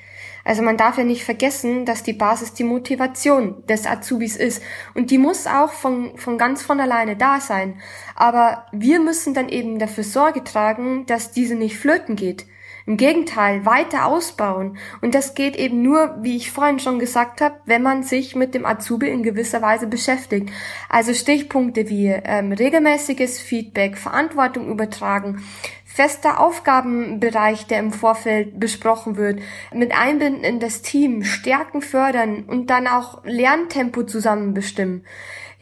Also 0.44 0.62
man 0.62 0.76
darf 0.76 0.98
ja 0.98 1.04
nicht 1.04 1.24
vergessen, 1.24 1.86
dass 1.86 2.02
die 2.02 2.12
Basis 2.12 2.52
die 2.52 2.64
Motivation 2.64 3.64
des 3.66 3.86
Azubis 3.86 4.36
ist. 4.36 4.62
Und 4.94 5.10
die 5.10 5.18
muss 5.18 5.46
auch 5.46 5.72
von, 5.72 6.18
von 6.18 6.36
ganz 6.36 6.62
von 6.62 6.80
alleine 6.80 7.16
da 7.16 7.40
sein. 7.40 7.80
Aber 8.16 8.66
wir 8.72 9.00
müssen 9.00 9.34
dann 9.34 9.48
eben 9.48 9.78
dafür 9.78 10.04
Sorge 10.04 10.42
tragen, 10.42 11.06
dass 11.06 11.30
diese 11.30 11.54
nicht 11.54 11.78
flöten 11.78 12.16
geht. 12.16 12.46
Im 12.86 12.96
Gegenteil, 12.96 13.64
weiter 13.64 14.06
ausbauen. 14.06 14.76
Und 15.00 15.14
das 15.14 15.34
geht 15.34 15.56
eben 15.56 15.82
nur, 15.82 16.16
wie 16.22 16.36
ich 16.36 16.50
vorhin 16.50 16.78
schon 16.78 16.98
gesagt 16.98 17.40
habe, 17.40 17.56
wenn 17.64 17.82
man 17.82 18.02
sich 18.02 18.34
mit 18.34 18.54
dem 18.54 18.66
Azubi 18.66 19.08
in 19.08 19.22
gewisser 19.22 19.62
Weise 19.62 19.86
beschäftigt. 19.86 20.50
Also 20.88 21.14
Stichpunkte 21.14 21.88
wie 21.88 22.08
ähm, 22.08 22.52
regelmäßiges 22.52 23.40
Feedback, 23.40 23.96
Verantwortung 23.96 24.68
übertragen, 24.68 25.42
fester 25.84 26.40
Aufgabenbereich, 26.40 27.66
der 27.66 27.78
im 27.78 27.92
Vorfeld 27.92 28.58
besprochen 28.58 29.16
wird, 29.16 29.40
mit 29.74 29.92
Einbinden 29.92 30.42
in 30.42 30.58
das 30.58 30.80
Team, 30.80 31.22
Stärken 31.22 31.82
fördern 31.82 32.44
und 32.44 32.70
dann 32.70 32.86
auch 32.86 33.22
Lerntempo 33.24 34.02
zusammen 34.04 34.54
bestimmen. 34.54 35.04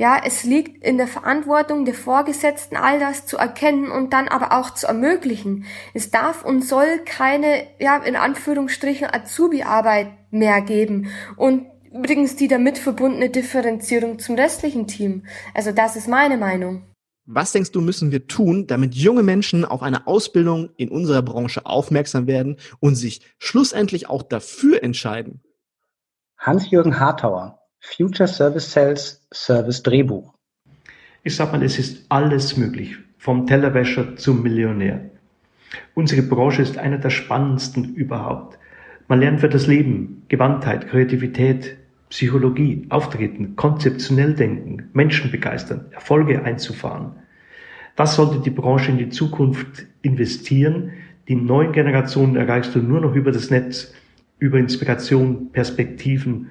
Ja, 0.01 0.19
es 0.25 0.45
liegt 0.45 0.83
in 0.83 0.97
der 0.97 1.07
Verantwortung 1.07 1.85
der 1.85 1.93
Vorgesetzten, 1.93 2.75
all 2.75 2.99
das 2.99 3.27
zu 3.27 3.37
erkennen 3.37 3.91
und 3.91 4.15
dann 4.15 4.29
aber 4.29 4.59
auch 4.59 4.71
zu 4.71 4.87
ermöglichen. 4.87 5.67
Es 5.93 6.11
darf 6.11 6.43
und 6.43 6.65
soll 6.65 7.01
keine, 7.05 7.65
ja, 7.79 7.99
in 7.99 8.17
Anführungsstrichen 8.17 9.13
Azubi-Arbeit 9.13 10.09
mehr 10.31 10.63
geben. 10.63 11.09
Und 11.37 11.67
übrigens 11.93 12.35
die 12.35 12.49
damit 12.49 12.79
verbundene 12.79 13.29
Differenzierung 13.29 14.19
zum 14.19 14.37
restlichen 14.37 14.87
Team. 14.87 15.27
Also 15.53 15.71
das 15.71 15.97
ist 15.97 16.09
meine 16.09 16.39
Meinung. 16.39 16.83
Was 17.27 17.53
denkst 17.53 17.73
du, 17.73 17.83
müssen 17.83 18.11
wir 18.11 18.27
tun, 18.27 18.67
damit 18.67 18.95
junge 18.95 19.23
Menschen 19.23 19.67
auf 19.67 19.83
eine 19.83 20.07
Ausbildung 20.07 20.71
in 20.79 20.89
unserer 20.89 21.21
Branche 21.21 21.67
aufmerksam 21.67 22.27
werden 22.27 22.57
und 22.81 22.95
sich 22.95 23.21
schlussendlich 23.39 24.09
auch 24.09 24.23
dafür 24.23 24.83
entscheiden? 24.83 25.43
Hans-Jürgen 26.39 26.99
Hartauer, 26.99 27.60
Future 27.83 28.29
Service 28.29 28.71
Sales 28.71 29.27
Service 29.33 29.83
Drehbuch. 29.83 30.35
Ich 31.23 31.35
sag 31.35 31.51
mal, 31.51 31.63
es 31.63 31.79
ist 31.79 32.05
alles 32.11 32.59
möglich, 32.59 32.97
vom 33.17 33.47
Tellerwäscher 33.47 34.17
zum 34.17 34.43
Millionär. 34.43 35.11
Unsere 35.95 36.23
Branche 36.23 36.61
ist 36.61 36.77
eine 36.77 37.01
der 37.01 37.09
spannendsten 37.09 37.95
überhaupt. 37.95 38.59
Man 39.09 39.21
lernt 39.21 39.41
für 39.41 39.49
das 39.49 39.67
Leben 39.67 40.25
Gewandtheit, 40.29 40.89
Kreativität, 40.89 41.79
Psychologie, 42.11 42.87
Auftreten, 42.91 43.57
konzeptionell 43.57 44.35
denken, 44.35 44.91
Menschen 44.93 45.31
begeistern, 45.31 45.87
Erfolge 45.91 46.45
einzufahren. 46.45 47.13
Das 47.97 48.15
sollte 48.15 48.41
die 48.41 48.51
Branche 48.51 48.91
in 48.91 48.99
die 48.99 49.09
Zukunft 49.09 49.87
investieren. 50.03 50.93
Die 51.29 51.35
neuen 51.37 51.73
Generationen 51.73 52.37
erreichst 52.37 52.75
du 52.75 52.81
nur 52.81 53.01
noch 53.01 53.15
über 53.15 53.33
das 53.33 53.51
Netz, 53.51 53.95
über 54.39 54.59
Inspiration, 54.59 55.51
Perspektiven 55.53 56.51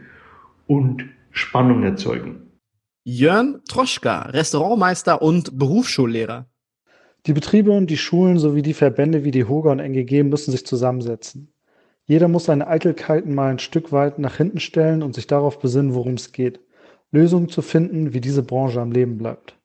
und 0.66 1.06
Spannung 1.32 1.84
erzeugen. 1.84 2.52
Jörn 3.04 3.62
Troschka, 3.68 4.24
Restaurantmeister 4.24 5.22
und 5.22 5.58
Berufsschullehrer. 5.58 6.48
Die 7.26 7.34
Betriebe 7.34 7.72
und 7.72 7.90
die 7.90 7.98
Schulen 7.98 8.38
sowie 8.38 8.62
die 8.62 8.74
Verbände 8.74 9.24
wie 9.24 9.32
die 9.32 9.46
HOGA 9.46 9.72
und 9.72 9.80
NGG 9.80 10.24
müssen 10.24 10.52
sich 10.52 10.66
zusammensetzen. 10.66 11.54
Jeder 12.06 12.28
muss 12.28 12.46
seine 12.46 12.68
Eitelkeiten 12.68 13.36
mal 13.36 13.52
ein 13.52 13.60
Stück 13.60 13.92
weit 13.92 14.20
nach 14.20 14.38
hinten 14.38 14.60
stellen 14.60 15.04
und 15.04 15.16
sich 15.16 15.28
darauf 15.28 15.60
besinnen, 15.60 15.94
worum 15.94 16.16
es 16.16 16.32
geht. 16.32 16.60
Lösungen 17.12 17.50
zu 17.50 17.62
finden, 17.62 18.14
wie 18.14 18.22
diese 18.22 18.44
Branche 18.44 18.82
am 18.82 18.92
Leben 18.92 19.18
bleibt. 19.18 19.56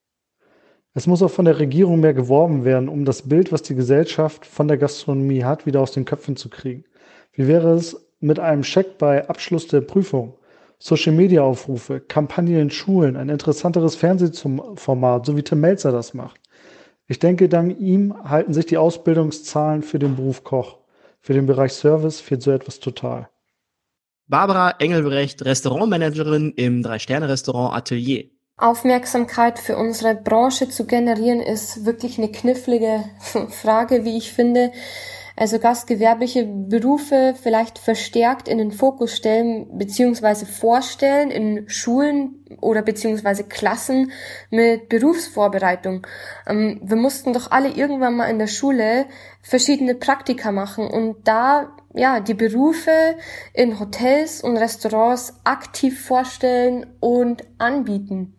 Es 0.94 1.06
muss 1.06 1.22
auch 1.22 1.30
von 1.30 1.44
der 1.44 1.58
Regierung 1.58 2.00
mehr 2.00 2.14
geworben 2.14 2.64
werden, 2.64 2.88
um 2.88 3.04
das 3.04 3.22
Bild, 3.22 3.50
was 3.50 3.62
die 3.62 3.74
Gesellschaft 3.74 4.46
von 4.46 4.68
der 4.68 4.78
Gastronomie 4.78 5.42
hat, 5.42 5.66
wieder 5.66 5.80
aus 5.80 5.92
den 5.92 6.04
Köpfen 6.04 6.36
zu 6.36 6.48
kriegen. 6.48 6.84
Wie 7.32 7.48
wäre 7.48 7.72
es 7.72 8.08
mit 8.20 8.38
einem 8.38 8.62
Scheck 8.62 8.96
bei 8.98 9.28
Abschluss 9.28 9.66
der 9.66 9.80
Prüfung? 9.80 10.38
Social-Media-Aufrufe, 10.78 12.00
Kampagnen 12.00 12.60
in 12.60 12.70
Schulen, 12.70 13.16
ein 13.16 13.28
interessanteres 13.28 13.96
Fernsehformat, 13.96 15.26
so 15.26 15.36
wie 15.36 15.42
Tim 15.42 15.60
Melzer 15.60 15.92
das 15.92 16.14
macht. 16.14 16.40
Ich 17.06 17.18
denke, 17.18 17.48
dank 17.48 17.78
ihm 17.78 18.14
halten 18.24 18.54
sich 18.54 18.66
die 18.66 18.78
Ausbildungszahlen 18.78 19.82
für 19.82 19.98
den 19.98 20.16
Beruf 20.16 20.44
Koch. 20.44 20.78
Für 21.20 21.34
den 21.34 21.46
Bereich 21.46 21.72
Service 21.72 22.20
fehlt 22.20 22.42
so 22.42 22.50
etwas 22.50 22.80
total. 22.80 23.28
Barbara 24.26 24.74
Engelbrecht, 24.78 25.44
Restaurantmanagerin 25.44 26.52
im 26.56 26.82
Drei-Sterne-Restaurant 26.82 27.76
Atelier. 27.76 28.30
Aufmerksamkeit 28.56 29.58
für 29.58 29.76
unsere 29.76 30.14
Branche 30.14 30.68
zu 30.68 30.86
generieren, 30.86 31.40
ist 31.40 31.84
wirklich 31.84 32.18
eine 32.18 32.30
knifflige 32.30 33.04
Frage, 33.50 34.04
wie 34.04 34.16
ich 34.16 34.32
finde 34.32 34.70
also 35.36 35.58
gastgewerbliche 35.58 36.44
Berufe 36.44 37.34
vielleicht 37.40 37.78
verstärkt 37.78 38.48
in 38.48 38.58
den 38.58 38.70
Fokus 38.70 39.16
stellen 39.16 39.66
beziehungsweise 39.76 40.46
vorstellen 40.46 41.30
in 41.30 41.68
Schulen 41.68 42.44
oder 42.60 42.82
beziehungsweise 42.82 43.44
Klassen 43.44 44.12
mit 44.50 44.88
Berufsvorbereitung. 44.88 46.06
Ähm, 46.46 46.80
wir 46.82 46.96
mussten 46.96 47.32
doch 47.32 47.50
alle 47.50 47.70
irgendwann 47.70 48.16
mal 48.16 48.30
in 48.30 48.38
der 48.38 48.46
Schule 48.46 49.06
verschiedene 49.42 49.94
Praktika 49.94 50.52
machen 50.52 50.86
und 50.86 51.26
da 51.26 51.72
ja 51.94 52.20
die 52.20 52.34
Berufe 52.34 53.16
in 53.52 53.80
Hotels 53.80 54.40
und 54.40 54.56
Restaurants 54.56 55.34
aktiv 55.44 56.00
vorstellen 56.00 56.86
und 57.00 57.42
anbieten. 57.58 58.36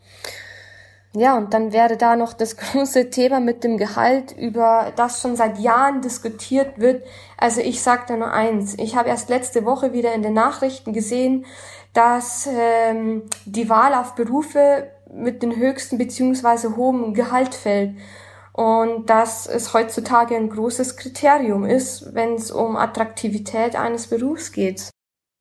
Ja, 1.17 1.37
und 1.37 1.53
dann 1.53 1.71
wäre 1.71 1.95
da 1.95 2.17
noch 2.17 2.33
das 2.33 2.57
große 2.57 3.09
Thema 3.09 3.39
mit 3.39 3.63
dem 3.63 3.77
Gehalt, 3.77 4.33
über 4.37 4.91
das 4.95 5.21
schon 5.21 5.35
seit 5.35 5.59
Jahren 5.59 6.01
diskutiert 6.01 6.77
wird. 6.77 7.05
Also 7.37 7.61
ich 7.61 7.81
sage 7.81 8.03
da 8.07 8.17
nur 8.17 8.31
eins. 8.31 8.77
Ich 8.77 8.95
habe 8.95 9.09
erst 9.09 9.29
letzte 9.29 9.65
Woche 9.65 9.93
wieder 9.93 10.13
in 10.13 10.23
den 10.23 10.33
Nachrichten 10.33 10.91
gesehen, 10.91 11.45
dass 11.93 12.47
ähm, 12.51 13.23
die 13.45 13.69
Wahl 13.69 13.93
auf 13.93 14.15
Berufe 14.15 14.91
mit 15.09 15.41
den 15.41 15.55
höchsten 15.55 15.97
beziehungsweise 15.97 16.75
hohem 16.75 17.13
Gehalt 17.13 17.55
fällt. 17.55 17.95
Und 18.51 19.09
dass 19.09 19.47
es 19.47 19.73
heutzutage 19.73 20.35
ein 20.35 20.49
großes 20.49 20.97
Kriterium 20.97 21.65
ist, 21.65 22.13
wenn 22.13 22.35
es 22.35 22.51
um 22.51 22.75
Attraktivität 22.75 23.75
eines 23.75 24.07
Berufs 24.07 24.51
geht. 24.51 24.89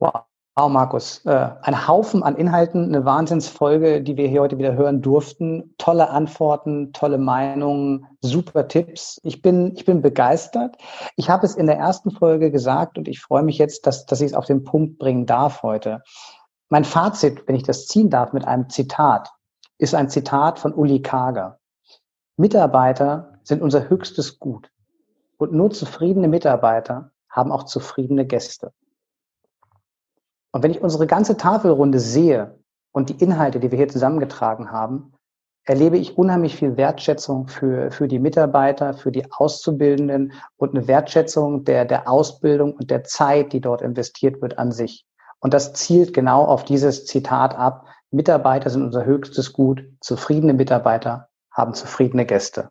Wow. 0.01 0.25
Wow, 0.57 0.70
Markus, 0.70 1.20
äh, 1.24 1.50
ein 1.62 1.88
Haufen 1.88 2.22
an 2.22 2.36
Inhalten, 2.36 2.84
eine 2.84 3.05
Wahnsinnsfolge, 3.05 4.00
die 4.02 4.16
wir 4.16 4.28
hier 4.28 4.40
heute 4.40 4.57
wieder 4.57 4.74
hören 4.74 5.02
durften. 5.02 5.74
Tolle 5.78 6.11
Antworten, 6.11 6.92
tolle 6.92 7.18
Meinungen, 7.18 8.07
super 8.20 8.68
Tipps. 8.68 9.20
Ich 9.24 9.42
bin, 9.42 9.74
ich 9.74 9.84
bin 9.84 10.00
begeistert. 10.00 10.76
Ich 11.16 11.28
habe 11.28 11.44
es 11.44 11.57
in 11.57 11.66
der 11.66 11.78
ersten 11.78 12.12
Folge 12.12 12.52
gesagt 12.52 12.98
und 12.98 13.09
ich 13.09 13.20
freue 13.20 13.42
mich 13.42 13.59
jetzt, 13.59 13.84
dass, 13.84 14.07
dass 14.07 14.20
ich 14.20 14.28
es 14.28 14.34
auf 14.34 14.46
den 14.46 14.62
Punkt 14.62 15.00
bringen 15.00 15.26
darf 15.26 15.64
heute. 15.64 16.05
Mein 16.68 16.84
Fazit, 16.84 17.48
wenn 17.48 17.57
ich 17.57 17.64
das 17.64 17.88
ziehen 17.88 18.09
darf 18.09 18.32
mit 18.32 18.44
einem 18.44 18.68
Zitat, 18.68 19.32
ist 19.78 19.96
ein 19.96 20.09
Zitat 20.09 20.61
von 20.61 20.72
Uli 20.72 21.02
Kager. 21.02 21.59
Mitarbeiter 22.36 23.40
sind 23.42 23.61
unser 23.61 23.88
höchstes 23.88 24.38
Gut 24.38 24.70
und 25.36 25.52
nur 25.52 25.72
zufriedene 25.72 26.28
Mitarbeiter 26.28 27.11
haben 27.28 27.50
auch 27.50 27.64
zufriedene 27.64 28.24
Gäste. 28.24 28.72
Und 30.55 30.62
wenn 30.62 30.70
ich 30.70 30.82
unsere 30.82 31.09
ganze 31.09 31.36
Tafelrunde 31.36 31.98
sehe 31.98 32.61
und 32.92 33.09
die 33.09 33.20
Inhalte, 33.20 33.59
die 33.59 33.72
wir 33.72 33.76
hier 33.76 33.88
zusammengetragen 33.88 34.70
haben, 34.70 35.12
erlebe 35.64 35.98
ich 35.98 36.16
unheimlich 36.16 36.55
viel 36.55 36.76
Wertschätzung 36.76 37.48
für, 37.48 37.90
für 37.90 38.07
die 38.07 38.20
Mitarbeiter, 38.20 38.94
für 38.94 39.11
die 39.11 39.32
Auszubildenden 39.32 40.32
und 40.57 40.70
eine 40.70 40.86
Wertschätzung 40.86 41.64
der, 41.64 41.84
der 41.84 42.09
Ausbildung 42.09 42.74
und 42.74 42.88
der 42.92 43.02
Zeit, 43.02 43.52
die 43.52 43.61
dort 43.61 43.82
investiert 43.82 44.40
wird 44.42 44.57
an 44.57 44.70
sich. 44.70 45.05
Und 45.40 45.55
das 45.55 45.72
zielt 45.72 46.14
genau 46.14 46.44
auf 46.44 46.64
dieses 46.64 47.05
Zitat 47.05 47.57
ab. 47.57 47.88
Mitarbeiter 48.12 48.70
sind 48.70 48.84
unser 48.84 49.05
höchstes 49.05 49.52
Gut. 49.52 49.82
Zufriedene 50.00 50.55
Mitarbeiter 50.55 51.30
haben 51.50 51.74
zufriedene 51.74 52.26
Gäste. 52.26 52.68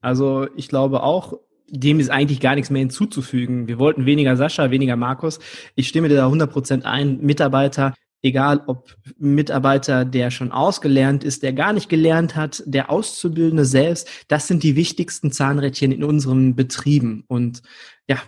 Also 0.00 0.48
ich 0.56 0.68
glaube 0.68 1.04
auch, 1.04 1.34
dem 1.68 2.00
ist 2.00 2.10
eigentlich 2.10 2.40
gar 2.40 2.54
nichts 2.54 2.70
mehr 2.70 2.80
hinzuzufügen. 2.80 3.68
Wir 3.68 3.78
wollten 3.78 4.06
weniger 4.06 4.36
Sascha, 4.36 4.70
weniger 4.70 4.96
Markus. 4.96 5.40
Ich 5.74 5.88
stimme 5.88 6.08
dir 6.08 6.16
da 6.16 6.28
100% 6.28 6.82
ein. 6.82 7.18
Mitarbeiter, 7.20 7.94
egal 8.22 8.62
ob 8.66 8.96
Mitarbeiter, 9.18 10.04
der 10.04 10.30
schon 10.30 10.52
ausgelernt 10.52 11.24
ist, 11.24 11.42
der 11.42 11.52
gar 11.52 11.72
nicht 11.72 11.88
gelernt 11.88 12.36
hat, 12.36 12.62
der 12.66 12.90
Auszubildende 12.90 13.64
selbst, 13.64 14.08
das 14.28 14.46
sind 14.46 14.62
die 14.62 14.76
wichtigsten 14.76 15.32
Zahnrädchen 15.32 15.92
in 15.92 16.04
unseren 16.04 16.54
Betrieben. 16.54 17.24
Und 17.28 17.62
ja, 18.08 18.18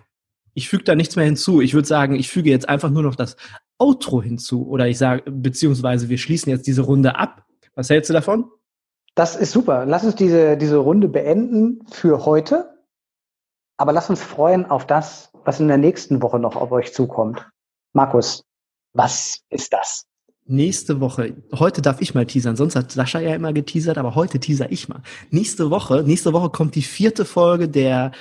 ich 0.55 0.69
füge 0.69 0.85
da 0.85 0.95
nichts 0.95 1.17
mehr 1.17 1.25
hinzu. 1.25 1.61
Ich 1.61 1.75
würde 1.75 1.87
sagen, 1.87 2.17
ich 2.17 2.29
füge 2.29 2.51
jetzt 2.51 2.69
einfach 2.69 2.91
nur 2.91 3.03
noch 3.03 3.15
das 3.15 3.37
Outro 3.79 4.23
hinzu. 4.23 4.67
Oder 4.67 4.89
ich 4.89 4.99
sage, 4.99 5.31
beziehungsweise 5.31 6.09
wir 6.09 6.19
schließen 6.19 6.51
jetzt 6.51 6.67
diese 6.67 6.83
Runde 6.83 7.17
ab. 7.17 7.45
Was 7.75 7.91
hältst 7.91 8.11
du 8.11 8.15
davon? 8.15 8.47
Das 9.15 9.37
ist 9.37 9.53
super. 9.53 9.85
Lass 9.87 10.05
uns 10.05 10.15
diese, 10.17 10.57
diese 10.57 10.77
Runde 10.77 11.09
beenden 11.09 11.81
für 11.91 12.25
heute. 12.25 12.78
Aber 13.79 13.93
lass 13.93 14.11
uns 14.11 14.21
freuen 14.21 14.67
auf 14.67 14.87
das, 14.87 15.31
was 15.45 15.61
in 15.61 15.69
der 15.69 15.79
nächsten 15.79 16.21
Woche 16.21 16.39
noch 16.39 16.57
auf 16.57 16.73
euch 16.73 16.93
zukommt. 16.93 17.49
Markus, 17.95 18.45
was 18.93 19.41
ist 19.51 19.73
das? 19.73 20.05
Nächste 20.47 21.01
Woche, 21.01 21.37
heute 21.55 21.81
darf 21.81 22.01
ich 22.01 22.15
mal 22.15 22.27
teasern, 22.27 22.57
sonst 22.57 22.75
hat 22.75 22.91
Sascha 22.91 23.21
ja 23.21 23.35
immer 23.35 23.53
geteasert, 23.53 23.99
aber 23.99 24.15
heute 24.15 24.41
teaser 24.41 24.73
ich 24.73 24.89
mal. 24.89 25.03
Nächste 25.31 25.71
Woche, 25.71 26.03
nächste 26.03 26.33
Woche 26.33 26.51
kommt 26.51 26.75
die 26.75 26.83
vierte 26.83 27.25
Folge 27.25 27.69
der 27.69 28.13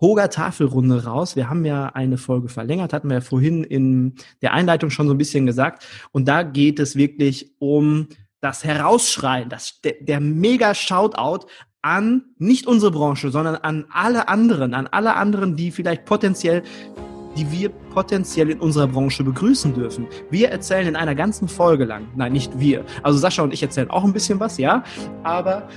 Hoger 0.00 0.30
Tafelrunde 0.30 1.04
raus. 1.04 1.34
Wir 1.34 1.48
haben 1.48 1.64
ja 1.64 1.86
eine 1.86 2.18
Folge 2.18 2.48
verlängert, 2.48 2.92
hatten 2.92 3.08
wir 3.08 3.14
ja 3.14 3.20
vorhin 3.22 3.64
in 3.64 4.14
der 4.40 4.52
Einleitung 4.52 4.90
schon 4.90 5.08
so 5.08 5.14
ein 5.14 5.18
bisschen 5.18 5.46
gesagt. 5.46 5.86
Und 6.12 6.28
da 6.28 6.42
geht 6.42 6.78
es 6.78 6.94
wirklich 6.94 7.54
um 7.58 8.08
das 8.40 8.64
Herausschreien, 8.64 9.48
das, 9.48 9.80
der, 9.80 9.94
der 10.00 10.20
mega 10.20 10.74
Shoutout 10.74 11.46
an 11.82 12.22
nicht 12.38 12.66
unsere 12.66 12.92
Branche, 12.92 13.30
sondern 13.30 13.56
an 13.56 13.86
alle 13.92 14.28
anderen, 14.28 14.72
an 14.74 14.86
alle 14.86 15.16
anderen, 15.16 15.56
die 15.56 15.70
vielleicht 15.70 16.04
potenziell 16.04 16.62
die 17.36 17.50
wir 17.50 17.70
potenziell 17.70 18.50
in 18.50 18.60
unserer 18.60 18.86
Branche 18.86 19.24
begrüßen 19.24 19.74
dürfen. 19.74 20.06
Wir 20.30 20.50
erzählen 20.50 20.88
in 20.88 20.96
einer 20.96 21.14
ganzen 21.14 21.48
Folge 21.48 21.84
lang, 21.84 22.08
nein, 22.14 22.32
nicht 22.32 22.58
wir, 22.58 22.84
also 23.02 23.18
Sascha 23.18 23.42
und 23.42 23.54
ich 23.54 23.62
erzählen 23.62 23.90
auch 23.90 24.04
ein 24.04 24.12
bisschen 24.12 24.38
was, 24.38 24.58
ja, 24.58 24.84
aber 25.22 25.68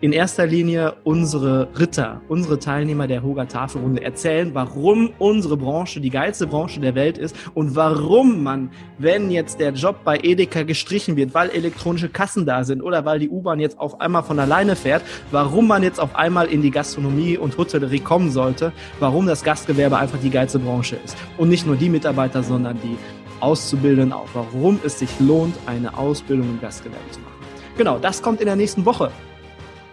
in 0.00 0.12
erster 0.12 0.46
Linie 0.46 0.94
unsere 1.04 1.68
Ritter, 1.78 2.20
unsere 2.28 2.58
Teilnehmer 2.58 3.06
der 3.08 3.22
Hoga 3.22 3.46
Tafelrunde 3.46 4.02
erzählen, 4.02 4.50
warum 4.54 5.10
unsere 5.18 5.56
Branche 5.56 6.00
die 6.00 6.10
geilste 6.10 6.46
Branche 6.46 6.78
der 6.80 6.94
Welt 6.94 7.18
ist 7.18 7.34
und 7.54 7.74
warum 7.74 8.42
man, 8.42 8.70
wenn 8.98 9.30
jetzt 9.30 9.58
der 9.58 9.72
Job 9.72 10.04
bei 10.04 10.18
Edeka 10.22 10.62
gestrichen 10.62 11.16
wird, 11.16 11.34
weil 11.34 11.50
elektronische 11.50 12.08
Kassen 12.08 12.46
da 12.46 12.62
sind 12.62 12.80
oder 12.80 13.04
weil 13.04 13.18
die 13.18 13.28
U-Bahn 13.28 13.58
jetzt 13.58 13.78
auf 13.78 14.00
einmal 14.00 14.22
von 14.22 14.38
alleine 14.38 14.76
fährt, 14.76 15.02
warum 15.32 15.66
man 15.66 15.82
jetzt 15.82 15.98
auf 15.98 16.14
einmal 16.14 16.46
in 16.46 16.62
die 16.62 16.70
Gastronomie 16.70 17.36
und 17.36 17.58
Hotellerie 17.58 18.00
kommen 18.00 18.30
sollte, 18.30 18.72
warum 19.00 19.26
das 19.26 19.42
Gastgewerbe 19.42 19.98
einfach 19.98 20.18
die 20.22 20.30
geilste 20.30 20.60
Branche 20.60 20.96
ist. 21.04 21.16
Und 21.38 21.48
nicht 21.48 21.66
nur 21.66 21.76
die 21.76 21.88
Mitarbeiter, 21.88 22.42
sondern 22.42 22.78
die 22.82 22.96
Auszubildenden 23.40 24.12
auch. 24.12 24.28
Warum 24.34 24.78
es 24.84 24.98
sich 24.98 25.10
lohnt, 25.20 25.56
eine 25.66 25.96
Ausbildung 25.96 26.48
im 26.48 26.60
Gastgewerbe 26.60 27.10
zu 27.10 27.20
machen. 27.20 27.32
Genau, 27.76 27.98
das 27.98 28.22
kommt 28.22 28.40
in 28.40 28.46
der 28.46 28.56
nächsten 28.56 28.84
Woche. 28.84 29.10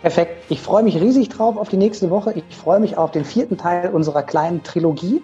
Perfekt. 0.06 0.44
Ich 0.50 0.62
freue 0.62 0.84
mich 0.84 1.02
riesig 1.02 1.30
drauf 1.30 1.58
auf 1.58 1.70
die 1.70 1.78
nächste 1.78 2.12
Woche. 2.12 2.34
Ich 2.34 2.56
freue 2.56 2.80
mich 2.80 2.96
auf 2.96 3.10
den 3.10 3.26
vierten 3.26 3.58
Teil 3.58 3.90
unserer 3.90 4.22
kleinen 4.22 4.62
Trilogie 4.62 5.24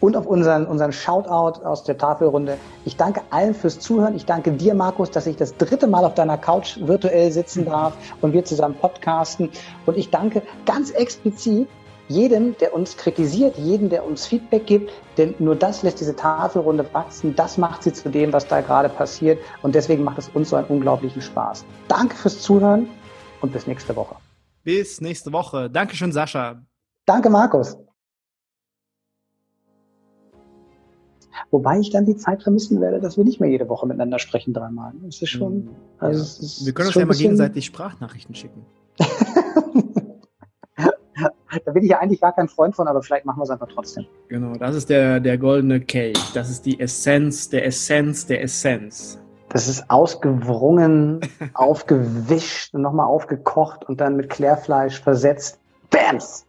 und 0.00 0.16
auf 0.16 0.24
unseren, 0.24 0.64
unseren 0.64 0.92
Shoutout 0.92 1.62
aus 1.62 1.84
der 1.84 1.98
Tafelrunde. 1.98 2.56
Ich 2.86 2.96
danke 2.96 3.20
allen 3.28 3.52
fürs 3.52 3.80
Zuhören. 3.80 4.16
Ich 4.16 4.24
danke 4.24 4.52
dir, 4.52 4.72
Markus, 4.72 5.10
dass 5.10 5.26
ich 5.26 5.36
das 5.36 5.54
dritte 5.58 5.86
Mal 5.86 6.06
auf 6.06 6.14
deiner 6.14 6.38
Couch 6.38 6.78
virtuell 6.80 7.30
sitzen 7.30 7.66
darf 7.66 7.92
und 8.22 8.32
wir 8.32 8.46
zusammen 8.46 8.76
podcasten. 8.76 9.50
Und 9.84 9.98
ich 9.98 10.08
danke 10.08 10.40
ganz 10.64 10.90
explizit 10.92 11.68
jedem, 12.08 12.56
der 12.56 12.72
uns 12.72 12.96
kritisiert, 12.96 13.58
jedem, 13.58 13.90
der 13.90 14.06
uns 14.06 14.26
Feedback 14.26 14.64
gibt, 14.64 14.90
denn 15.18 15.34
nur 15.38 15.54
das 15.54 15.82
lässt 15.82 16.00
diese 16.00 16.16
Tafelrunde 16.16 16.86
wachsen, 16.94 17.36
das 17.36 17.58
macht 17.58 17.82
sie 17.82 17.92
zu 17.92 18.08
dem, 18.08 18.32
was 18.32 18.46
da 18.46 18.62
gerade 18.62 18.88
passiert 18.88 19.38
und 19.60 19.74
deswegen 19.74 20.02
macht 20.02 20.16
es 20.16 20.30
uns 20.30 20.48
so 20.48 20.56
einen 20.56 20.68
unglaublichen 20.68 21.20
Spaß. 21.20 21.66
Danke 21.88 22.16
fürs 22.16 22.40
Zuhören 22.40 22.88
und 23.40 23.52
bis 23.52 23.66
nächste 23.66 23.94
Woche. 23.96 24.16
Bis 24.64 25.00
nächste 25.00 25.32
Woche. 25.32 25.70
Dankeschön, 25.70 26.12
Sascha. 26.12 26.62
Danke, 27.06 27.30
Markus. 27.30 27.76
Wobei 31.50 31.78
ich 31.78 31.90
dann 31.90 32.04
die 32.04 32.16
Zeit 32.16 32.42
vermissen 32.42 32.80
werde, 32.80 33.00
dass 33.00 33.16
wir 33.16 33.24
nicht 33.24 33.40
mehr 33.40 33.48
jede 33.48 33.68
Woche 33.68 33.86
miteinander 33.86 34.18
sprechen 34.18 34.52
dreimal. 34.52 34.92
Das 35.02 35.22
ist 35.22 35.30
schon. 35.30 35.52
Hm, 35.52 35.70
also 35.98 36.18
ja. 36.18 36.24
ist, 36.24 36.66
wir 36.66 36.72
können 36.72 36.88
uns 36.88 36.96
ja 36.96 37.06
mal 37.06 37.16
gegenseitig 37.16 37.64
Sprachnachrichten 37.66 38.34
schicken. 38.34 38.66
da 41.64 41.72
bin 41.72 41.84
ich 41.84 41.90
ja 41.90 42.00
eigentlich 42.00 42.20
gar 42.20 42.34
kein 42.34 42.48
Freund 42.48 42.74
von, 42.74 42.88
aber 42.88 43.02
vielleicht 43.02 43.24
machen 43.24 43.38
wir 43.38 43.44
es 43.44 43.50
einfach 43.50 43.68
trotzdem. 43.72 44.06
Genau, 44.28 44.54
das 44.54 44.74
ist 44.76 44.90
der, 44.90 45.20
der 45.20 45.38
goldene 45.38 45.80
Kelch. 45.80 46.18
Das 46.34 46.50
ist 46.50 46.66
die 46.66 46.78
Essenz 46.80 47.48
der 47.48 47.64
Essenz 47.64 48.26
der 48.26 48.42
Essenz. 48.42 49.18
Das 49.50 49.66
ist 49.66 49.88
ausgewrungen, 49.88 51.20
aufgewischt 51.54 52.74
und 52.74 52.82
nochmal 52.82 53.06
aufgekocht 53.06 53.84
und 53.84 54.00
dann 54.00 54.16
mit 54.16 54.28
Klärfleisch 54.30 55.00
versetzt. 55.00 55.58
Bams! 55.90 56.44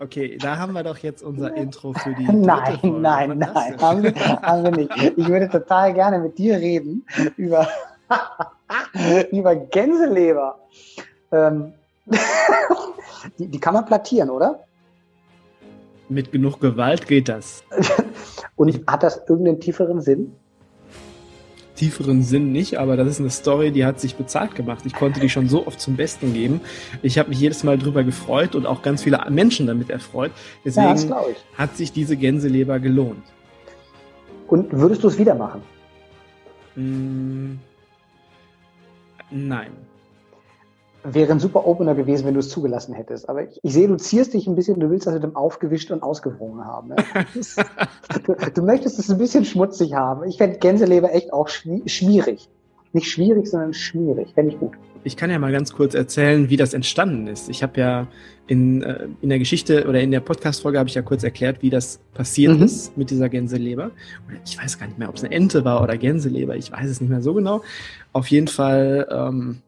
Okay, 0.00 0.38
da 0.38 0.58
haben 0.58 0.72
wir 0.72 0.82
doch 0.82 0.98
jetzt 0.98 1.22
unser 1.22 1.54
Intro 1.54 1.92
für 1.92 2.14
die. 2.14 2.24
Nein, 2.24 2.78
Folge. 2.78 2.98
nein, 2.98 3.38
nein, 3.38 3.80
haben 3.80 4.02
wir, 4.02 4.14
haben 4.14 4.64
wir 4.64 4.70
nicht. 4.72 4.90
Ich 5.16 5.28
würde 5.28 5.48
total 5.48 5.94
gerne 5.94 6.18
mit 6.18 6.36
dir 6.36 6.56
reden 6.56 7.06
über, 7.36 7.68
über 9.30 9.56
Gänseleber. 9.56 10.58
Ähm, 11.32 11.74
die, 13.38 13.46
die 13.46 13.60
kann 13.60 13.74
man 13.74 13.86
plattieren, 13.86 14.30
oder? 14.30 14.64
Mit 16.08 16.32
genug 16.32 16.60
Gewalt 16.60 17.06
geht 17.06 17.28
das. 17.28 17.62
Und 18.56 18.84
hat 18.88 19.02
das 19.02 19.22
irgendeinen 19.28 19.60
tieferen 19.60 20.00
Sinn? 20.00 20.34
Tieferen 21.80 22.22
Sinn 22.22 22.52
nicht, 22.52 22.78
aber 22.78 22.96
das 22.98 23.08
ist 23.08 23.20
eine 23.20 23.30
Story, 23.30 23.70
die 23.72 23.86
hat 23.86 24.00
sich 24.00 24.16
bezahlt 24.16 24.54
gemacht. 24.54 24.84
Ich 24.84 24.92
konnte 24.92 25.18
die 25.18 25.30
schon 25.30 25.48
so 25.48 25.66
oft 25.66 25.80
zum 25.80 25.96
Besten 25.96 26.34
geben. 26.34 26.60
Ich 27.02 27.18
habe 27.18 27.30
mich 27.30 27.40
jedes 27.40 27.64
Mal 27.64 27.78
drüber 27.78 28.04
gefreut 28.04 28.54
und 28.54 28.66
auch 28.66 28.82
ganz 28.82 29.02
viele 29.02 29.18
Menschen 29.30 29.66
damit 29.66 29.88
erfreut. 29.88 30.30
Deswegen 30.62 31.08
ja, 31.08 31.24
hat 31.56 31.76
sich 31.76 31.90
diese 31.92 32.16
Gänseleber 32.16 32.78
gelohnt. 32.80 33.24
Und 34.46 34.70
würdest 34.72 35.02
du 35.02 35.08
es 35.08 35.18
wieder 35.18 35.34
machen? 35.34 35.62
Mm, 36.76 37.54
nein 39.30 39.89
wäre 41.04 41.32
ein 41.32 41.40
super 41.40 41.66
Opener 41.66 41.94
gewesen, 41.94 42.26
wenn 42.26 42.34
du 42.34 42.40
es 42.40 42.48
zugelassen 42.48 42.94
hättest. 42.94 43.28
Aber 43.28 43.42
ich, 43.42 43.58
ich 43.62 43.72
sehe, 43.72 43.88
du 43.88 43.96
zierst 43.96 44.34
dich 44.34 44.46
ein 44.46 44.54
bisschen, 44.54 44.80
du 44.80 44.90
willst 44.90 45.06
das 45.06 45.14
mit 45.14 45.22
dem 45.22 45.36
aufgewischt 45.36 45.90
und 45.90 46.02
ausgewrungen 46.02 46.64
haben. 46.64 46.88
Ne? 46.88 46.96
du, 48.24 48.34
du, 48.54 48.62
möchtest 48.62 48.98
es 48.98 49.10
ein 49.10 49.18
bisschen 49.18 49.44
schmutzig 49.44 49.94
haben. 49.94 50.24
Ich 50.24 50.36
fände 50.36 50.58
Gänseleber 50.58 51.12
echt 51.12 51.32
auch 51.32 51.48
schmierig. 51.48 52.48
Nicht 52.92 53.10
schwierig, 53.10 53.46
sondern 53.46 53.72
schmierig. 53.72 54.34
Fände 54.34 54.52
ich 54.52 54.58
gut. 54.58 54.72
Ich 55.02 55.16
kann 55.16 55.30
ja 55.30 55.38
mal 55.38 55.52
ganz 55.52 55.72
kurz 55.72 55.94
erzählen, 55.94 56.50
wie 56.50 56.58
das 56.58 56.74
entstanden 56.74 57.26
ist. 57.26 57.48
Ich 57.48 57.62
habe 57.62 57.80
ja 57.80 58.06
in, 58.48 58.82
äh, 58.82 59.06
in 59.22 59.30
der 59.30 59.38
Geschichte 59.38 59.88
oder 59.88 60.00
in 60.00 60.10
der 60.10 60.20
Podcast-Folge 60.20 60.78
habe 60.78 60.88
ich 60.88 60.94
ja 60.94 61.02
kurz 61.02 61.24
erklärt, 61.24 61.62
wie 61.62 61.70
das 61.70 62.00
passiert 62.12 62.58
mhm. 62.58 62.64
ist 62.64 62.98
mit 62.98 63.10
dieser 63.10 63.30
Gänseleber. 63.30 63.92
Ich 64.44 64.58
weiß 64.58 64.78
gar 64.78 64.86
nicht 64.86 64.98
mehr, 64.98 65.08
ob 65.08 65.16
es 65.16 65.24
eine 65.24 65.32
Ente 65.32 65.64
war 65.64 65.82
oder 65.82 65.96
Gänseleber. 65.96 66.56
Ich 66.56 66.70
weiß 66.70 66.90
es 66.90 67.00
nicht 67.00 67.08
mehr 67.08 67.22
so 67.22 67.32
genau. 67.32 67.62
Auf 68.12 68.26
jeden 68.26 68.48
Fall 68.48 69.08
ähm, 69.10 69.62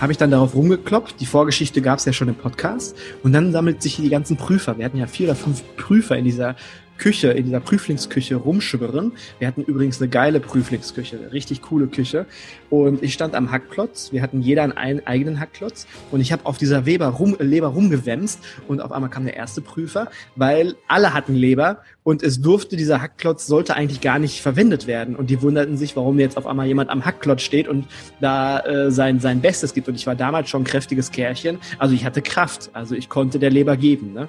habe 0.00 0.12
ich 0.12 0.18
dann 0.18 0.30
darauf 0.30 0.54
rumgekloppt. 0.54 1.20
Die 1.20 1.26
Vorgeschichte 1.26 1.82
gab 1.82 1.98
es 1.98 2.04
ja 2.04 2.12
schon 2.12 2.28
im 2.28 2.34
Podcast. 2.34 2.96
Und 3.22 3.32
dann 3.32 3.52
sammelt 3.52 3.82
sich 3.82 3.96
die 3.96 4.08
ganzen 4.08 4.36
Prüfer. 4.36 4.78
Wir 4.78 4.84
hatten 4.84 4.98
ja 4.98 5.06
vier 5.06 5.28
oder 5.28 5.36
fünf 5.36 5.62
Prüfer 5.76 6.16
in 6.16 6.24
dieser 6.24 6.56
Küche, 6.98 7.28
in 7.28 7.44
dieser 7.46 7.60
Prüflingsküche 7.60 8.36
rumschwirren. 8.36 9.12
Wir 9.38 9.48
hatten 9.48 9.62
übrigens 9.62 10.00
eine 10.00 10.10
geile 10.10 10.40
Prüflingsküche, 10.40 11.16
eine 11.16 11.32
richtig 11.32 11.62
coole 11.62 11.86
Küche. 11.86 12.26
Und 12.70 13.02
ich 13.02 13.14
stand 13.14 13.34
am 13.34 13.50
Hackklotz. 13.50 14.12
Wir 14.12 14.20
hatten 14.20 14.42
jeder 14.42 14.62
einen 14.76 15.06
eigenen 15.06 15.40
Hackklotz. 15.40 15.86
Und 16.10 16.20
ich 16.20 16.32
habe 16.32 16.44
auf 16.44 16.58
dieser 16.58 16.84
Weber 16.84 17.06
rum, 17.06 17.36
Leber 17.38 17.68
rumgewämst. 17.68 18.40
Und 18.66 18.80
auf 18.80 18.92
einmal 18.92 19.10
kam 19.10 19.24
der 19.24 19.36
erste 19.36 19.62
Prüfer, 19.62 20.10
weil 20.36 20.74
alle 20.88 21.14
hatten 21.14 21.34
Leber. 21.34 21.78
Und 22.08 22.22
es 22.22 22.40
durfte, 22.40 22.74
dieser 22.78 23.02
Hackklotz 23.02 23.46
sollte 23.46 23.76
eigentlich 23.76 24.00
gar 24.00 24.18
nicht 24.18 24.40
verwendet 24.40 24.86
werden. 24.86 25.14
Und 25.14 25.28
die 25.28 25.42
wunderten 25.42 25.76
sich, 25.76 25.94
warum 25.94 26.18
jetzt 26.18 26.38
auf 26.38 26.46
einmal 26.46 26.66
jemand 26.66 26.88
am 26.88 27.04
Hackklotz 27.04 27.42
steht 27.42 27.68
und 27.68 27.84
da 28.18 28.60
äh, 28.60 28.90
sein, 28.90 29.20
sein 29.20 29.42
Bestes 29.42 29.74
gibt. 29.74 29.88
Und 29.88 29.94
ich 29.94 30.06
war 30.06 30.14
damals 30.14 30.48
schon 30.48 30.62
ein 30.62 30.64
kräftiges 30.64 31.10
Kerlchen. 31.10 31.58
Also 31.76 31.94
ich 31.94 32.06
hatte 32.06 32.22
Kraft. 32.22 32.70
Also 32.72 32.94
ich 32.94 33.10
konnte 33.10 33.38
der 33.38 33.50
Leber 33.50 33.76
geben. 33.76 34.14
Ne? 34.14 34.28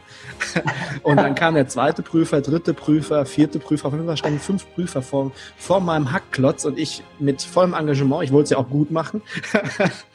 und 1.04 1.16
dann 1.16 1.36
kam 1.36 1.54
der 1.54 1.70
zweite 1.70 2.02
Prüfer, 2.02 2.42
dritte 2.42 2.74
Prüfer, 2.74 3.26
vierte 3.26 3.60
Prüfer. 3.60 3.88
Auf 3.88 3.94
jeden 3.94 4.08
Fall 4.08 4.18
standen 4.18 4.40
fünf 4.40 4.70
Prüfer 4.74 5.02
vor, 5.02 5.32
vor 5.56 5.80
meinem 5.80 6.12
Hackklotz. 6.12 6.66
Und 6.66 6.78
ich 6.78 7.02
mit 7.18 7.42
vollem 7.42 7.74
Engagement, 7.74 8.26
ich 8.26 8.34
wollte 8.34 8.44
es 8.44 8.50
ja 8.50 8.58
auch 8.58 8.70
gut 8.70 8.92
machen. 8.92 9.22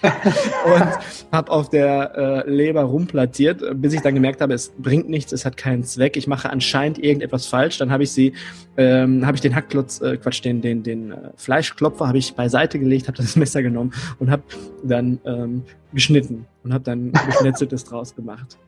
und 0.02 0.88
habe 1.32 1.50
auf 1.50 1.70
der 1.70 2.44
äh, 2.46 2.50
Leber 2.50 2.82
rumplattiert, 2.82 3.62
bis 3.80 3.94
ich 3.94 4.02
dann 4.02 4.12
gemerkt 4.12 4.42
habe, 4.42 4.52
es 4.52 4.70
bringt 4.76 5.08
nichts, 5.08 5.32
es 5.32 5.46
hat 5.46 5.56
keinen 5.56 5.84
Zweck. 5.84 6.18
Ich 6.18 6.26
mache 6.26 6.50
anscheinend 6.50 6.98
irgendetwas 6.98 7.53
falsch. 7.54 7.78
Dann 7.78 7.92
habe 7.92 8.02
ich 8.02 8.12
sie, 8.12 8.32
ähm, 8.76 9.24
habe 9.24 9.36
ich 9.36 9.40
den 9.40 9.54
Hackklotz, 9.54 10.00
äh, 10.00 10.16
Quatsch, 10.16 10.44
den, 10.44 10.60
den, 10.60 10.82
den 10.82 11.12
äh, 11.12 11.16
Fleischklopfer 11.36 12.08
habe 12.08 12.18
ich 12.18 12.34
beiseite 12.34 12.78
gelegt, 12.78 13.06
habe 13.06 13.16
das 13.16 13.36
Messer 13.42 13.62
genommen 13.62 13.92
und 14.18 14.30
habe 14.30 14.42
dann 14.82 15.20
ähm, 15.24 15.62
geschnitten 15.92 16.46
und 16.64 16.74
habe 16.74 16.84
dann 16.84 17.12
geschnetzeltes 17.26 17.84
draus 17.88 18.14
gemacht. 18.14 18.58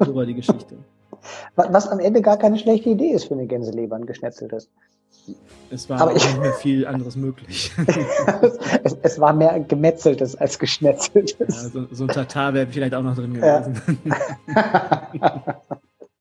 So 0.00 0.14
war 0.14 0.26
die 0.26 0.34
Geschichte. 0.34 0.76
Was 1.54 1.88
am 1.88 2.00
Ende 2.00 2.20
gar 2.22 2.36
keine 2.36 2.58
schlechte 2.58 2.90
Idee 2.90 3.10
ist 3.10 3.24
für 3.24 3.34
eine 3.34 3.46
Gänseleber, 3.46 3.96
ein 3.96 4.06
geschnetzeltes. 4.06 4.68
Es 5.70 5.88
war 5.88 6.00
aber 6.00 6.14
ich, 6.14 6.24
nicht 6.24 6.40
mehr 6.40 6.52
viel 6.52 6.86
anderes 6.86 7.16
möglich. 7.16 7.72
es, 8.84 8.96
es, 9.02 9.20
war 9.20 9.32
mehr 9.32 9.58
gemetzeltes 9.60 10.36
als 10.36 10.58
geschnetzeltes. 10.58 11.38
Ja, 11.38 11.68
so, 11.70 11.86
so, 11.90 12.04
ein 12.04 12.08
Tatar 12.08 12.54
wäre 12.54 12.66
vielleicht 12.68 12.94
auch 12.94 13.02
noch 13.02 13.16
drin 13.16 13.34
gewesen. 13.34 13.80
Ja. 14.04 15.56